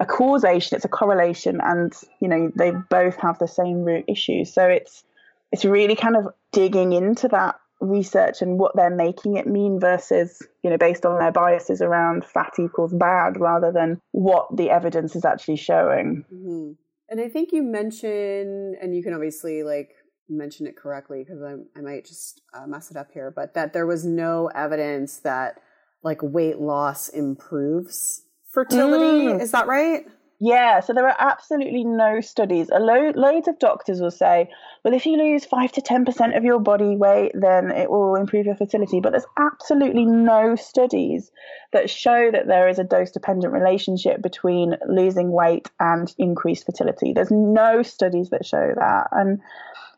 a 0.00 0.06
causation, 0.06 0.76
it's 0.76 0.84
a 0.84 0.88
correlation. 0.88 1.60
And, 1.62 1.92
you 2.20 2.28
know, 2.28 2.50
they 2.54 2.70
both 2.70 3.16
have 3.16 3.38
the 3.38 3.48
same 3.48 3.84
root 3.84 4.04
issue. 4.06 4.44
So 4.44 4.64
it's, 4.64 5.04
it's 5.52 5.64
really 5.64 5.96
kind 5.96 6.16
of 6.16 6.28
digging 6.52 6.92
into 6.92 7.28
that 7.28 7.56
research 7.80 8.42
and 8.42 8.58
what 8.58 8.74
they're 8.74 8.94
making 8.94 9.36
it 9.36 9.46
mean 9.46 9.78
versus, 9.78 10.42
you 10.62 10.70
know, 10.70 10.76
based 10.76 11.06
on 11.06 11.18
their 11.18 11.32
biases 11.32 11.80
around 11.80 12.24
fat 12.24 12.52
equals 12.58 12.92
bad 12.92 13.38
rather 13.38 13.70
than 13.72 14.00
what 14.12 14.48
the 14.56 14.70
evidence 14.70 15.14
is 15.14 15.24
actually 15.24 15.56
showing. 15.56 16.24
Mm-hmm. 16.32 16.72
And 17.10 17.20
I 17.20 17.28
think 17.28 17.52
you 17.52 17.62
mention 17.62 18.74
and 18.80 18.94
you 18.94 19.02
can 19.02 19.14
obviously 19.14 19.62
like 19.62 19.90
mention 20.28 20.66
it 20.66 20.76
correctly 20.76 21.24
because 21.24 21.42
I, 21.42 21.54
I 21.78 21.82
might 21.82 22.04
just 22.04 22.42
uh, 22.52 22.66
mess 22.66 22.90
it 22.90 22.96
up 22.96 23.08
here, 23.12 23.32
but 23.34 23.54
that 23.54 23.72
there 23.72 23.86
was 23.86 24.04
no 24.04 24.50
evidence 24.54 25.18
that 25.18 25.60
like 26.02 26.22
weight 26.22 26.58
loss 26.58 27.08
improves 27.08 28.22
fertility. 28.52 29.28
Mm. 29.28 29.40
Is 29.40 29.52
that 29.52 29.66
right? 29.66 30.06
Yeah, 30.40 30.78
so 30.80 30.92
there 30.92 31.08
are 31.08 31.16
absolutely 31.18 31.82
no 31.82 32.20
studies. 32.20 32.68
A 32.72 32.78
lo- 32.78 33.12
loads 33.16 33.48
of 33.48 33.58
doctors 33.58 34.00
will 34.00 34.12
say, 34.12 34.48
well, 34.84 34.94
if 34.94 35.04
you 35.04 35.16
lose 35.16 35.44
5 35.44 35.72
to 35.72 35.80
10% 35.80 36.36
of 36.36 36.44
your 36.44 36.60
body 36.60 36.96
weight, 36.96 37.32
then 37.34 37.72
it 37.72 37.90
will 37.90 38.14
improve 38.14 38.46
your 38.46 38.54
fertility. 38.54 39.00
But 39.00 39.10
there's 39.10 39.26
absolutely 39.36 40.04
no 40.04 40.54
studies 40.54 41.32
that 41.72 41.90
show 41.90 42.30
that 42.30 42.46
there 42.46 42.68
is 42.68 42.78
a 42.78 42.84
dose 42.84 43.10
dependent 43.10 43.52
relationship 43.52 44.22
between 44.22 44.76
losing 44.88 45.32
weight 45.32 45.70
and 45.80 46.14
increased 46.18 46.66
fertility. 46.66 47.12
There's 47.12 47.32
no 47.32 47.82
studies 47.82 48.30
that 48.30 48.46
show 48.46 48.74
that. 48.76 49.08
And 49.10 49.40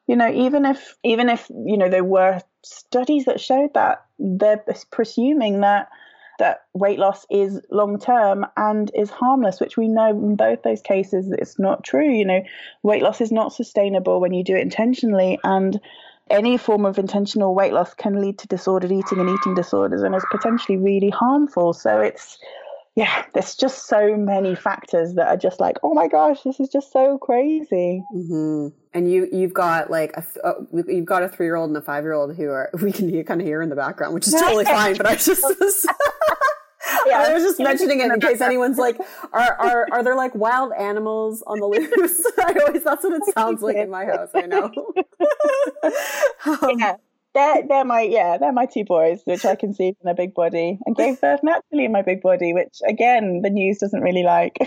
you 0.06 0.16
know 0.16 0.32
even 0.32 0.64
if 0.66 0.96
even 1.04 1.28
if 1.28 1.48
you 1.50 1.76
know 1.78 1.88
there 1.88 2.02
were 2.02 2.40
studies 2.62 3.26
that 3.26 3.40
showed 3.40 3.72
that 3.74 4.06
they're 4.18 4.64
presuming 4.90 5.60
that 5.60 5.88
that 6.40 6.62
weight 6.74 6.98
loss 6.98 7.24
is 7.30 7.60
long 7.70 7.98
term 7.98 8.44
and 8.56 8.90
is 8.94 9.10
harmless 9.10 9.60
which 9.60 9.76
we 9.76 9.86
know 9.86 10.08
in 10.08 10.34
both 10.34 10.62
those 10.62 10.82
cases 10.82 11.30
it's 11.30 11.58
not 11.58 11.84
true 11.84 12.10
you 12.10 12.24
know 12.24 12.42
weight 12.82 13.02
loss 13.02 13.20
is 13.20 13.30
not 13.30 13.52
sustainable 13.52 14.20
when 14.20 14.34
you 14.34 14.42
do 14.42 14.56
it 14.56 14.62
intentionally 14.62 15.38
and 15.44 15.80
any 16.28 16.56
form 16.56 16.84
of 16.84 16.98
intentional 16.98 17.54
weight 17.54 17.72
loss 17.72 17.94
can 17.94 18.20
lead 18.20 18.38
to 18.38 18.48
disordered 18.48 18.92
eating 18.92 19.18
and 19.18 19.30
eating 19.30 19.54
disorders 19.54 20.02
and 20.02 20.14
is 20.14 20.24
potentially 20.30 20.76
really 20.76 21.10
harmful 21.10 21.72
so 21.72 22.00
it's 22.00 22.38
yeah, 22.96 23.24
there's 23.34 23.54
just 23.54 23.86
so 23.86 24.16
many 24.16 24.54
factors 24.54 25.14
that 25.14 25.28
are 25.28 25.36
just 25.36 25.60
like, 25.60 25.76
oh 25.82 25.94
my 25.94 26.08
gosh, 26.08 26.42
this 26.42 26.58
is 26.58 26.68
just 26.68 26.92
so 26.92 27.18
crazy. 27.18 28.02
Mm-hmm. 28.14 28.68
And 28.92 29.10
you 29.10 29.28
you've 29.32 29.54
got 29.54 29.90
like 29.90 30.12
a 30.16 30.24
uh, 30.44 30.54
you've 30.88 31.06
got 31.06 31.22
a 31.22 31.28
three 31.28 31.46
year 31.46 31.54
old 31.54 31.70
and 31.70 31.76
a 31.76 31.80
five 31.80 32.02
year 32.02 32.12
old 32.12 32.34
who 32.34 32.50
are 32.50 32.68
we 32.82 32.90
can 32.90 33.24
kind 33.24 33.40
of 33.40 33.46
hear 33.46 33.62
in 33.62 33.68
the 33.68 33.76
background, 33.76 34.14
which 34.14 34.26
is 34.26 34.34
totally 34.34 34.64
fine. 34.64 34.96
But 34.96 35.06
I 35.06 35.14
just 35.16 35.42
yeah. 37.10 37.22
I 37.28 37.34
was 37.34 37.42
just 37.42 37.60
mentioning 37.60 38.00
it 38.00 38.10
in 38.12 38.20
case 38.20 38.40
anyone's 38.40 38.78
like, 38.78 38.98
are, 39.32 39.54
are, 39.54 39.86
are 39.92 40.02
there 40.02 40.16
like 40.16 40.34
wild 40.34 40.72
animals 40.78 41.42
on 41.46 41.60
the 41.60 41.66
loose? 41.66 42.26
I 42.38 42.54
always, 42.66 42.84
that's 42.84 43.04
what 43.04 43.12
it 43.14 43.22
sounds 43.34 43.62
like 43.62 43.76
in 43.76 43.90
my 43.90 44.04
house. 44.04 44.30
I 44.34 44.42
know. 44.42 44.64
um, 46.46 46.78
yeah. 46.78 46.96
They're, 47.32 47.62
they're 47.68 47.84
my 47.84 48.00
yeah 48.00 48.38
they're 48.38 48.52
my 48.52 48.66
two 48.66 48.84
boys 48.84 49.20
which 49.24 49.44
I 49.44 49.54
conceived 49.54 49.98
in 50.02 50.10
a 50.10 50.14
big 50.14 50.34
body 50.34 50.80
and 50.84 50.96
gave 50.96 51.20
birth 51.20 51.38
naturally 51.44 51.84
in 51.84 51.92
my 51.92 52.02
big 52.02 52.22
body 52.22 52.52
which 52.52 52.78
again 52.88 53.42
the 53.44 53.50
news 53.50 53.78
doesn't 53.78 54.00
really 54.00 54.24
like 54.24 54.58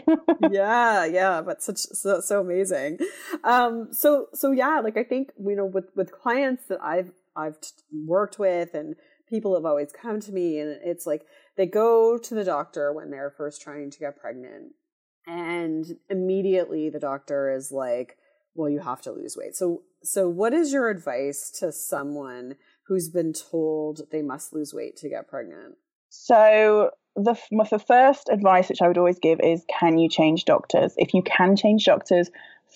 yeah 0.50 1.04
yeah 1.04 1.42
but 1.42 1.62
such 1.62 1.80
so, 1.80 2.22
so 2.22 2.40
amazing 2.40 3.00
um 3.44 3.90
so 3.92 4.28
so 4.34 4.52
yeah 4.52 4.80
like 4.80 4.96
I 4.96 5.04
think 5.04 5.32
you 5.46 5.58
know 5.58 5.66
with 5.66 5.90
with 5.94 6.14
clients 6.14 6.64
that 6.68 6.80
I've 6.82 7.12
I've 7.36 7.58
worked 8.08 8.40
with 8.40 8.74
and 8.74 8.96
people 9.30 9.56
have 9.56 9.66
always 9.66 9.92
come 9.92 10.20
to 10.22 10.32
me 10.32 10.60
and 10.60 10.80
it's 10.84 11.06
like 11.06 11.26
they 11.56 11.66
go 11.66 12.18
to 12.18 12.34
the 12.36 12.44
doctor 12.44 12.92
when 12.92 13.12
they're 13.12 13.34
first 13.36 13.62
trying 13.62 13.92
to 13.92 14.00
get 14.00 14.20
pregnant 14.20 14.74
and 15.26 15.98
immediately 16.10 16.90
the 16.90 17.00
doctor 17.00 17.52
is 17.52 17.72
like 17.72 18.18
well 18.56 18.70
you 18.70 18.80
have 18.80 19.02
to 19.02 19.12
lose 19.12 19.36
weight. 19.38 19.56
So 19.56 19.84
so 20.04 20.30
what 20.30 20.54
is 20.54 20.74
your 20.74 20.90
advice 20.90 21.50
to 21.60 21.72
someone 21.72 22.56
who's 22.88 23.10
been 23.10 23.34
told 23.34 24.02
they 24.12 24.22
must 24.22 24.54
lose 24.54 24.74
weight 24.74 24.98
to 24.98 25.10
get 25.10 25.28
pregnant? 25.28 25.76
So 26.10 26.92
the, 27.16 27.36
the 27.70 27.80
first 27.80 28.30
advice 28.30 28.70
which 28.70 28.82
i 28.82 28.88
would 28.88 28.98
always 28.98 29.20
give 29.20 29.40
is 29.40 29.66
can 29.80 29.98
you 29.98 30.10
change 30.10 30.46
doctors? 30.46 30.94
If 30.98 31.14
you 31.14 31.24
can 31.24 31.56
change 31.56 31.86
doctors 31.86 32.30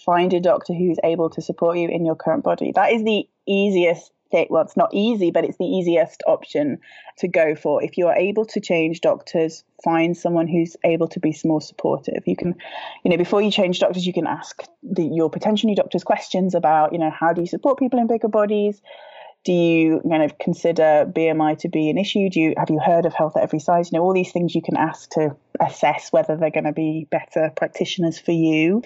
find 0.06 0.34
a 0.34 0.40
doctor 0.40 0.74
who's 0.74 0.98
able 1.04 1.30
to 1.32 1.42
support 1.42 1.78
you 1.78 1.90
in 1.90 2.06
your 2.06 2.16
current 2.16 2.44
body. 2.44 2.72
That 2.76 2.92
is 2.92 3.04
the 3.04 3.28
easiest 3.48 4.12
well, 4.50 4.64
it's 4.64 4.78
not 4.78 4.94
easy, 4.94 5.32
but 5.32 5.44
it's 5.44 5.58
the 5.58 5.66
easiest 5.66 6.24
option 6.28 6.80
to 7.18 7.28
go 7.28 7.56
for. 7.56 7.84
If 7.84 7.98
you 7.98 8.08
are 8.08 8.16
able 8.16 8.46
to 8.46 8.60
change 8.60 9.02
doctors, 9.02 9.64
find 9.84 10.16
someone 10.16 10.48
who's 10.48 10.76
able 10.84 11.08
to 11.10 11.20
be 11.20 11.36
more 11.44 11.62
supportive. 11.62 12.24
You 12.26 12.36
can, 12.36 12.56
you 13.04 13.12
know, 13.12 13.18
before 13.18 13.42
you 13.42 13.52
change 13.52 13.80
doctors, 13.80 14.06
you 14.06 14.14
can 14.14 14.28
ask 14.28 14.64
the, 14.84 15.04
your 15.04 15.30
potential 15.30 15.68
new 15.68 15.76
doctors 15.76 16.04
questions 16.04 16.56
about, 16.56 16.94
you 16.94 17.00
know, 17.00 17.12
how 17.12 17.34
do 17.34 17.42
you 17.42 17.48
support 17.48 17.80
people 17.80 18.00
in 18.00 18.08
bigger 18.08 18.28
bodies? 18.28 18.82
Do 19.44 19.54
you 19.54 20.02
kind 20.10 20.24
of 20.24 20.38
consider 20.38 21.10
BMI 21.10 21.58
to 21.60 21.70
be 21.70 21.90
an 21.90 21.98
issue? 21.98 22.30
Do 22.30 22.40
you 22.40 22.54
have 22.58 22.70
you 22.70 22.80
heard 22.80 23.06
of 23.06 23.14
health 23.14 23.38
at 23.38 23.44
every 23.44 23.60
size? 23.60 23.92
You 23.92 23.98
know, 23.98 24.04
all 24.04 24.14
these 24.14 24.32
things 24.32 24.54
you 24.54 24.62
can 24.62 24.76
ask 24.76 25.10
to 25.12 25.36
assess 25.60 26.12
whether 26.12 26.36
they're 26.36 26.52
going 26.52 26.66
to 26.66 26.74
be 26.74 27.08
better 27.10 27.52
practitioners 27.56 28.20
for 28.20 28.34
you. 28.34 28.84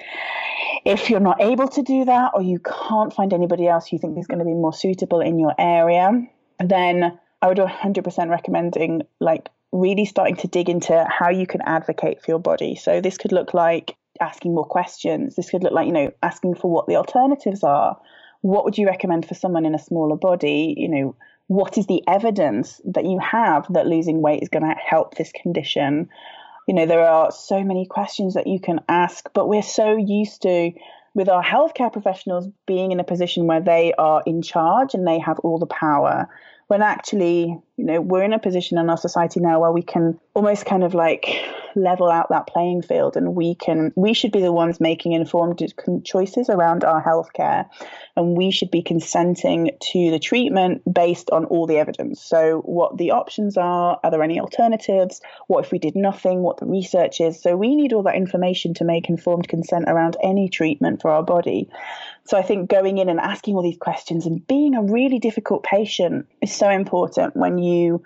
If 0.85 1.09
you're 1.09 1.19
not 1.19 1.41
able 1.41 1.67
to 1.69 1.81
do 1.81 2.05
that, 2.05 2.31
or 2.35 2.41
you 2.41 2.59
can't 2.59 3.13
find 3.13 3.33
anybody 3.33 3.67
else 3.67 3.91
you 3.91 3.99
think 3.99 4.17
is 4.17 4.27
going 4.27 4.39
to 4.39 4.45
be 4.45 4.53
more 4.53 4.73
suitable 4.73 5.19
in 5.19 5.39
your 5.39 5.55
area, 5.57 6.11
then 6.59 7.19
I 7.41 7.47
would 7.47 7.57
100% 7.57 8.29
recommending 8.29 9.01
like 9.19 9.49
really 9.71 10.05
starting 10.05 10.35
to 10.37 10.47
dig 10.47 10.69
into 10.69 11.05
how 11.09 11.29
you 11.29 11.47
can 11.47 11.61
advocate 11.61 12.21
for 12.21 12.31
your 12.31 12.39
body. 12.39 12.75
So 12.75 13.01
this 13.01 13.17
could 13.17 13.31
look 13.31 13.53
like 13.53 13.95
asking 14.19 14.53
more 14.53 14.65
questions. 14.65 15.35
This 15.35 15.49
could 15.49 15.63
look 15.63 15.73
like, 15.73 15.87
you 15.87 15.93
know, 15.93 16.11
asking 16.21 16.55
for 16.55 16.69
what 16.69 16.87
the 16.87 16.97
alternatives 16.97 17.63
are 17.63 17.97
what 18.41 18.65
would 18.65 18.77
you 18.77 18.87
recommend 18.87 19.27
for 19.27 19.35
someone 19.35 19.65
in 19.65 19.75
a 19.75 19.79
smaller 19.79 20.15
body? 20.15 20.73
You 20.77 20.89
know, 20.89 21.15
what 21.47 21.77
is 21.77 21.87
the 21.87 22.03
evidence 22.07 22.81
that 22.85 23.05
you 23.05 23.19
have 23.19 23.65
that 23.73 23.87
losing 23.87 24.21
weight 24.21 24.41
is 24.41 24.49
going 24.49 24.63
to 24.63 24.75
help 24.75 25.15
this 25.15 25.31
condition? 25.31 26.09
You 26.67 26.75
know, 26.75 26.85
there 26.85 27.07
are 27.07 27.31
so 27.31 27.63
many 27.63 27.85
questions 27.85 28.33
that 28.35 28.47
you 28.47 28.59
can 28.59 28.81
ask, 28.87 29.29
but 29.33 29.47
we're 29.47 29.61
so 29.61 29.95
used 29.95 30.43
to 30.43 30.71
with 31.13 31.27
our 31.27 31.43
healthcare 31.43 31.91
professionals 31.91 32.47
being 32.65 32.91
in 32.91 32.99
a 32.99 33.03
position 33.03 33.47
where 33.47 33.59
they 33.59 33.93
are 33.97 34.23
in 34.25 34.41
charge 34.41 34.93
and 34.93 35.05
they 35.05 35.19
have 35.19 35.39
all 35.39 35.59
the 35.59 35.65
power 35.65 36.29
when 36.71 36.81
actually, 36.81 37.59
you 37.77 37.85
know, 37.85 38.01
we're 38.01 38.23
in 38.23 38.33
a 38.33 38.39
position 38.39 38.77
in 38.77 38.89
our 38.89 38.97
society 38.97 39.39
now 39.39 39.59
where 39.59 39.71
we 39.71 39.81
can 39.81 40.19
almost 40.33 40.65
kind 40.65 40.83
of 40.83 40.93
like 40.93 41.27
level 41.75 42.11
out 42.11 42.29
that 42.29 42.47
playing 42.47 42.81
field 42.81 43.15
and 43.15 43.33
we 43.33 43.55
can, 43.55 43.93
we 43.95 44.13
should 44.13 44.31
be 44.31 44.41
the 44.41 44.51
ones 44.51 44.79
making 44.79 45.13
informed 45.13 45.61
choices 46.03 46.49
around 46.49 46.83
our 46.83 47.01
healthcare 47.03 47.65
and 48.15 48.35
we 48.35 48.51
should 48.51 48.69
be 48.71 48.81
consenting 48.81 49.71
to 49.79 50.11
the 50.11 50.19
treatment 50.19 50.81
based 50.91 51.29
on 51.31 51.45
all 51.45 51.65
the 51.65 51.77
evidence. 51.77 52.21
So, 52.21 52.61
what 52.65 52.97
the 52.97 53.11
options 53.11 53.57
are, 53.57 53.99
are 54.03 54.11
there 54.11 54.21
any 54.21 54.39
alternatives? 54.39 55.21
What 55.47 55.65
if 55.65 55.71
we 55.71 55.79
did 55.79 55.95
nothing? 55.95 56.41
What 56.41 56.57
the 56.57 56.65
research 56.65 57.21
is? 57.21 57.41
So, 57.41 57.55
we 57.55 57.75
need 57.75 57.93
all 57.93 58.03
that 58.03 58.15
information 58.15 58.73
to 58.75 58.83
make 58.83 59.09
informed 59.09 59.47
consent 59.47 59.85
around 59.87 60.17
any 60.21 60.49
treatment 60.49 61.01
for 61.01 61.09
our 61.09 61.23
body. 61.23 61.69
So 62.25 62.37
I 62.37 62.43
think 62.43 62.69
going 62.69 62.99
in 62.99 63.09
and 63.09 63.19
asking 63.19 63.55
all 63.55 63.63
these 63.63 63.77
questions 63.77 64.25
and 64.25 64.45
being 64.45 64.75
a 64.75 64.83
really 64.83 65.19
difficult 65.19 65.63
patient 65.63 66.27
is 66.41 66.53
so 66.53 66.69
important 66.69 67.35
when 67.35 67.57
you 67.61 68.03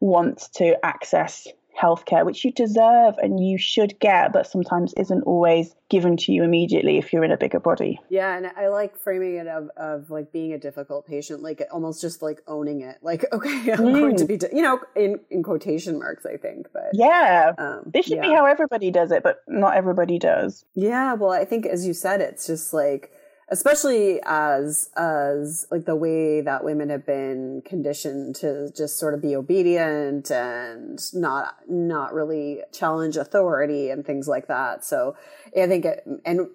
want 0.00 0.48
to 0.54 0.76
access 0.84 1.46
healthcare, 1.80 2.24
which 2.24 2.44
you 2.44 2.52
deserve 2.52 3.16
and 3.18 3.44
you 3.44 3.58
should 3.58 3.98
get, 3.98 4.32
but 4.32 4.46
sometimes 4.46 4.94
isn't 4.96 5.22
always 5.22 5.74
given 5.88 6.16
to 6.16 6.32
you 6.32 6.44
immediately 6.44 6.98
if 6.98 7.12
you're 7.12 7.24
in 7.24 7.32
a 7.32 7.36
bigger 7.36 7.60
body. 7.60 7.98
Yeah, 8.08 8.36
and 8.36 8.46
I 8.56 8.68
like 8.68 8.96
framing 8.96 9.36
it 9.36 9.46
of, 9.46 9.70
of 9.76 10.10
like 10.10 10.32
being 10.32 10.52
a 10.52 10.58
difficult 10.58 11.06
patient, 11.06 11.42
like 11.42 11.62
almost 11.72 12.00
just 12.00 12.22
like 12.22 12.42
owning 12.46 12.80
it. 12.80 12.98
Like, 13.02 13.24
okay, 13.32 13.72
I'm 13.72 13.78
mm. 13.78 13.92
going 13.92 14.16
to 14.16 14.24
be, 14.24 14.38
you 14.52 14.62
know, 14.62 14.80
in, 14.94 15.20
in 15.30 15.42
quotation 15.42 15.98
marks, 15.98 16.24
I 16.26 16.36
think. 16.36 16.68
But 16.72 16.90
yeah, 16.92 17.52
um, 17.58 17.82
this 17.92 18.06
should 18.06 18.16
yeah. 18.16 18.28
be 18.28 18.34
how 18.34 18.46
everybody 18.46 18.90
does 18.90 19.10
it, 19.10 19.22
but 19.22 19.38
not 19.48 19.76
everybody 19.76 20.18
does. 20.18 20.64
Yeah, 20.74 21.14
well, 21.14 21.32
I 21.32 21.44
think 21.44 21.66
as 21.66 21.86
you 21.86 21.92
said, 21.92 22.20
it's 22.20 22.46
just 22.46 22.72
like 22.72 23.10
especially 23.48 24.20
as 24.24 24.90
as 24.96 25.66
like 25.70 25.84
the 25.84 25.96
way 25.96 26.40
that 26.40 26.64
women 26.64 26.90
have 26.90 27.04
been 27.06 27.62
conditioned 27.64 28.34
to 28.36 28.70
just 28.74 28.98
sort 28.98 29.14
of 29.14 29.22
be 29.22 29.36
obedient 29.36 30.30
and 30.30 31.00
not 31.12 31.56
not 31.68 32.14
really 32.14 32.60
challenge 32.72 33.16
authority 33.16 33.90
and 33.90 34.04
things 34.06 34.26
like 34.28 34.48
that. 34.48 34.84
So 34.84 35.16
i 35.56 35.66
think 35.66 35.84
it, 35.84 36.06
and 36.24 36.48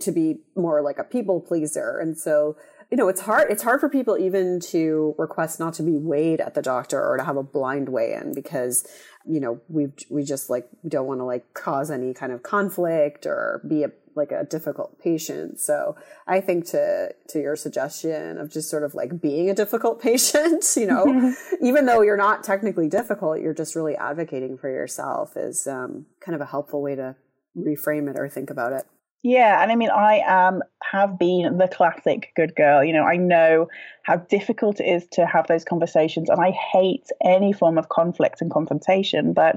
to 0.00 0.12
be 0.12 0.40
more 0.56 0.82
like 0.82 0.98
a 0.98 1.04
people 1.04 1.40
pleaser. 1.40 1.98
And 1.98 2.16
so 2.16 2.56
you 2.90 2.96
know 2.96 3.08
it's 3.08 3.20
hard 3.20 3.50
it's 3.50 3.62
hard 3.62 3.80
for 3.80 3.88
people 3.88 4.18
even 4.18 4.60
to 4.60 5.14
request 5.18 5.60
not 5.60 5.74
to 5.74 5.82
be 5.82 5.96
weighed 5.96 6.40
at 6.40 6.54
the 6.54 6.62
doctor 6.62 7.00
or 7.00 7.16
to 7.16 7.24
have 7.24 7.36
a 7.36 7.42
blind 7.42 7.88
weigh 7.88 8.14
in 8.14 8.34
because 8.34 8.86
you 9.26 9.40
know 9.40 9.60
we 9.68 9.88
we 10.10 10.22
just 10.22 10.50
like 10.50 10.68
we 10.82 10.90
don't 10.90 11.06
want 11.06 11.20
to 11.20 11.24
like 11.24 11.54
cause 11.54 11.90
any 11.90 12.12
kind 12.12 12.32
of 12.32 12.42
conflict 12.42 13.26
or 13.26 13.62
be 13.68 13.84
a 13.84 13.90
like 14.16 14.32
a 14.32 14.44
difficult 14.44 14.98
patient. 15.00 15.60
So 15.60 15.96
I 16.26 16.40
think 16.40 16.66
to 16.66 17.14
to 17.28 17.40
your 17.40 17.56
suggestion 17.56 18.38
of 18.38 18.50
just 18.50 18.70
sort 18.70 18.84
of 18.84 18.94
like 18.94 19.20
being 19.20 19.50
a 19.50 19.54
difficult 19.54 20.00
patient, 20.08 20.64
you 20.76 20.86
know, 20.86 21.34
even 21.62 21.86
though 21.86 22.02
you're 22.02 22.16
not 22.16 22.44
technically 22.44 22.88
difficult, 22.88 23.40
you're 23.40 23.54
just 23.54 23.74
really 23.74 23.96
advocating 23.96 24.58
for 24.58 24.68
yourself 24.68 25.36
is 25.36 25.66
um, 25.66 26.06
kind 26.20 26.34
of 26.34 26.40
a 26.40 26.46
helpful 26.46 26.82
way 26.82 26.94
to 26.94 27.16
reframe 27.56 28.08
it 28.08 28.18
or 28.18 28.28
think 28.28 28.50
about 28.50 28.72
it. 28.72 28.84
Yeah, 29.22 29.62
and 29.62 29.70
I 29.70 29.76
mean, 29.76 29.90
I 29.90 30.22
am 30.26 30.62
have 30.92 31.18
been 31.18 31.58
the 31.58 31.68
classic 31.68 32.32
good 32.36 32.54
girl. 32.56 32.82
You 32.82 32.94
know, 32.94 33.04
I 33.04 33.16
know 33.16 33.68
how 34.02 34.16
difficult 34.16 34.80
it 34.80 34.84
is 34.86 35.06
to 35.12 35.26
have 35.26 35.46
those 35.46 35.64
conversations, 35.64 36.30
and 36.30 36.40
I 36.40 36.52
hate 36.52 37.06
any 37.22 37.52
form 37.52 37.76
of 37.76 37.90
conflict 37.90 38.40
and 38.40 38.50
confrontation. 38.50 39.34
But 39.34 39.56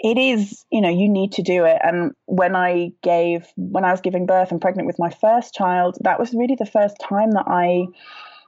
it 0.00 0.18
is, 0.18 0.64
you 0.72 0.80
know, 0.80 0.88
you 0.88 1.08
need 1.08 1.32
to 1.32 1.42
do 1.42 1.64
it. 1.64 1.78
And 1.84 2.12
when 2.26 2.56
I 2.56 2.92
gave, 3.02 3.46
when 3.56 3.84
I 3.84 3.92
was 3.92 4.00
giving 4.00 4.26
birth 4.26 4.50
and 4.50 4.60
pregnant 4.60 4.86
with 4.86 4.98
my 4.98 5.10
first 5.10 5.54
child, 5.54 5.96
that 6.00 6.18
was 6.18 6.34
really 6.34 6.56
the 6.56 6.66
first 6.66 6.96
time 7.00 7.30
that 7.32 7.44
I 7.46 7.86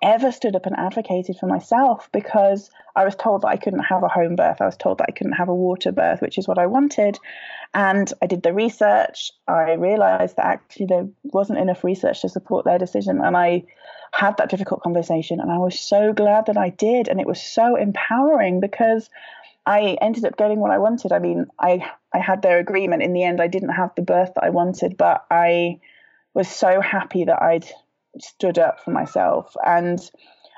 ever 0.03 0.33
stood 0.33 0.57
up 0.57 0.67
and 0.67 0.77
advocated 0.77 1.37
for 1.39 1.47
myself 1.47 2.09
because 2.13 2.71
I 2.97 3.05
was 3.05 3.15
told 3.15 3.43
that 3.43 3.49
I 3.49 3.57
couldn't 3.57 3.85
have 3.85 4.03
a 4.03 4.09
home 4.09 4.37
birth. 4.37 4.61
I 4.61 4.67
was 4.67 4.77
told 4.77 4.99
that 4.99 5.07
I 5.09 5.13
couldn't 5.13 5.35
have 5.35 5.49
a 5.49 5.55
water 5.55 5.93
birth, 5.93 6.21
which 6.21 6.39
is 6.39 6.49
what 6.49 6.59
I 6.59 6.67
wanted. 6.67 7.19
And 7.73 8.13
I 8.21 8.27
did 8.27 8.43
the 8.43 8.53
research. 8.53 9.33
I 9.49 9.73
realized 9.73 10.37
that 10.37 10.47
actually 10.47 10.87
there 10.87 11.09
wasn't 11.23 11.61
enough 11.61 11.85
research 11.85 12.21
to 12.23 12.29
support 12.29 12.65
their 12.65 12.79
decision. 12.79 13.21
And 13.23 13.37
I 13.37 13.65
had 14.13 14.37
that 14.37 14.51
difficult 14.51 14.83
conversation. 14.83 15.41
And 15.41 15.51
I 15.51 15.59
was 15.59 15.79
so 15.79 16.13
glad 16.13 16.47
that 16.47 16.59
I 16.59 16.69
did. 16.69 17.09
And 17.09 17.21
it 17.21 17.27
was 17.27 17.41
so 17.41 17.77
empowering 17.77 18.61
because 18.61 19.09
I 19.65 19.97
ended 20.01 20.25
up 20.25 20.37
getting 20.37 20.59
what 20.59 20.73
I 20.73 20.79
wanted. 20.79 21.13
I 21.13 21.19
mean, 21.19 21.47
I 21.59 21.89
I 22.13 22.19
had 22.19 22.43
their 22.43 22.59
agreement. 22.59 23.03
In 23.03 23.13
the 23.13 23.25
end, 23.25 23.41
I 23.41 23.47
didn't 23.47 23.71
have 23.71 23.95
the 23.95 24.03
birth 24.03 24.33
that 24.35 24.45
I 24.45 24.51
wanted, 24.51 24.97
but 24.97 25.25
I 25.31 25.81
was 26.35 26.49
so 26.49 26.81
happy 26.81 27.25
that 27.25 27.41
I'd 27.41 27.67
stood 28.21 28.59
up 28.59 28.81
for 28.85 28.91
myself. 28.91 29.55
And 29.65 29.99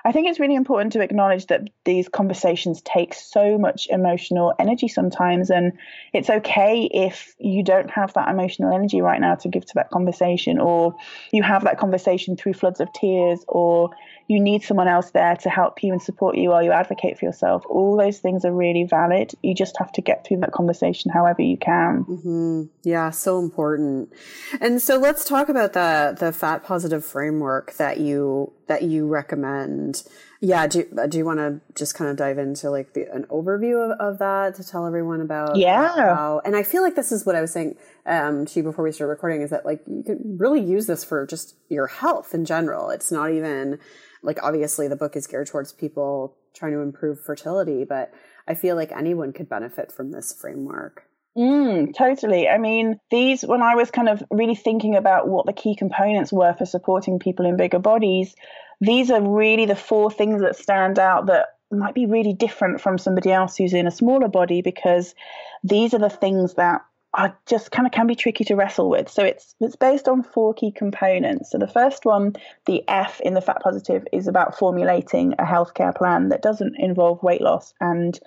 I 0.07 0.12
think 0.12 0.29
it's 0.29 0.38
really 0.38 0.55
important 0.55 0.93
to 0.93 1.01
acknowledge 1.01 1.47
that 1.47 1.62
these 1.85 2.09
conversations 2.09 2.83
take 2.83 3.14
so 3.14 3.57
much 3.57 3.87
emotional 3.88 4.53
energy 4.59 4.87
sometimes. 4.87 5.51
And 5.51 5.73
it's 6.12 6.29
okay 6.29 6.88
if 6.93 7.35
you 7.38 7.62
don't 7.62 7.90
have 7.90 8.12
that 8.12 8.29
emotional 8.29 8.75
energy 8.75 9.01
right 9.01 9.21
now 9.21 9.35
to 9.37 9.49
give 9.49 9.64
to 9.64 9.75
that 9.77 9.90
conversation, 9.90 10.59
or 10.59 10.95
you 11.33 11.43
have 11.43 11.64
that 11.64 11.79
conversation 11.79 12.37
through 12.37 12.53
floods 12.53 12.81
of 12.81 12.93
tears, 12.93 13.45
or 13.49 13.90
you 14.29 14.40
need 14.40 14.62
someone 14.62 14.88
else 14.88 15.11
there 15.11 15.37
to 15.37 15.51
help 15.51 15.83
you 15.83 15.93
and 15.93 16.03
support 16.03 16.37
you 16.37 16.51
while 16.51 16.62
you 16.62 16.73
advocate 16.73 17.19
for 17.19 17.25
yourself. 17.25 17.64
All 17.69 17.97
those 17.97 18.19
things 18.19 18.45
are 18.45 18.53
really 18.53 18.85
valid. 18.85 19.33
You 19.43 19.55
just 19.55 19.77
have 19.79 19.93
to 19.93 20.03
get 20.03 20.27
through 20.27 20.38
that 20.38 20.53
conversation 20.53 21.11
however 21.11 21.43
you 21.43 21.57
can. 21.57 22.05
Mm-hmm. 22.05 22.62
Yeah, 22.83 23.11
so 23.11 23.38
important. 23.38 24.12
And 24.61 24.81
so 24.81 24.99
let's 24.99 25.25
talk 25.25 25.49
about 25.49 25.73
the 25.73 26.17
the 26.19 26.33
fat 26.33 26.62
positive 26.62 27.05
framework 27.05 27.75
that 27.75 28.01
you 28.01 28.53
that 28.67 28.83
you 28.83 29.07
recommend 29.07 29.93
Yeah, 30.40 30.66
do 30.66 30.85
do 31.09 31.18
you 31.18 31.24
want 31.24 31.38
to 31.38 31.61
just 31.74 31.94
kind 31.94 32.11
of 32.11 32.16
dive 32.16 32.38
into 32.38 32.70
like 32.70 32.92
the, 32.92 33.11
an 33.12 33.24
overview 33.30 33.92
of, 33.92 33.98
of 33.98 34.18
that 34.18 34.54
to 34.57 34.64
tell 34.64 34.87
everyone 34.87 35.20
about 35.20 35.57
yeah 35.57 36.14
how, 36.14 36.42
and 36.44 36.54
I 36.54 36.62
feel 36.62 36.83
like 36.83 36.96
this 36.96 37.12
is 37.12 37.24
what 37.24 37.35
I 37.35 37.40
was 37.40 37.52
saying 37.52 37.76
um, 38.07 38.44
to 38.46 38.61
you 38.61 38.62
before 38.62 38.85
we 38.85 38.92
started 38.92 39.11
recording 39.11 39.42
is 39.42 39.50
that 39.50 39.64
like 39.64 39.80
you 39.87 40.02
can 40.04 40.37
really 40.38 40.61
use 40.61 40.87
this 40.87 41.04
for 41.04 41.26
just 41.26 41.57
your 41.68 41.87
health 41.87 42.35
in 42.35 42.44
general. 42.44 42.90
It's 42.90 43.11
not 43.11 43.30
even 43.30 43.78
like 44.22 44.38
obviously 44.42 44.88
the 44.88 44.96
book 44.96 45.16
is 45.16 45.26
geared 45.26 45.46
towards 45.46 45.72
people 45.72 46.37
trying 46.54 46.72
to 46.72 46.80
improve 46.80 47.20
fertility, 47.20 47.85
but 47.85 48.12
I 48.46 48.54
feel 48.54 48.76
like 48.76 48.92
anyone 48.92 49.33
could 49.33 49.48
benefit 49.48 49.90
from 49.90 50.12
this 50.12 50.33
framework. 50.33 51.04
Mm, 51.37 51.96
totally. 51.96 52.48
I 52.48 52.59
mean, 52.59 53.00
these, 53.11 53.42
when 53.42 53.61
I 53.61 53.74
was 53.74 53.90
kind 53.90 54.09
of 54.09 54.22
really 54.30 54.54
thinking 54.54 54.94
about 54.94 55.28
what 55.28 55.46
the 55.46 55.52
key 55.52 55.74
components 55.74 56.33
were 56.33 56.54
for 56.54 56.64
supporting 56.64 57.18
people 57.18 57.44
in 57.44 57.57
bigger 57.57 57.80
bodies, 57.80 58.37
these 58.85 59.11
are 59.11 59.20
really 59.20 59.66
the 59.66 59.77
four 59.77 60.11
things 60.11 60.40
that 60.40 60.57
stand 60.57 60.99
out 60.99 61.27
that 61.27 61.49
might 61.70 61.94
be 61.94 62.07
really 62.07 62.33
different 62.33 62.81
from 62.81 62.99
somebody 62.99 63.33
else 63.33 63.57
who's 63.57 63.75
in 63.75 63.87
a 63.87 63.90
smaller 63.90 64.29
body 64.29 64.62
because 64.62 65.14
these 65.62 65.94
are 65.94 65.99
the 65.99 66.11
things 66.11 66.55
that 66.55 66.83
are 67.14 67.37
just 67.47 67.70
kind 67.70 67.87
of 67.87 67.92
can 67.92 68.07
be 68.07 68.16
tricky 68.16 68.44
to 68.44 68.57
wrestle 68.57 68.90
with. 68.90 69.09
So 69.09 69.25
it's 69.25 69.55
it's 69.61 69.77
based 69.77 70.09
on 70.09 70.23
four 70.23 70.53
key 70.53 70.73
components. 70.73 71.51
So 71.51 71.59
the 71.59 71.68
first 71.68 72.05
one, 72.05 72.35
the 72.66 72.83
F 72.88 73.20
in 73.20 73.35
the 73.35 73.40
fat 73.40 73.62
positive, 73.62 74.05
is 74.12 74.27
about 74.27 74.59
formulating 74.59 75.33
a 75.35 75.44
healthcare 75.44 75.94
plan 75.94 76.29
that 76.31 76.42
doesn't 76.42 76.75
involve 76.79 77.23
weight 77.23 77.40
loss 77.40 77.73
and 77.81 78.18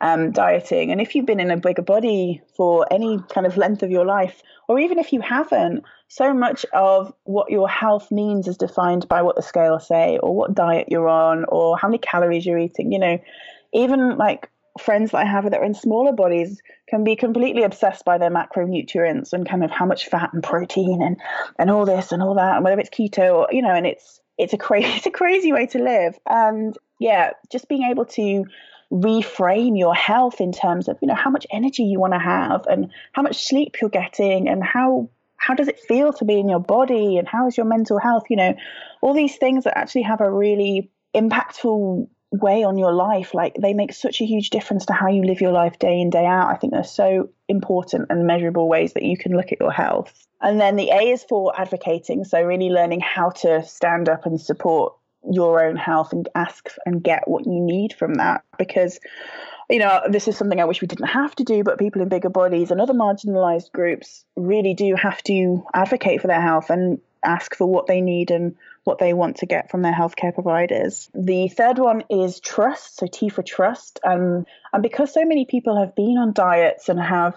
um, 0.00 0.32
dieting. 0.32 0.90
And 0.90 1.00
if 1.00 1.14
you've 1.14 1.26
been 1.26 1.40
in 1.40 1.50
a 1.50 1.56
bigger 1.56 1.82
body 1.82 2.42
for 2.56 2.86
any 2.90 3.18
kind 3.28 3.46
of 3.46 3.56
length 3.56 3.82
of 3.82 3.90
your 3.90 4.04
life, 4.04 4.42
or 4.68 4.78
even 4.78 4.98
if 4.98 5.12
you 5.12 5.20
haven't, 5.20 5.84
so 6.08 6.32
much 6.32 6.64
of 6.72 7.12
what 7.24 7.50
your 7.50 7.68
health 7.68 8.10
means 8.10 8.46
is 8.46 8.56
defined 8.56 9.08
by 9.08 9.22
what 9.22 9.36
the 9.36 9.42
scales 9.42 9.86
say, 9.86 10.18
or 10.22 10.34
what 10.34 10.54
diet 10.54 10.88
you're 10.90 11.08
on, 11.08 11.44
or 11.48 11.76
how 11.76 11.88
many 11.88 11.98
calories 11.98 12.46
you're 12.46 12.58
eating. 12.58 12.92
You 12.92 12.98
know, 12.98 13.18
even 13.72 14.16
like 14.16 14.50
friends 14.80 15.10
that 15.10 15.18
I 15.18 15.24
have 15.24 15.44
that 15.44 15.54
are 15.54 15.64
in 15.64 15.74
smaller 15.74 16.12
bodies 16.12 16.60
can 16.88 17.02
be 17.02 17.16
completely 17.16 17.62
obsessed 17.62 18.04
by 18.04 18.18
their 18.18 18.30
macronutrients 18.30 19.32
and 19.32 19.48
kind 19.48 19.64
of 19.64 19.70
how 19.70 19.86
much 19.86 20.06
fat 20.06 20.30
and 20.32 20.42
protein 20.42 21.02
and 21.02 21.16
and 21.58 21.70
all 21.70 21.84
this 21.84 22.12
and 22.12 22.22
all 22.22 22.34
that, 22.34 22.56
and 22.56 22.64
whether 22.64 22.80
it's 22.80 22.90
keto 22.90 23.34
or 23.34 23.48
you 23.50 23.62
know, 23.62 23.74
and 23.74 23.86
it's 23.86 24.20
it's 24.38 24.52
a 24.52 24.58
crazy 24.58 24.88
it's 24.96 25.06
a 25.06 25.10
crazy 25.10 25.52
way 25.52 25.66
to 25.66 25.78
live. 25.82 26.18
And 26.26 26.76
yeah, 26.98 27.30
just 27.50 27.68
being 27.68 27.82
able 27.82 28.04
to 28.06 28.44
reframe 28.92 29.78
your 29.78 29.94
health 29.94 30.40
in 30.40 30.52
terms 30.52 30.88
of 30.88 30.96
you 31.02 31.08
know 31.08 31.14
how 31.14 31.30
much 31.30 31.46
energy 31.50 31.82
you 31.82 31.98
want 31.98 32.12
to 32.12 32.18
have 32.18 32.64
and 32.66 32.90
how 33.12 33.22
much 33.22 33.44
sleep 33.44 33.76
you're 33.80 33.90
getting 33.90 34.48
and 34.48 34.62
how 34.62 35.08
how 35.36 35.54
does 35.54 35.68
it 35.68 35.80
feel 35.80 36.12
to 36.12 36.24
be 36.24 36.38
in 36.38 36.48
your 36.48 36.60
body 36.60 37.18
and 37.18 37.26
how 37.26 37.46
is 37.48 37.56
your 37.56 37.66
mental 37.66 37.98
health 37.98 38.24
you 38.30 38.36
know 38.36 38.54
all 39.00 39.12
these 39.12 39.36
things 39.36 39.64
that 39.64 39.76
actually 39.76 40.02
have 40.02 40.20
a 40.20 40.30
really 40.30 40.90
impactful 41.14 42.08
way 42.32 42.64
on 42.64 42.76
your 42.76 42.92
life 42.92 43.34
like 43.34 43.54
they 43.60 43.72
make 43.72 43.92
such 43.92 44.20
a 44.20 44.24
huge 44.24 44.50
difference 44.50 44.86
to 44.86 44.92
how 44.92 45.08
you 45.08 45.22
live 45.22 45.40
your 45.40 45.52
life 45.52 45.78
day 45.78 46.00
in 46.00 46.10
day 46.10 46.26
out. 46.26 46.50
I 46.50 46.56
think 46.56 46.72
they're 46.72 46.84
so 46.84 47.30
important 47.48 48.06
and 48.10 48.26
measurable 48.26 48.68
ways 48.68 48.92
that 48.94 49.04
you 49.04 49.16
can 49.16 49.32
look 49.36 49.52
at 49.52 49.60
your 49.60 49.72
health. 49.72 50.26
And 50.40 50.60
then 50.60 50.76
the 50.76 50.90
a 50.90 51.12
is 51.12 51.24
for 51.24 51.58
advocating 51.58 52.24
so 52.24 52.42
really 52.42 52.68
learning 52.68 53.00
how 53.00 53.30
to 53.30 53.64
stand 53.64 54.08
up 54.08 54.26
and 54.26 54.40
support 54.40 54.94
your 55.30 55.64
own 55.64 55.76
health 55.76 56.12
and 56.12 56.28
ask 56.34 56.70
and 56.84 57.02
get 57.02 57.28
what 57.28 57.46
you 57.46 57.60
need 57.60 57.92
from 57.92 58.14
that 58.14 58.42
because 58.58 58.98
you 59.68 59.78
know 59.78 60.00
this 60.08 60.28
is 60.28 60.36
something 60.36 60.60
i 60.60 60.64
wish 60.64 60.80
we 60.80 60.86
didn't 60.86 61.08
have 61.08 61.34
to 61.34 61.44
do 61.44 61.64
but 61.64 61.78
people 61.78 62.00
in 62.00 62.08
bigger 62.08 62.28
bodies 62.28 62.70
and 62.70 62.80
other 62.80 62.94
marginalized 62.94 63.72
groups 63.72 64.24
really 64.36 64.74
do 64.74 64.94
have 64.94 65.22
to 65.22 65.64
advocate 65.74 66.20
for 66.20 66.28
their 66.28 66.40
health 66.40 66.70
and 66.70 67.00
ask 67.24 67.56
for 67.56 67.66
what 67.66 67.86
they 67.86 68.00
need 68.00 68.30
and 68.30 68.56
what 68.84 68.98
they 68.98 69.12
want 69.12 69.38
to 69.38 69.46
get 69.46 69.70
from 69.70 69.82
their 69.82 69.92
healthcare 69.92 70.32
providers. 70.32 71.10
The 71.12 71.48
third 71.48 71.78
one 71.78 72.04
is 72.08 72.38
trust, 72.38 72.98
so 72.98 73.06
T 73.06 73.28
for 73.28 73.42
trust. 73.42 73.98
Um, 74.04 74.46
and 74.72 74.82
because 74.82 75.12
so 75.12 75.24
many 75.24 75.44
people 75.44 75.78
have 75.78 75.96
been 75.96 76.16
on 76.18 76.32
diets 76.32 76.88
and 76.88 77.00
have 77.00 77.36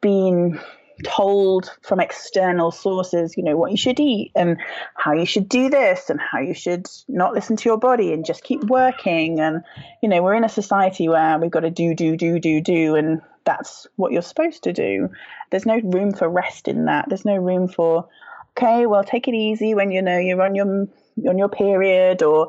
been 0.00 0.58
told 1.04 1.70
from 1.82 2.00
external 2.00 2.70
sources, 2.70 3.36
you 3.36 3.42
know, 3.42 3.56
what 3.56 3.70
you 3.70 3.76
should 3.76 4.00
eat 4.00 4.32
and 4.34 4.56
how 4.94 5.12
you 5.12 5.26
should 5.26 5.48
do 5.48 5.68
this 5.68 6.08
and 6.08 6.20
how 6.20 6.38
you 6.38 6.54
should 6.54 6.86
not 7.08 7.34
listen 7.34 7.56
to 7.56 7.68
your 7.68 7.78
body 7.78 8.12
and 8.12 8.24
just 8.24 8.42
keep 8.42 8.64
working. 8.64 9.40
And, 9.40 9.62
you 10.02 10.08
know, 10.08 10.22
we're 10.22 10.34
in 10.34 10.44
a 10.44 10.48
society 10.48 11.08
where 11.08 11.38
we've 11.38 11.50
got 11.50 11.60
to 11.60 11.70
do, 11.70 11.94
do, 11.94 12.16
do, 12.16 12.38
do, 12.38 12.60
do, 12.60 12.94
and 12.94 13.20
that's 13.44 13.86
what 13.96 14.12
you're 14.12 14.22
supposed 14.22 14.62
to 14.64 14.72
do. 14.72 15.10
There's 15.50 15.66
no 15.66 15.78
room 15.78 16.12
for 16.12 16.28
rest 16.28 16.68
in 16.68 16.86
that. 16.86 17.06
There's 17.08 17.24
no 17.24 17.36
room 17.36 17.68
for, 17.68 18.08
okay, 18.56 18.86
well, 18.86 19.04
take 19.04 19.28
it 19.28 19.34
easy 19.34 19.74
when 19.74 19.90
you 19.90 20.02
know 20.02 20.18
you're 20.18 20.42
on 20.42 20.54
your 20.54 20.88
on 21.28 21.38
your 21.38 21.48
period 21.48 22.22
or, 22.22 22.48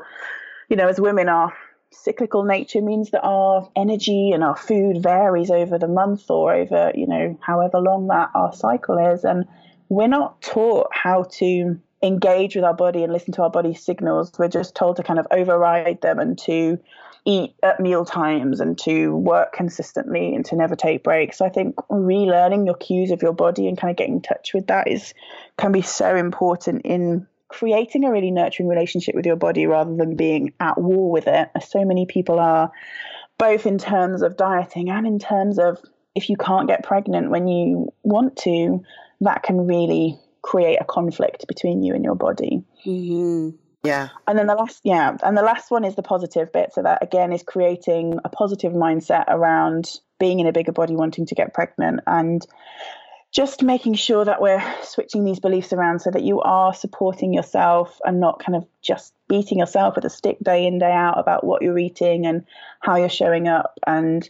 you 0.70 0.76
know, 0.76 0.88
as 0.88 1.00
women 1.00 1.30
are 1.30 1.54
cyclical 1.92 2.44
nature 2.44 2.82
means 2.82 3.12
that 3.12 3.22
our 3.24 3.70
energy 3.76 4.32
and 4.32 4.44
our 4.44 4.56
food 4.56 5.02
varies 5.02 5.50
over 5.52 5.78
the 5.78 5.88
month 5.88 6.30
or 6.30 6.54
over, 6.54 6.92
you 6.96 7.08
know, 7.08 7.38
however 7.42 7.80
long 7.80 8.08
that 8.08 8.30
our 8.36 8.54
cycle 8.54 8.98
is. 9.14 9.24
And 9.24 9.46
we're 9.90 10.08
not 10.08 10.42
taught 10.42 10.88
how 10.92 11.24
to 11.24 11.80
engage 12.04 12.56
with 12.56 12.66
our 12.66 12.74
body 12.74 13.04
and 13.04 13.12
listen 13.12 13.34
to 13.34 13.44
our 13.44 13.50
body's 13.50 13.84
signals. 13.84 14.32
We're 14.38 14.48
just 14.48 14.76
told 14.76 14.98
to 14.98 15.04
kind 15.04 15.20
of 15.20 15.28
override 15.32 16.02
them 16.02 16.20
and 16.20 16.38
to 16.40 16.80
eat 17.26 17.56
at 17.62 17.80
meal 17.80 18.06
times 18.06 18.62
and 18.62 18.78
to 18.80 19.14
work 19.16 19.52
consistently 19.52 20.34
and 20.34 20.46
to 20.46 20.56
never 20.56 20.76
take 20.76 21.04
breaks. 21.04 21.40
So 21.40 21.46
I 21.46 21.50
think 21.50 21.76
relearning 21.90 22.66
your 22.66 22.76
cues 22.76 23.12
of 23.12 23.22
your 23.22 23.34
body 23.34 23.68
and 23.68 23.78
kind 23.78 23.92
of 23.92 23.98
getting 23.98 24.16
in 24.16 24.22
touch 24.22 24.54
with 24.54 24.68
that 24.68 24.88
is 24.88 25.14
can 25.58 25.74
be 25.74 25.82
so 25.82 26.16
important 26.16 26.84
in 26.86 27.28
creating 27.50 28.04
a 28.04 28.12
really 28.12 28.32
nurturing 28.32 28.70
relationship 28.70 29.16
with 29.16 29.26
your 29.26 29.36
body 29.36 29.66
rather 29.66 29.96
than 29.96 30.16
being 30.16 30.54
at 30.60 30.80
war 30.80 31.10
with 31.12 31.28
it, 31.28 31.50
as 31.56 31.70
so 31.70 31.86
many 31.86 32.06
people 32.06 32.40
are, 32.40 32.72
both 33.38 33.66
in 33.66 33.78
terms 33.78 34.22
of 34.22 34.38
dieting 34.38 34.90
and 34.90 35.06
in 35.06 35.20
terms 35.20 35.60
of 35.60 35.80
if 36.16 36.30
you 36.30 36.36
can't 36.36 36.68
get 36.68 36.84
pregnant 36.84 37.30
when 37.30 37.48
you 37.48 37.94
want 38.04 38.36
to, 38.38 38.84
that 39.22 39.44
can 39.44 39.68
really 39.68 40.20
create 40.42 40.78
a 40.82 40.86
conflict 40.86 41.48
between 41.48 41.84
you 41.84 41.94
and 41.94 42.04
your 42.04 42.16
body. 42.16 42.64
Mm-hmm. 42.86 43.50
Yeah. 43.84 44.10
And 44.28 44.38
then 44.38 44.48
the 44.48 44.56
last, 44.56 44.82
yeah, 44.84 45.16
and 45.24 45.38
the 45.38 45.44
last 45.44 45.72
one 45.72 45.86
is 45.86 45.96
the 45.96 46.04
positive 46.04 46.52
bit. 46.52 46.74
So 46.74 46.82
that 46.82 47.02
again 47.02 47.32
is 47.32 47.44
creating 47.44 48.20
a 48.26 48.30
positive 48.30 48.74
mindset 48.74 49.26
around 49.28 50.00
being 50.20 50.40
in 50.40 50.48
a 50.48 50.52
bigger 50.52 50.72
body, 50.72 50.96
wanting 50.96 51.26
to 51.28 51.36
get 51.36 51.54
pregnant, 51.54 52.02
and 52.08 52.46
just 53.38 53.62
making 53.62 53.94
sure 53.94 54.26
that 54.26 54.42
we're 54.42 54.64
switching 54.82 55.24
these 55.24 55.40
beliefs 55.40 55.72
around 55.72 56.00
so 56.00 56.10
that 56.10 56.24
you 56.24 56.42
are 56.42 56.74
supporting 56.74 57.36
yourself 57.36 58.00
and 58.04 58.20
not 58.20 58.44
kind 58.44 58.56
of 58.56 58.66
just 58.82 59.14
beating 59.28 59.60
yourself 59.60 59.96
with 59.96 60.04
a 60.06 60.10
stick 60.10 60.40
day 60.42 60.66
in 60.66 60.80
day 60.80 60.92
out 60.92 61.20
about 61.20 61.44
what 61.44 61.62
you're 61.62 61.78
eating 61.78 62.26
and 62.26 62.44
how 62.80 62.96
you're 62.96 63.08
showing 63.08 63.48
up. 63.48 63.78
And 63.86 64.28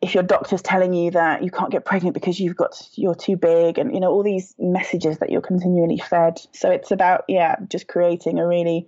if 0.00 0.14
your 0.14 0.22
doctor's 0.22 0.62
telling 0.62 0.92
you 0.92 1.10
that 1.10 1.42
you 1.42 1.50
can't 1.50 1.72
get 1.72 1.84
pregnant 1.84 2.14
because 2.14 2.38
you've 2.38 2.56
got 2.56 2.80
you're 2.94 3.16
too 3.16 3.36
big 3.36 3.76
and 3.76 3.92
you 3.92 3.98
know 3.98 4.12
all 4.12 4.22
these 4.22 4.54
messages 4.56 5.18
that 5.18 5.30
you're 5.30 5.40
continually 5.40 5.98
fed. 5.98 6.40
So 6.52 6.70
it's 6.70 6.92
about 6.92 7.24
yeah 7.26 7.56
just 7.68 7.88
creating 7.88 8.38
a 8.38 8.46
really 8.46 8.86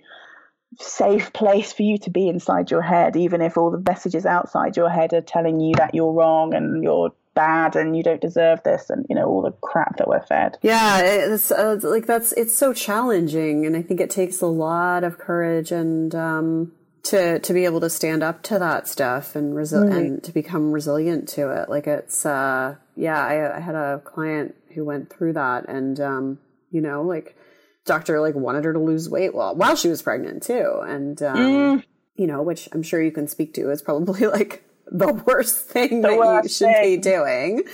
safe 0.79 1.33
place 1.33 1.72
for 1.72 1.83
you 1.83 1.98
to 1.98 2.11
be 2.11 2.29
inside 2.29 2.70
your 2.70 2.83
head 2.83 3.16
even 3.16 3.40
if 3.40 3.57
all 3.57 3.72
the 3.72 3.83
messages 3.85 4.26
outside 4.26 4.76
your 4.76 4.90
head 4.90 5.12
are 5.12 5.22
telling 5.22 5.59
you 5.59 5.74
that 5.76 5.94
you're 5.94 6.12
wrong 6.12 6.55
and 6.55 6.85
you're 6.85 7.12
bad 7.37 7.77
and 7.77 7.96
you 7.96 8.03
don't 8.03 8.20
deserve 8.20 8.61
this 8.64 8.90
and 8.90 9.07
you 9.09 9.14
know 9.14 9.27
all 9.27 9.42
the 9.42 9.53
crap 9.53 9.99
that 9.99 10.09
we're 10.09 10.25
fed 10.27 10.59
yeah 10.62 11.01
it's 11.01 11.53
uh, 11.53 11.79
like 11.83 12.07
that's 12.07 12.33
it's 12.33 12.57
so 12.57 12.72
challenging 12.72 13.66
and 13.66 13.77
i 13.77 13.83
think 13.83 14.01
it 14.01 14.11
takes 14.11 14.40
a 14.40 14.46
lot 14.46 15.05
of 15.05 15.18
courage 15.18 15.70
and 15.70 16.14
um 16.14 16.72
to 17.05 17.38
to 17.38 17.53
be 17.53 17.66
able 17.66 17.81
to 17.81 17.90
stand 17.90 18.22
up 18.22 18.42
to 18.42 18.59
that 18.59 18.88
stuff 18.88 19.37
and 19.37 19.55
resi- 19.55 19.88
mm. 19.88 19.94
and 19.94 20.25
to 20.25 20.33
become 20.33 20.72
resilient 20.72 21.29
to 21.29 21.51
it 21.51 21.68
like 21.68 21.87
it's 21.87 22.27
uh 22.27 22.75
yeah 22.96 23.22
I, 23.22 23.59
I 23.59 23.61
had 23.61 23.75
a 23.75 24.01
client 24.03 24.57
who 24.75 24.85
went 24.85 25.11
through 25.11 25.35
that 25.35 25.68
and 25.68 26.01
um 26.01 26.38
you 26.70 26.81
know 26.81 27.03
like 27.03 27.37
doctor 27.85 28.20
like 28.20 28.35
wanted 28.35 28.64
her 28.64 28.72
to 28.72 28.79
lose 28.79 29.09
weight 29.09 29.35
while 29.35 29.55
while 29.55 29.77
she 29.77 29.88
was 29.88 30.03
pregnant 30.03 30.42
too 30.42 30.81
and 30.85 31.22
um 31.22 31.37
mm. 31.37 31.85
you 32.16 32.27
know 32.27 32.42
which 32.42 32.68
i'm 32.72 32.83
sure 32.83 33.01
you 33.01 33.12
can 33.12 33.29
speak 33.29 33.55
to 33.55 33.70
is 33.70 33.83
probably 33.83 34.27
like 34.27 34.64
the 34.92 35.12
worst 35.27 35.66
thing 35.66 36.01
the 36.01 36.09
that 36.09 36.18
worst 36.18 36.44
you 36.44 36.66
should 36.66 36.75
thing. 36.75 36.96
be 36.96 37.03
doing. 37.03 37.64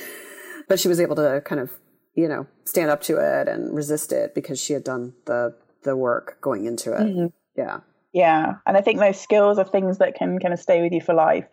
But 0.68 0.81
she 0.81 0.88
was 0.88 1.01
able 1.01 1.16
to 1.16 1.42
kind 1.44 1.61
of, 1.61 1.70
you 2.14 2.29
know, 2.29 2.46
stand 2.64 2.90
up 2.90 3.03
to 3.03 3.18
it 3.18 3.48
and 3.48 3.75
resist 3.75 4.12
it 4.12 4.35
because 4.35 4.61
she 4.61 4.72
had 4.72 4.85
done 4.85 5.14
the 5.27 5.55
the 5.83 5.96
work 5.96 6.38
going 6.40 6.64
into 6.64 6.92
it. 6.92 7.01
Mm-hmm. 7.01 7.27
Yeah. 7.57 7.81
Yeah. 8.12 8.55
And 8.66 8.77
I 8.77 8.81
think 8.81 9.01
those 9.01 9.20
skills 9.20 9.59
are 9.59 9.64
things 9.64 9.98
that 9.98 10.14
can 10.14 10.38
kind 10.38 10.55
of 10.55 10.61
stay 10.61 10.83
with 10.83 10.92
you 10.92 11.01
for 11.01 11.14
life. 11.14 11.46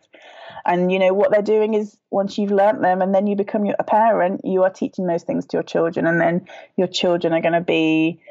And 0.66 0.92
you 0.92 1.00
know 1.00 1.14
what 1.14 1.32
they're 1.32 1.42
doing 1.42 1.74
is 1.74 1.98
once 2.12 2.38
you've 2.38 2.52
learnt 2.52 2.82
them 2.82 3.02
and 3.02 3.16
then 3.16 3.28
you 3.28 3.36
become 3.36 3.66
a 3.80 3.84
parent, 3.84 4.42
you 4.44 4.64
are 4.64 4.70
teaching 4.70 5.08
those 5.08 5.24
things 5.24 5.46
to 5.48 5.58
your 5.58 5.64
children 5.64 6.06
and 6.06 6.20
then 6.20 6.48
your 6.78 6.88
children 6.88 7.34
are 7.34 7.42
going 7.42 7.54
to 7.54 7.62
be 7.62 8.22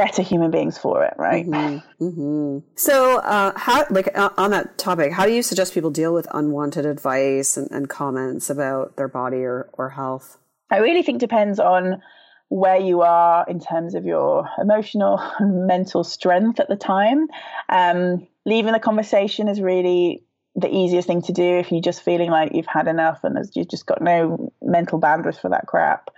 better 0.00 0.22
human 0.22 0.50
beings 0.50 0.78
for 0.78 1.04
it, 1.04 1.12
right? 1.18 1.46
Mm-hmm. 1.46 2.04
Mm-hmm. 2.04 2.66
So, 2.74 3.18
uh, 3.18 3.52
how, 3.54 3.84
like, 3.90 4.16
uh, 4.16 4.30
on 4.38 4.50
that 4.52 4.78
topic, 4.78 5.12
how 5.12 5.26
do 5.26 5.32
you 5.32 5.42
suggest 5.42 5.74
people 5.74 5.90
deal 5.90 6.14
with 6.14 6.26
unwanted 6.32 6.86
advice 6.86 7.58
and, 7.58 7.70
and 7.70 7.86
comments 7.86 8.48
about 8.48 8.96
their 8.96 9.08
body 9.08 9.44
or, 9.44 9.68
or 9.74 9.90
health? 9.90 10.38
I 10.70 10.78
really 10.78 11.02
think 11.02 11.20
depends 11.20 11.60
on 11.60 12.00
where 12.48 12.78
you 12.78 13.02
are 13.02 13.44
in 13.46 13.60
terms 13.60 13.94
of 13.94 14.06
your 14.06 14.48
emotional 14.58 15.20
and 15.38 15.66
mental 15.74 16.02
strength 16.02 16.60
at 16.60 16.68
the 16.68 16.76
time. 16.76 17.28
Um, 17.68 18.26
leaving 18.46 18.72
the 18.72 18.80
conversation 18.80 19.48
is 19.48 19.60
really 19.60 20.24
the 20.56 20.74
easiest 20.74 21.08
thing 21.08 21.20
to 21.22 21.32
do 21.32 21.58
if 21.58 21.70
you're 21.70 21.82
just 21.82 22.02
feeling 22.02 22.30
like 22.30 22.54
you've 22.54 22.66
had 22.66 22.88
enough 22.88 23.22
and 23.22 23.36
you've 23.54 23.68
just 23.68 23.84
got 23.84 24.00
no 24.00 24.50
mental 24.62 24.98
bandwidth 24.98 25.38
for 25.38 25.50
that 25.50 25.66
crap. 25.66 26.08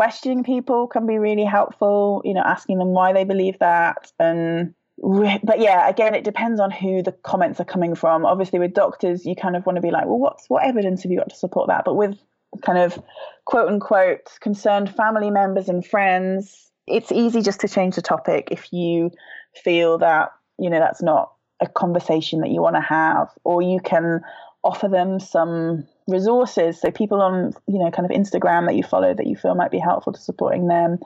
Questioning 0.00 0.44
people 0.44 0.86
can 0.86 1.06
be 1.06 1.18
really 1.18 1.44
helpful, 1.44 2.22
you 2.24 2.32
know, 2.32 2.40
asking 2.40 2.78
them 2.78 2.88
why 2.88 3.12
they 3.12 3.24
believe 3.24 3.58
that. 3.58 4.10
And, 4.18 4.72
but 4.96 5.60
yeah, 5.60 5.90
again, 5.90 6.14
it 6.14 6.24
depends 6.24 6.58
on 6.58 6.70
who 6.70 7.02
the 7.02 7.12
comments 7.12 7.60
are 7.60 7.66
coming 7.66 7.94
from. 7.94 8.24
Obviously, 8.24 8.58
with 8.58 8.72
doctors, 8.72 9.26
you 9.26 9.36
kind 9.36 9.56
of 9.56 9.66
want 9.66 9.76
to 9.76 9.82
be 9.82 9.90
like, 9.90 10.06
well, 10.06 10.18
what's, 10.18 10.48
what 10.48 10.64
evidence 10.64 11.02
have 11.02 11.12
you 11.12 11.18
got 11.18 11.28
to 11.28 11.36
support 11.36 11.68
that? 11.68 11.84
But 11.84 11.96
with 11.96 12.16
kind 12.62 12.78
of 12.78 12.98
quote 13.44 13.68
unquote 13.68 14.38
concerned 14.40 14.88
family 14.96 15.30
members 15.30 15.68
and 15.68 15.86
friends, 15.86 16.70
it's 16.86 17.12
easy 17.12 17.42
just 17.42 17.60
to 17.60 17.68
change 17.68 17.96
the 17.96 18.02
topic 18.02 18.48
if 18.50 18.72
you 18.72 19.10
feel 19.54 19.98
that, 19.98 20.30
you 20.58 20.70
know, 20.70 20.80
that's 20.80 21.02
not 21.02 21.32
a 21.60 21.68
conversation 21.68 22.40
that 22.40 22.48
you 22.48 22.62
want 22.62 22.76
to 22.76 22.80
have, 22.80 23.28
or 23.44 23.60
you 23.60 23.80
can 23.80 24.22
offer 24.64 24.88
them 24.88 25.20
some 25.20 25.86
resources. 26.10 26.80
So 26.80 26.90
people 26.90 27.20
on, 27.20 27.52
you 27.66 27.78
know, 27.78 27.90
kind 27.90 28.10
of 28.10 28.16
Instagram 28.16 28.66
that 28.66 28.76
you 28.76 28.82
follow 28.82 29.14
that 29.14 29.26
you 29.26 29.36
feel 29.36 29.54
might 29.54 29.70
be 29.70 29.78
helpful 29.78 30.12
to 30.12 30.20
supporting 30.20 30.68
them. 30.68 30.98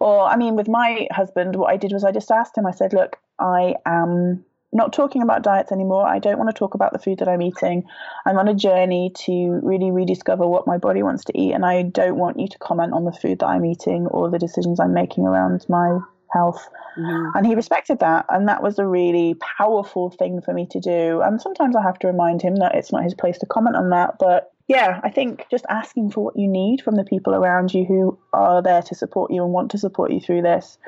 Or, 0.00 0.26
I 0.26 0.36
mean, 0.36 0.56
with 0.56 0.68
my 0.68 1.08
husband, 1.10 1.56
what 1.56 1.72
I 1.72 1.76
did 1.76 1.92
was 1.92 2.04
I 2.04 2.12
just 2.12 2.30
asked 2.30 2.58
him, 2.58 2.66
I 2.66 2.72
said, 2.72 2.92
look, 2.92 3.16
I 3.38 3.74
am 3.86 4.44
not 4.72 4.92
talking 4.92 5.22
about 5.22 5.42
diets 5.42 5.70
anymore. 5.70 6.06
I 6.06 6.18
don't 6.18 6.36
want 6.36 6.50
to 6.50 6.58
talk 6.58 6.74
about 6.74 6.92
the 6.92 6.98
food 6.98 7.20
that 7.20 7.28
I'm 7.28 7.42
eating. 7.42 7.84
I'm 8.26 8.38
on 8.38 8.48
a 8.48 8.54
journey 8.54 9.12
to 9.26 9.60
really 9.62 9.92
rediscover 9.92 10.46
what 10.46 10.66
my 10.66 10.78
body 10.78 11.02
wants 11.02 11.24
to 11.26 11.38
eat. 11.38 11.52
And 11.52 11.64
I 11.64 11.82
don't 11.82 12.16
want 12.16 12.40
you 12.40 12.48
to 12.48 12.58
comment 12.58 12.92
on 12.92 13.04
the 13.04 13.12
food 13.12 13.38
that 13.38 13.46
I'm 13.46 13.64
eating 13.64 14.06
or 14.08 14.30
the 14.30 14.38
decisions 14.38 14.80
I'm 14.80 14.92
making 14.92 15.26
around 15.26 15.64
my 15.68 16.00
health. 16.34 16.68
Mm-hmm. 16.98 17.36
And 17.36 17.46
he 17.46 17.54
respected 17.54 18.00
that. 18.00 18.26
And 18.28 18.48
that 18.48 18.62
was 18.62 18.78
a 18.78 18.86
really 18.86 19.34
powerful 19.34 20.10
thing 20.10 20.42
for 20.42 20.52
me 20.52 20.66
to 20.72 20.80
do. 20.80 21.22
And 21.22 21.40
sometimes 21.40 21.76
I 21.76 21.82
have 21.82 21.98
to 22.00 22.08
remind 22.08 22.42
him 22.42 22.56
that 22.56 22.74
it's 22.74 22.92
not 22.92 23.04
his 23.04 23.14
place 23.14 23.38
to 23.38 23.46
comment 23.46 23.76
on 23.76 23.90
that. 23.90 24.16
But 24.18 24.52
yeah, 24.68 25.00
I 25.02 25.10
think 25.10 25.46
just 25.50 25.64
asking 25.68 26.10
for 26.10 26.24
what 26.24 26.38
you 26.38 26.48
need 26.48 26.82
from 26.82 26.96
the 26.96 27.04
people 27.04 27.34
around 27.34 27.72
you 27.72 27.84
who 27.84 28.18
are 28.32 28.62
there 28.62 28.82
to 28.82 28.94
support 28.94 29.30
you 29.30 29.42
and 29.42 29.52
want 29.52 29.70
to 29.72 29.78
support 29.78 30.12
you 30.12 30.20
through 30.20 30.42
this. 30.42 30.78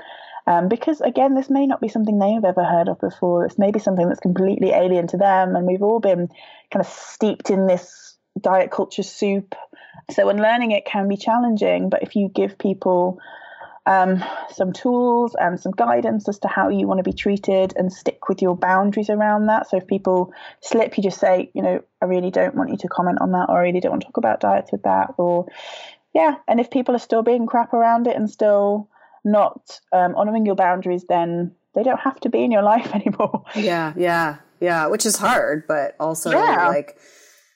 Um, 0.46 0.68
because 0.68 1.00
again, 1.00 1.34
this 1.34 1.50
may 1.50 1.66
not 1.66 1.80
be 1.80 1.88
something 1.88 2.18
they 2.18 2.32
have 2.32 2.44
ever 2.44 2.64
heard 2.64 2.88
of 2.88 3.00
before. 3.00 3.46
This 3.46 3.58
may 3.58 3.72
be 3.72 3.80
something 3.80 4.08
that's 4.08 4.20
completely 4.20 4.70
alien 4.70 5.08
to 5.08 5.16
them. 5.16 5.56
And 5.56 5.66
we've 5.66 5.82
all 5.82 6.00
been 6.00 6.28
kind 6.72 6.84
of 6.84 6.86
steeped 6.86 7.50
in 7.50 7.66
this 7.66 8.16
diet 8.40 8.70
culture 8.70 9.02
soup. 9.02 9.54
So 10.10 10.26
when 10.26 10.36
learning 10.36 10.70
it 10.70 10.84
can 10.84 11.08
be 11.08 11.16
challenging, 11.16 11.90
but 11.90 12.02
if 12.02 12.14
you 12.14 12.28
give 12.28 12.58
people 12.58 13.18
um, 13.86 14.22
some 14.52 14.72
tools 14.72 15.36
and 15.38 15.58
some 15.58 15.72
guidance 15.72 16.28
as 16.28 16.40
to 16.40 16.48
how 16.48 16.68
you 16.68 16.88
want 16.88 16.98
to 16.98 17.04
be 17.04 17.12
treated 17.12 17.72
and 17.76 17.92
stick 17.92 18.28
with 18.28 18.42
your 18.42 18.56
boundaries 18.56 19.08
around 19.08 19.46
that. 19.46 19.70
So 19.70 19.76
if 19.76 19.86
people 19.86 20.32
slip, 20.60 20.96
you 20.96 21.04
just 21.04 21.20
say, 21.20 21.50
you 21.54 21.62
know, 21.62 21.82
I 22.02 22.06
really 22.06 22.32
don't 22.32 22.56
want 22.56 22.70
you 22.70 22.76
to 22.78 22.88
comment 22.88 23.20
on 23.20 23.30
that, 23.32 23.46
or 23.48 23.58
I 23.58 23.62
really 23.62 23.80
don't 23.80 23.92
want 23.92 24.02
to 24.02 24.06
talk 24.06 24.16
about 24.16 24.40
diets 24.40 24.72
with 24.72 24.82
that, 24.82 25.14
or 25.18 25.46
yeah. 26.14 26.36
And 26.48 26.58
if 26.58 26.70
people 26.70 26.96
are 26.96 27.00
still 27.00 27.22
being 27.22 27.46
crap 27.46 27.72
around 27.72 28.08
it 28.08 28.16
and 28.16 28.28
still 28.28 28.88
not 29.24 29.80
um, 29.92 30.16
honoring 30.16 30.46
your 30.46 30.56
boundaries, 30.56 31.04
then 31.08 31.54
they 31.74 31.84
don't 31.84 32.00
have 32.00 32.18
to 32.20 32.28
be 32.28 32.42
in 32.42 32.50
your 32.50 32.62
life 32.62 32.92
anymore. 32.94 33.44
Yeah, 33.54 33.92
yeah, 33.96 34.36
yeah. 34.58 34.86
Which 34.86 35.06
is 35.06 35.16
hard, 35.16 35.64
but 35.68 35.94
also 36.00 36.32
yeah. 36.32 36.68
like 36.68 36.98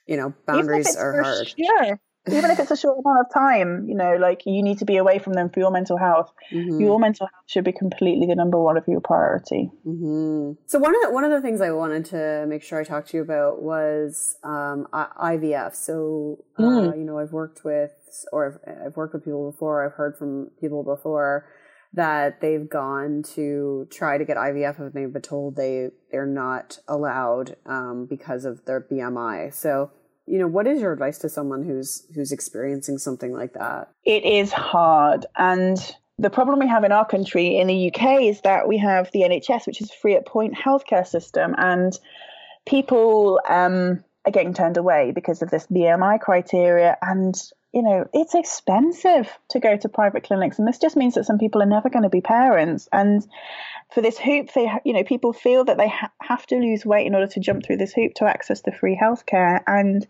you 0.06 0.16
know, 0.16 0.32
boundaries 0.46 0.94
are 0.96 1.22
hard. 1.22 1.52
Yeah 1.56 1.96
even 2.28 2.50
if 2.50 2.58
it's 2.58 2.70
a 2.70 2.76
short 2.76 2.98
amount 2.98 3.26
of 3.26 3.32
time, 3.32 3.86
you 3.88 3.94
know, 3.94 4.16
like 4.16 4.42
you 4.44 4.62
need 4.62 4.78
to 4.78 4.84
be 4.84 4.98
away 4.98 5.18
from 5.18 5.32
them 5.32 5.48
for 5.48 5.60
your 5.60 5.70
mental 5.70 5.96
health. 5.96 6.30
Mm-hmm. 6.52 6.80
Your 6.80 6.98
mental 6.98 7.26
health 7.26 7.44
should 7.46 7.64
be 7.64 7.72
completely 7.72 8.26
the 8.26 8.34
number 8.34 8.62
one 8.62 8.76
of 8.76 8.84
your 8.86 9.00
priority. 9.00 9.70
Mm-hmm. 9.86 10.52
So 10.66 10.78
one 10.78 10.94
of 10.94 11.02
the, 11.02 11.10
one 11.12 11.24
of 11.24 11.30
the 11.30 11.40
things 11.40 11.60
I 11.60 11.70
wanted 11.70 12.04
to 12.06 12.44
make 12.46 12.62
sure 12.62 12.78
I 12.78 12.84
talked 12.84 13.10
to 13.10 13.16
you 13.16 13.22
about 13.22 13.62
was 13.62 14.36
um, 14.44 14.86
IVF. 14.92 15.74
So 15.74 16.44
uh, 16.58 16.62
mm. 16.62 16.98
you 16.98 17.04
know, 17.04 17.18
I've 17.18 17.32
worked 17.32 17.64
with 17.64 17.92
or 18.32 18.60
I've, 18.66 18.86
I've 18.86 18.96
worked 18.96 19.14
with 19.14 19.24
people 19.24 19.50
before. 19.50 19.86
I've 19.86 19.94
heard 19.94 20.18
from 20.18 20.50
people 20.60 20.84
before 20.84 21.46
that 21.92 22.40
they've 22.40 22.68
gone 22.68 23.22
to 23.34 23.88
try 23.90 24.16
to 24.16 24.24
get 24.24 24.36
IVF 24.36 24.78
and 24.78 24.92
they've 24.92 25.12
been 25.12 25.22
told 25.22 25.56
they 25.56 25.88
they're 26.12 26.26
not 26.26 26.78
allowed 26.86 27.56
um, 27.66 28.06
because 28.08 28.44
of 28.44 28.64
their 28.66 28.80
BMI. 28.80 29.52
So 29.52 29.90
you 30.30 30.38
know 30.38 30.46
what 30.46 30.66
is 30.68 30.80
your 30.80 30.92
advice 30.92 31.18
to 31.18 31.28
someone 31.28 31.64
who's 31.64 32.06
who's 32.14 32.30
experiencing 32.30 32.98
something 32.98 33.32
like 33.32 33.54
that? 33.54 33.90
It 34.04 34.24
is 34.24 34.52
hard. 34.52 35.26
And 35.36 35.76
the 36.18 36.30
problem 36.30 36.60
we 36.60 36.68
have 36.68 36.84
in 36.84 36.92
our 36.92 37.04
country 37.04 37.58
in 37.58 37.66
the 37.66 37.92
UK 37.92 38.22
is 38.22 38.40
that 38.42 38.68
we 38.68 38.78
have 38.78 39.10
the 39.12 39.22
NHS 39.22 39.66
which 39.66 39.80
is 39.80 39.90
free 39.90 40.14
at 40.14 40.26
point 40.26 40.54
healthcare 40.54 41.06
system. 41.06 41.56
And 41.58 41.98
people 42.64 43.40
um, 43.48 44.04
are 44.24 44.30
getting 44.30 44.54
turned 44.54 44.76
away 44.76 45.10
because 45.12 45.42
of 45.42 45.50
this 45.50 45.66
BMI 45.66 46.20
criteria. 46.20 46.96
And 47.02 47.34
you 47.72 47.82
know 47.82 48.08
it's 48.14 48.36
expensive 48.36 49.28
to 49.48 49.58
go 49.58 49.76
to 49.78 49.88
private 49.88 50.22
clinics. 50.22 50.60
And 50.60 50.68
this 50.68 50.78
just 50.78 50.96
means 50.96 51.14
that 51.14 51.26
some 51.26 51.38
people 51.38 51.60
are 51.60 51.66
never 51.66 51.90
going 51.90 52.04
to 52.04 52.08
be 52.08 52.20
parents. 52.20 52.88
And 52.92 53.26
for 53.92 54.00
this 54.00 54.18
hoop, 54.18 54.52
they 54.54 54.70
you 54.84 54.92
know 54.92 55.04
people 55.04 55.32
feel 55.32 55.64
that 55.64 55.78
they 55.78 55.88
ha- 55.88 56.12
have 56.20 56.46
to 56.48 56.56
lose 56.56 56.86
weight 56.86 57.06
in 57.06 57.14
order 57.14 57.26
to 57.28 57.40
jump 57.40 57.64
through 57.64 57.78
this 57.78 57.92
hoop 57.92 58.14
to 58.14 58.24
access 58.24 58.62
the 58.62 58.72
free 58.72 58.98
healthcare, 59.00 59.60
and 59.66 60.06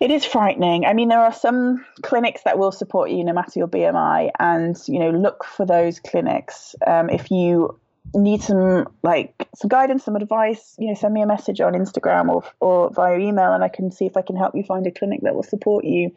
it 0.00 0.10
is 0.10 0.24
frightening. 0.24 0.84
I 0.84 0.94
mean, 0.94 1.08
there 1.08 1.20
are 1.20 1.32
some 1.32 1.84
clinics 2.02 2.42
that 2.44 2.58
will 2.58 2.72
support 2.72 3.10
you 3.10 3.24
no 3.24 3.32
matter 3.32 3.52
your 3.58 3.68
BMI, 3.68 4.30
and 4.38 4.76
you 4.88 4.98
know 4.98 5.10
look 5.10 5.44
for 5.44 5.66
those 5.66 6.00
clinics 6.00 6.74
um, 6.86 7.10
if 7.10 7.30
you 7.30 7.78
need 8.14 8.42
some 8.42 8.88
like 9.02 9.34
some 9.54 9.68
guidance, 9.68 10.04
some 10.04 10.16
advice, 10.16 10.74
you 10.78 10.88
know, 10.88 10.94
send 10.94 11.14
me 11.14 11.22
a 11.22 11.26
message 11.26 11.60
on 11.60 11.72
Instagram 11.72 12.28
or 12.28 12.42
or 12.60 12.90
via 12.90 13.18
email, 13.18 13.52
and 13.52 13.64
I 13.64 13.68
can 13.68 13.90
see 13.90 14.06
if 14.06 14.16
I 14.16 14.22
can 14.22 14.36
help 14.36 14.54
you 14.54 14.64
find 14.64 14.86
a 14.86 14.90
clinic 14.90 15.20
that 15.22 15.34
will 15.34 15.42
support 15.42 15.84
you. 15.84 16.10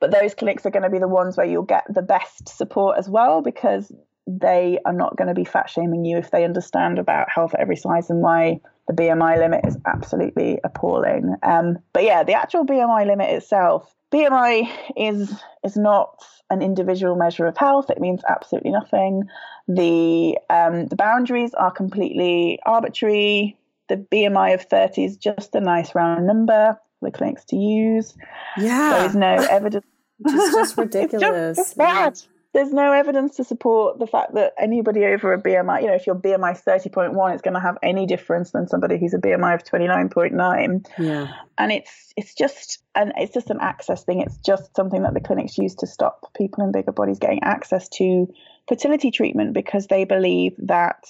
But 0.00 0.12
those 0.12 0.34
clinics 0.34 0.64
are 0.66 0.70
going 0.70 0.84
to 0.84 0.90
be 0.90 0.98
the 0.98 1.08
ones 1.08 1.36
where 1.36 1.46
you'll 1.46 1.62
get 1.62 1.84
the 1.88 2.02
best 2.02 2.48
support 2.48 2.98
as 2.98 3.08
well, 3.08 3.42
because 3.42 3.92
they 4.26 4.78
are 4.84 4.92
not 4.92 5.16
going 5.16 5.28
to 5.28 5.34
be 5.34 5.44
fat 5.44 5.70
shaming 5.70 6.04
you 6.04 6.18
if 6.18 6.30
they 6.30 6.44
understand 6.44 6.98
about 6.98 7.30
health 7.30 7.54
at 7.54 7.60
every 7.60 7.76
size 7.76 8.10
and 8.10 8.20
why 8.20 8.60
the 8.88 8.94
BMI 8.94 9.38
limit 9.38 9.64
is 9.64 9.78
absolutely 9.86 10.58
appalling. 10.64 11.34
Um, 11.42 11.78
but 11.92 12.04
yeah, 12.04 12.24
the 12.24 12.34
actual 12.34 12.66
BMI 12.66 13.06
limit 13.06 13.30
itself, 13.30 13.94
BMI 14.12 14.68
is 14.96 15.32
is 15.64 15.76
not 15.76 16.24
an 16.50 16.62
individual 16.62 17.16
measure 17.16 17.46
of 17.46 17.56
health. 17.56 17.90
It 17.90 18.00
means 18.00 18.22
absolutely 18.28 18.70
nothing. 18.70 19.24
The 19.68 20.38
um, 20.50 20.86
the 20.86 20.96
boundaries 20.96 21.54
are 21.54 21.70
completely 21.70 22.58
arbitrary. 22.64 23.56
The 23.88 23.96
BMI 23.96 24.54
of 24.54 24.62
30 24.62 25.04
is 25.04 25.16
just 25.16 25.54
a 25.54 25.60
nice 25.60 25.94
round 25.94 26.26
number 26.26 26.78
for 26.98 27.10
the 27.10 27.16
clinics 27.16 27.44
to 27.46 27.56
use. 27.56 28.16
Yeah, 28.56 28.98
there 28.98 29.06
is 29.06 29.16
no 29.16 29.34
evidence. 29.50 29.86
It's 30.24 30.54
just 30.54 30.78
ridiculous. 30.78 31.58
it's 31.58 31.68
just, 31.68 31.76
bad. 31.76 32.18
There's 32.56 32.72
no 32.72 32.90
evidence 32.92 33.36
to 33.36 33.44
support 33.44 33.98
the 33.98 34.06
fact 34.06 34.32
that 34.32 34.54
anybody 34.58 35.04
over 35.04 35.34
a 35.34 35.42
BMI, 35.42 35.82
you 35.82 35.88
know, 35.88 35.94
if 35.94 36.06
your 36.06 36.16
BMI 36.16 36.58
30.1, 36.58 37.34
it's 37.34 37.42
going 37.42 37.52
to 37.52 37.60
have 37.60 37.76
any 37.82 38.06
difference 38.06 38.52
than 38.52 38.66
somebody 38.66 38.98
who's 38.98 39.12
a 39.12 39.18
BMI 39.18 39.56
of 39.56 39.62
29.9. 39.62 40.86
Yeah. 40.96 41.28
And 41.58 41.70
it's 41.70 42.14
it's 42.16 42.34
just 42.34 42.82
and 42.94 43.12
it's 43.18 43.34
just 43.34 43.50
an 43.50 43.58
access 43.60 44.04
thing. 44.04 44.22
It's 44.22 44.38
just 44.38 44.74
something 44.74 45.02
that 45.02 45.12
the 45.12 45.20
clinics 45.20 45.58
use 45.58 45.74
to 45.74 45.86
stop 45.86 46.32
people 46.34 46.64
in 46.64 46.72
bigger 46.72 46.92
bodies 46.92 47.18
getting 47.18 47.42
access 47.42 47.90
to 47.90 48.26
fertility 48.66 49.10
treatment 49.10 49.52
because 49.52 49.88
they 49.88 50.04
believe 50.04 50.54
that 50.56 51.04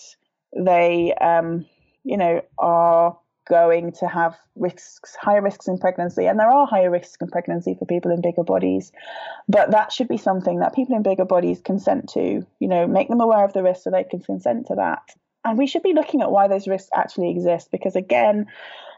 they 0.56 1.14
um, 1.20 1.64
you 2.02 2.16
know, 2.16 2.40
are 2.56 3.18
going 3.48 3.92
to 3.92 4.06
have 4.06 4.36
risks, 4.54 5.16
higher 5.20 5.42
risks 5.42 5.68
in 5.68 5.78
pregnancy, 5.78 6.26
and 6.26 6.38
there 6.38 6.50
are 6.50 6.66
higher 6.66 6.90
risks 6.90 7.16
in 7.20 7.28
pregnancy 7.28 7.74
for 7.78 7.86
people 7.86 8.10
in 8.10 8.20
bigger 8.20 8.44
bodies. 8.44 8.92
But 9.48 9.70
that 9.70 9.92
should 9.92 10.08
be 10.08 10.18
something 10.18 10.60
that 10.60 10.74
people 10.74 10.96
in 10.96 11.02
bigger 11.02 11.24
bodies 11.24 11.60
consent 11.60 12.10
to. 12.10 12.46
You 12.58 12.68
know, 12.68 12.86
make 12.86 13.08
them 13.08 13.20
aware 13.20 13.44
of 13.44 13.52
the 13.52 13.62
risks 13.62 13.84
so 13.84 13.90
they 13.90 14.04
can 14.04 14.20
consent 14.20 14.66
to 14.66 14.74
that. 14.76 15.02
And 15.44 15.56
we 15.56 15.66
should 15.66 15.82
be 15.82 15.92
looking 15.92 16.22
at 16.22 16.30
why 16.30 16.48
those 16.48 16.66
risks 16.66 16.90
actually 16.94 17.30
exist, 17.30 17.70
because 17.70 17.94
again, 17.94 18.46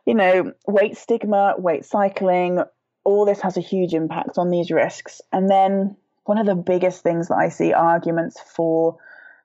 you 0.07 0.15
know, 0.15 0.53
weight 0.67 0.97
stigma, 0.97 1.55
weight 1.59 1.85
cycling, 1.85 2.63
all 3.05 3.27
this 3.27 3.41
has 3.43 3.57
a 3.57 3.63
huge 3.63 3.93
impact 3.93 4.39
on 4.39 4.51
these 4.51 4.71
risks. 4.71 5.21
And 5.33 5.51
then 5.51 5.97
one 6.25 6.39
of 6.39 6.47
the 6.47 6.55
biggest 6.55 7.03
things 7.03 7.29
that 7.29 7.37
I 7.37 7.51
see 7.51 7.73
arguments 7.73 8.41
for 8.41 8.97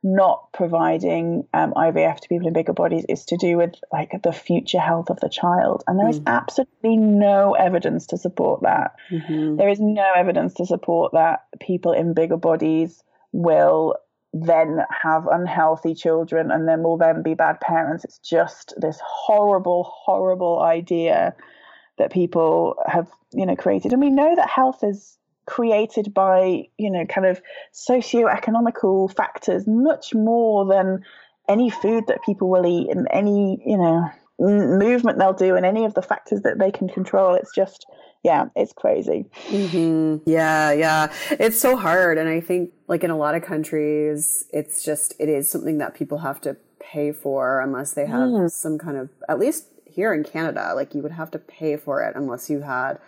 not 0.04 0.51
providing 0.51 1.47
um, 1.54 1.74
IVF 1.74 2.20
to 2.20 2.28
people 2.28 2.47
in 2.47 2.54
bigger 2.54 2.74
bodies 2.74 3.06
is 3.08 3.26
to 3.26 3.38
do 3.38 3.58
with 3.58 3.74
like 3.91 4.12
the 4.22 4.34
future 4.34 4.80
health 4.80 5.10
of 5.10 5.20
the 5.22 5.30
child, 5.30 5.84
and 5.88 5.97
there 5.97 6.10
is 6.10 6.20
mm. 6.20 6.28
absolutely 6.28 6.97
no 6.97 7.54
evidence 7.54 8.08
to 8.08 8.18
support 8.18 8.64
that. 8.64 8.95
Mm-hmm. 9.10 9.56
There 9.56 9.70
is 9.70 9.80
no 9.80 10.06
evidence 10.16 10.56
to 10.56 10.66
support 10.66 11.14
that 11.14 11.45
people 11.60 11.93
in 11.93 12.14
bigger 12.14 12.38
bodies 12.38 13.01
will 13.32 13.95
then 14.34 14.80
have 14.89 15.28
unhealthy 15.28 15.93
children 15.93 16.51
and 16.51 16.68
then 16.68 16.84
will 16.84 16.97
then 16.97 17.22
be 17.22 17.36
bad 17.36 17.62
parents. 17.62 18.04
It's 18.04 18.18
just 18.18 18.74
this 18.78 18.99
horrible, 19.04 19.84
horrible 19.84 20.60
idea 20.60 21.36
that 21.97 22.12
people 22.12 22.76
have, 22.88 23.08
you 23.32 23.45
know, 23.45 23.56
created. 23.56 23.93
And 23.93 24.01
we 24.01 24.10
know 24.10 24.36
that 24.36 24.49
health 24.49 24.84
is 24.84 25.18
created 25.46 26.14
by 26.14 26.68
you 26.78 26.89
know 26.89 27.06
kind 27.06 27.28
of 27.28 27.41
socio-economical 27.72 29.08
factors 29.10 29.68
much 29.68 30.14
more 30.14 30.66
than 30.66 31.04
any 31.50 31.70
food 31.70 32.06
that 32.08 32.24
people 32.26 32.50
will 32.50 32.66
eat 32.66 32.89
and 32.89 33.08
any, 33.12 33.62
you 33.66 33.78
know, 33.78 34.10
movement 34.39 35.20
they'll 35.20 35.34
do 35.34 35.56
and 35.56 35.66
any 35.66 35.86
of 35.86 35.94
the 35.94 36.02
factors 36.02 36.41
that 36.41 36.58
they 36.58 36.72
can 36.72 36.88
control. 36.88 37.36
It's 37.36 37.54
just, 37.54 37.86
yeah, 38.24 38.46
it's 38.56 38.74
crazy. 38.74 39.26
Mm-hmm. 39.50 40.30
Yeah, 40.30 40.72
yeah. 40.72 41.14
It's 41.32 41.60
so 41.60 41.76
hard. 41.76 42.18
And 42.18 42.30
I 42.30 42.39
think, 42.39 42.72
like, 42.88 43.04
in 43.04 43.12
a 43.12 43.18
lot 43.18 43.36
of 43.36 43.44
countries, 43.44 44.46
it's 44.54 44.86
just, 44.86 45.16
it 45.20 45.28
is 45.30 45.50
something 45.50 45.80
that 45.80 45.96
people 45.96 46.20
have 46.20 46.39
to 46.41 46.56
pay 46.80 47.12
for 47.12 47.60
unless 47.60 47.94
they 47.94 48.06
have 48.06 48.30
mm. 48.30 48.50
some 48.50 48.78
kind 48.78 48.98
of, 48.98 49.10
at 49.28 49.39
least 49.39 49.66
here 49.86 50.14
in 50.14 50.24
Canada, 50.24 50.72
like, 50.76 50.96
you 50.96 51.02
would 51.02 51.12
have 51.12 51.32
to 51.32 51.39
pay 51.39 51.76
for 51.76 52.02
it 52.02 52.16
unless 52.16 52.50
you 52.50 52.62
had 52.62 53.00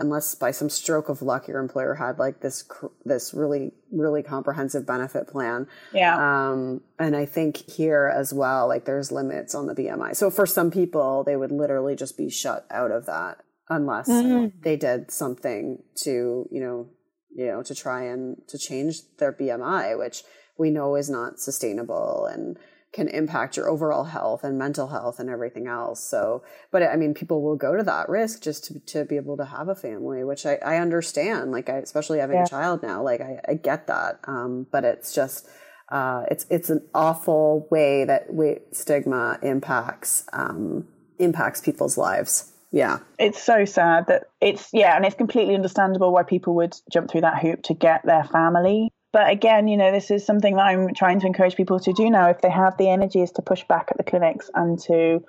unless 0.00 0.34
by 0.34 0.50
some 0.50 0.70
stroke 0.70 1.08
of 1.08 1.20
luck 1.20 1.46
your 1.46 1.60
employer 1.60 1.94
had 1.94 2.18
like 2.18 2.40
this 2.40 2.64
this 3.04 3.34
really 3.34 3.72
really 3.92 4.22
comprehensive 4.22 4.86
benefit 4.86 5.28
plan. 5.28 5.68
Yeah. 5.92 6.16
Um, 6.16 6.80
and 6.98 7.14
I 7.14 7.26
think 7.26 7.58
here 7.70 8.12
as 8.12 8.32
well, 8.32 8.66
like 8.66 8.86
there's 8.86 9.12
limits 9.12 9.54
on 9.54 9.66
the 9.66 9.74
BMI. 9.74 10.16
So 10.16 10.30
for 10.30 10.46
some 10.46 10.70
people, 10.70 11.22
they 11.22 11.36
would 11.36 11.52
literally 11.52 11.94
just 11.94 12.16
be 12.16 12.30
shut 12.30 12.66
out 12.70 12.90
of 12.90 13.06
that 13.06 13.38
unless 13.68 14.08
mm-hmm. 14.08 14.58
they 14.62 14.76
did 14.76 15.10
something 15.10 15.82
to 16.02 16.48
you 16.50 16.60
know 16.60 16.88
you 17.34 17.46
know 17.46 17.62
to 17.62 17.74
try 17.74 18.04
and 18.04 18.38
to 18.48 18.58
change 18.58 19.02
their 19.18 19.32
BMI, 19.32 19.98
which 19.98 20.22
we 20.58 20.70
know 20.70 20.96
is 20.96 21.10
not 21.10 21.38
sustainable 21.38 22.26
and 22.26 22.58
can 22.92 23.06
impact 23.08 23.56
your 23.56 23.68
overall 23.68 24.04
health 24.04 24.42
and 24.42 24.58
mental 24.58 24.88
health 24.88 25.20
and 25.20 25.30
everything 25.30 25.68
else. 25.68 26.02
So, 26.02 26.42
but 26.72 26.82
I 26.82 26.96
mean, 26.96 27.14
people 27.14 27.40
will 27.40 27.56
go 27.56 27.76
to 27.76 27.84
that 27.84 28.08
risk 28.08 28.42
just 28.42 28.64
to, 28.64 28.80
to 28.80 29.04
be 29.04 29.16
able 29.16 29.36
to 29.36 29.44
have 29.44 29.68
a 29.68 29.76
family, 29.76 30.24
which 30.24 30.44
I, 30.44 30.56
I 30.56 30.78
understand. 30.78 31.52
Like, 31.52 31.68
I, 31.68 31.76
especially 31.76 32.18
having 32.18 32.36
yeah. 32.36 32.44
a 32.44 32.48
child 32.48 32.82
now, 32.82 33.02
like 33.02 33.20
I, 33.20 33.40
I 33.48 33.54
get 33.54 33.86
that. 33.86 34.18
Um, 34.24 34.66
but 34.72 34.84
it's 34.84 35.14
just, 35.14 35.48
uh, 35.90 36.24
it's, 36.30 36.46
it's 36.50 36.68
an 36.68 36.82
awful 36.92 37.68
way 37.70 38.04
that 38.04 38.34
weight 38.34 38.74
stigma 38.74 39.38
impacts, 39.42 40.24
um, 40.32 40.88
impacts 41.20 41.60
people's 41.60 41.96
lives. 41.96 42.52
Yeah. 42.72 42.98
It's 43.18 43.42
so 43.42 43.64
sad 43.64 44.06
that 44.06 44.30
it's, 44.40 44.70
yeah, 44.72 44.96
and 44.96 45.04
it's 45.04 45.16
completely 45.16 45.54
understandable 45.54 46.12
why 46.12 46.22
people 46.22 46.54
would 46.56 46.74
jump 46.90 47.10
through 47.10 47.22
that 47.22 47.40
hoop 47.40 47.62
to 47.64 47.74
get 47.74 48.04
their 48.04 48.24
family 48.24 48.89
but 49.12 49.28
again, 49.28 49.66
you 49.66 49.76
know, 49.76 49.90
this 49.90 50.10
is 50.10 50.24
something 50.24 50.54
that 50.54 50.62
I'm 50.62 50.94
trying 50.94 51.20
to 51.20 51.26
encourage 51.26 51.56
people 51.56 51.80
to 51.80 51.92
do 51.92 52.08
now. 52.10 52.28
If 52.28 52.40
they 52.42 52.50
have 52.50 52.76
the 52.76 52.88
energy, 52.88 53.20
is 53.22 53.32
to 53.32 53.42
push 53.42 53.64
back 53.64 53.88
at 53.90 53.96
the 53.96 54.04
clinics 54.04 54.50
and 54.54 54.78
to, 54.82 55.24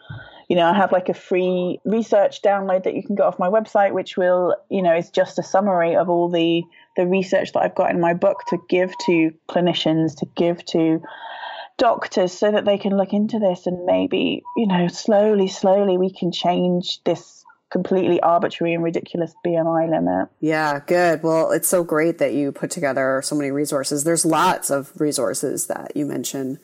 you 0.47 0.55
know, 0.55 0.67
I 0.67 0.73
have 0.73 0.91
like 0.91 1.09
a 1.09 1.15
free 1.15 1.79
research 1.83 2.43
download 2.43 2.83
that 2.83 2.93
you 2.93 3.03
can 3.03 3.15
get 3.15 3.25
off 3.25 3.39
my 3.39 3.49
website, 3.49 3.93
which 3.93 4.17
will, 4.17 4.55
you 4.69 4.83
know, 4.83 4.95
is 4.95 5.09
just 5.09 5.39
a 5.39 5.43
summary 5.43 5.95
of 5.95 6.09
all 6.09 6.29
the 6.29 6.63
the 6.95 7.07
research 7.07 7.53
that 7.53 7.61
I've 7.61 7.75
got 7.75 7.89
in 7.89 7.99
my 7.99 8.13
book 8.13 8.43
to 8.49 8.57
give 8.69 8.93
to 9.05 9.31
clinicians, 9.49 10.17
to 10.19 10.27
give 10.35 10.63
to 10.65 11.01
doctors, 11.77 12.33
so 12.33 12.51
that 12.51 12.65
they 12.65 12.77
can 12.77 12.95
look 12.95 13.13
into 13.13 13.39
this 13.39 13.65
and 13.65 13.85
maybe, 13.85 14.43
you 14.57 14.67
know, 14.67 14.87
slowly, 14.89 15.47
slowly 15.47 15.97
we 15.97 16.13
can 16.13 16.31
change 16.31 17.01
this 17.03 17.40
completely 17.71 18.19
arbitrary 18.19 18.73
and 18.73 18.83
ridiculous 18.83 19.33
BMI 19.45 19.89
limit. 19.89 20.29
Yeah, 20.39 20.79
good. 20.85 21.23
Well, 21.23 21.51
it's 21.51 21.67
so 21.67 21.83
great 21.83 22.17
that 22.19 22.33
you 22.33 22.51
put 22.51 22.69
together 22.69 23.21
so 23.23 23.35
many 23.35 23.49
resources. 23.49 24.03
There's 24.03 24.25
lots 24.25 24.69
of 24.69 24.91
resources 24.99 25.67
that 25.67 25.95
you 25.95 26.05
mention 26.05 26.59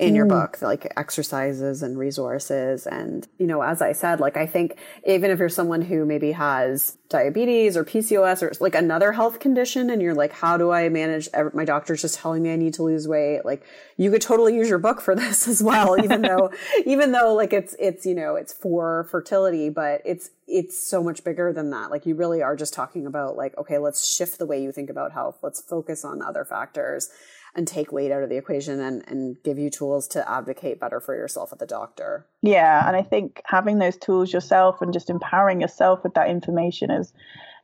in 0.00 0.14
your 0.14 0.24
mm. 0.24 0.30
book, 0.30 0.62
like 0.62 0.90
exercises 0.96 1.82
and 1.82 1.98
resources. 1.98 2.86
And, 2.86 3.28
you 3.38 3.46
know, 3.46 3.60
as 3.60 3.82
I 3.82 3.92
said, 3.92 4.18
like, 4.18 4.36
I 4.38 4.46
think 4.46 4.78
even 5.06 5.30
if 5.30 5.38
you're 5.38 5.50
someone 5.50 5.82
who 5.82 6.06
maybe 6.06 6.32
has 6.32 6.96
diabetes 7.10 7.76
or 7.76 7.84
PCOS 7.84 8.42
or 8.42 8.52
like 8.60 8.74
another 8.74 9.12
health 9.12 9.40
condition 9.40 9.90
and 9.90 10.00
you're 10.00 10.14
like, 10.14 10.32
how 10.32 10.56
do 10.56 10.70
I 10.70 10.88
manage? 10.88 11.28
My 11.52 11.66
doctor's 11.66 12.00
just 12.00 12.18
telling 12.18 12.42
me 12.42 12.50
I 12.50 12.56
need 12.56 12.72
to 12.74 12.82
lose 12.82 13.06
weight. 13.06 13.44
Like, 13.44 13.62
you 13.98 14.10
could 14.10 14.22
totally 14.22 14.56
use 14.56 14.70
your 14.70 14.78
book 14.78 15.02
for 15.02 15.14
this 15.16 15.46
as 15.46 15.62
well, 15.62 16.02
even 16.02 16.22
though, 16.22 16.50
even 16.86 17.12
though 17.12 17.34
like 17.34 17.52
it's, 17.52 17.76
it's, 17.78 18.06
you 18.06 18.14
know, 18.14 18.36
it's 18.36 18.54
for 18.54 19.04
fertility, 19.10 19.68
but 19.68 20.00
it's, 20.06 20.30
it's 20.48 20.78
so 20.78 21.02
much 21.02 21.22
bigger 21.22 21.52
than 21.52 21.68
that. 21.70 21.90
Like, 21.90 22.06
you 22.06 22.14
really 22.14 22.42
are 22.42 22.56
just 22.56 22.72
talking 22.72 23.06
about 23.06 23.36
like, 23.36 23.56
okay, 23.58 23.76
let's 23.76 24.08
shift 24.08 24.38
the 24.38 24.46
way 24.46 24.62
you 24.62 24.72
think 24.72 24.88
about 24.88 25.12
health. 25.12 25.38
Let's 25.42 25.60
focus 25.60 26.06
on 26.06 26.22
other 26.22 26.46
factors 26.46 27.10
and 27.54 27.66
take 27.66 27.92
weight 27.92 28.12
out 28.12 28.22
of 28.22 28.28
the 28.28 28.36
equation 28.36 28.80
and, 28.80 29.02
and 29.08 29.42
give 29.42 29.58
you 29.58 29.70
tools 29.70 30.06
to 30.08 30.30
advocate 30.30 30.80
better 30.80 31.00
for 31.00 31.14
yourself 31.14 31.52
at 31.52 31.58
the 31.58 31.66
doctor. 31.66 32.26
Yeah. 32.42 32.86
And 32.86 32.96
I 32.96 33.02
think 33.02 33.42
having 33.44 33.78
those 33.78 33.96
tools 33.96 34.32
yourself 34.32 34.80
and 34.80 34.92
just 34.92 35.10
empowering 35.10 35.60
yourself 35.60 36.02
with 36.04 36.14
that 36.14 36.28
information 36.28 36.90
is 36.90 37.12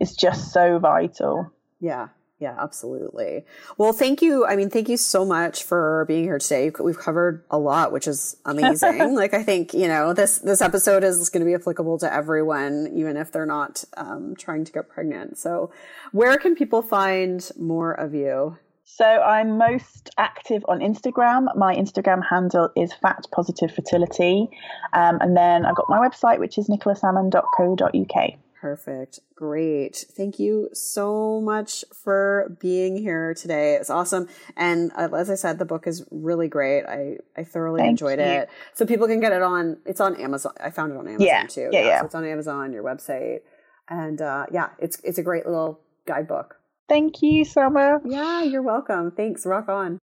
is 0.01 0.15
just 0.15 0.53
so 0.53 0.79
vital. 0.79 1.53
Yeah. 1.81 2.09
Yeah, 2.39 2.55
absolutely. 2.59 3.47
Well, 3.79 3.95
thank 3.95 4.21
you. 4.21 4.45
I 4.45 4.57
mean, 4.57 4.69
thank 4.69 4.91
you 4.91 4.99
so 4.99 5.25
much 5.25 5.63
for 5.63 6.05
being 6.07 6.25
here 6.25 6.39
today. 6.39 6.71
We've 6.79 6.99
covered 6.99 7.43
a 7.51 7.59
lot, 7.59 7.93
which 7.93 8.07
is 8.07 8.37
amazing. 8.45 9.15
like, 9.15 9.33
I 9.33 9.43
think, 9.43 9.73
you 9.73 9.89
know, 9.89 10.13
this, 10.13 10.39
this 10.41 10.61
episode 10.61 11.03
is 11.03 11.31
going 11.31 11.41
to 11.41 11.47
be 11.47 11.55
applicable 11.55 11.99
to 12.01 12.13
everyone, 12.13 12.93
even 12.95 13.17
if 13.17 13.33
they're 13.33 13.47
not 13.47 13.85
um, 13.97 14.35
trying 14.37 14.67
to 14.67 14.73
get 14.73 14.91
pregnant. 14.91 15.39
So 15.39 15.71
where 16.13 16.37
can 16.37 16.55
people 16.55 16.83
find 16.83 17.49
more 17.59 17.93
of 17.93 18.15
you? 18.15 18.59
So 18.89 19.05
I'm 19.05 19.59
most 19.59 20.11
active 20.17 20.65
on 20.69 20.79
Instagram. 20.79 21.55
My 21.57 21.75
Instagram 21.75 22.23
handle 22.25 22.71
is 22.77 22.93
Fat 22.93 23.27
Positive 23.33 23.71
Fertility. 23.71 24.49
Um, 24.93 25.19
and 25.21 25.37
then 25.37 25.67
I've 25.67 25.75
got 25.75 25.87
my 25.89 25.99
website, 25.99 26.39
which 26.39 26.57
is 26.57 26.69
nicolasalmon.co.uk. 26.69 28.31
Perfect. 28.61 29.19
Great. 29.35 30.07
Thank 30.17 30.39
you 30.39 30.71
so 30.73 31.41
much 31.41 31.85
for 31.93 32.57
being 32.61 32.97
here 32.97 33.35
today. 33.35 33.75
It's 33.75 33.91
awesome. 33.91 34.29
And 34.57 34.93
uh, 34.97 35.09
as 35.17 35.31
I 35.31 35.35
said, 35.35 35.59
the 35.59 35.65
book 35.65 35.89
is 35.89 36.05
really 36.13 36.47
great. 36.47 36.85
I, 36.85 37.17
I 37.37 37.43
thoroughly 37.43 37.81
Thank 37.81 37.91
enjoyed 37.91 38.21
you. 38.21 38.25
it. 38.25 38.49
So 38.75 38.87
people 38.87 39.09
can 39.09 39.19
get 39.19 39.33
it 39.33 39.43
on, 39.43 39.79
it's 39.85 40.01
on 40.01 40.15
Amazon. 40.15 40.53
I 40.61 40.71
found 40.71 40.93
it 40.93 40.97
on 40.97 41.09
Amazon 41.09 41.27
yeah. 41.27 41.47
too. 41.47 41.71
Yeah, 41.73 41.85
yeah. 41.85 42.01
So 42.01 42.07
it's 42.07 42.15
on 42.15 42.25
Amazon, 42.25 42.73
your 42.73 42.85
website. 42.85 43.41
And 43.89 44.23
uh, 44.23 44.47
yeah, 44.53 44.69
it's, 44.79 45.01
it's 45.03 45.19
a 45.19 45.25
great 45.25 45.45
little 45.45 45.81
guidebook. 46.07 46.61
Thank 46.89 47.23
you, 47.23 47.45
Summer. 47.45 48.01
Yeah, 48.05 48.43
you're 48.43 48.63
welcome. 48.63 49.11
Thanks. 49.11 49.45
Rock 49.45 49.69
on. 49.69 49.99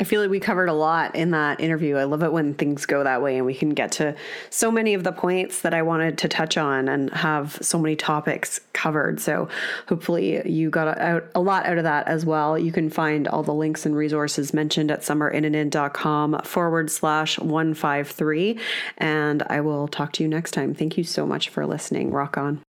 I 0.00 0.04
feel 0.04 0.22
like 0.22 0.30
we 0.30 0.40
covered 0.40 0.70
a 0.70 0.72
lot 0.72 1.14
in 1.14 1.32
that 1.32 1.60
interview. 1.60 1.96
I 1.96 2.04
love 2.04 2.22
it 2.22 2.32
when 2.32 2.54
things 2.54 2.86
go 2.86 3.04
that 3.04 3.20
way 3.20 3.36
and 3.36 3.44
we 3.44 3.54
can 3.54 3.70
get 3.70 3.92
to 3.92 4.16
so 4.48 4.70
many 4.70 4.94
of 4.94 5.04
the 5.04 5.12
points 5.12 5.60
that 5.60 5.74
I 5.74 5.82
wanted 5.82 6.16
to 6.18 6.28
touch 6.28 6.56
on 6.56 6.88
and 6.88 7.12
have 7.12 7.58
so 7.60 7.78
many 7.78 7.96
topics 7.96 8.60
covered. 8.72 9.20
So 9.20 9.50
hopefully 9.88 10.40
you 10.48 10.70
got 10.70 10.96
out 10.98 11.30
a 11.34 11.40
lot 11.40 11.66
out 11.66 11.76
of 11.76 11.84
that 11.84 12.08
as 12.08 12.24
well. 12.24 12.58
You 12.58 12.72
can 12.72 12.88
find 12.88 13.28
all 13.28 13.42
the 13.42 13.52
links 13.52 13.84
and 13.84 13.94
resources 13.94 14.54
mentioned 14.54 14.90
at 14.90 15.00
summerinnanen.com 15.00 16.40
forward 16.44 16.90
slash 16.90 17.38
153. 17.38 18.58
And 18.96 19.42
I 19.50 19.60
will 19.60 19.86
talk 19.86 20.12
to 20.12 20.22
you 20.22 20.30
next 20.30 20.52
time. 20.52 20.74
Thank 20.74 20.96
you 20.96 21.04
so 21.04 21.26
much 21.26 21.50
for 21.50 21.66
listening. 21.66 22.10
Rock 22.10 22.38
on. 22.38 22.62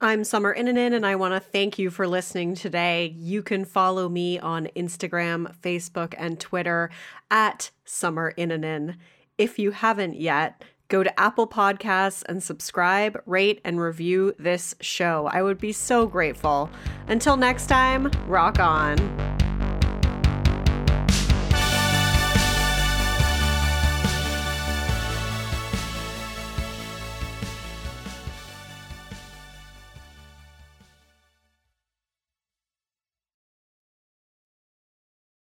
I'm 0.00 0.22
Summer 0.22 0.54
Innanen, 0.54 0.94
and 0.94 1.04
I 1.04 1.16
want 1.16 1.34
to 1.34 1.40
thank 1.40 1.76
you 1.76 1.90
for 1.90 2.06
listening 2.06 2.54
today. 2.54 3.16
You 3.18 3.42
can 3.42 3.64
follow 3.64 4.08
me 4.08 4.38
on 4.38 4.68
Instagram, 4.76 5.52
Facebook, 5.56 6.14
and 6.16 6.38
Twitter 6.38 6.90
at 7.32 7.72
Summer 7.84 8.32
Innanen. 8.38 8.94
If 9.38 9.58
you 9.58 9.72
haven't 9.72 10.14
yet, 10.14 10.62
go 10.86 11.02
to 11.02 11.20
Apple 11.20 11.48
Podcasts 11.48 12.22
and 12.28 12.40
subscribe, 12.40 13.20
rate, 13.26 13.60
and 13.64 13.80
review 13.80 14.34
this 14.38 14.76
show. 14.80 15.28
I 15.32 15.42
would 15.42 15.58
be 15.58 15.72
so 15.72 16.06
grateful. 16.06 16.70
Until 17.08 17.36
next 17.36 17.66
time, 17.66 18.08
rock 18.28 18.60
on. 18.60 19.47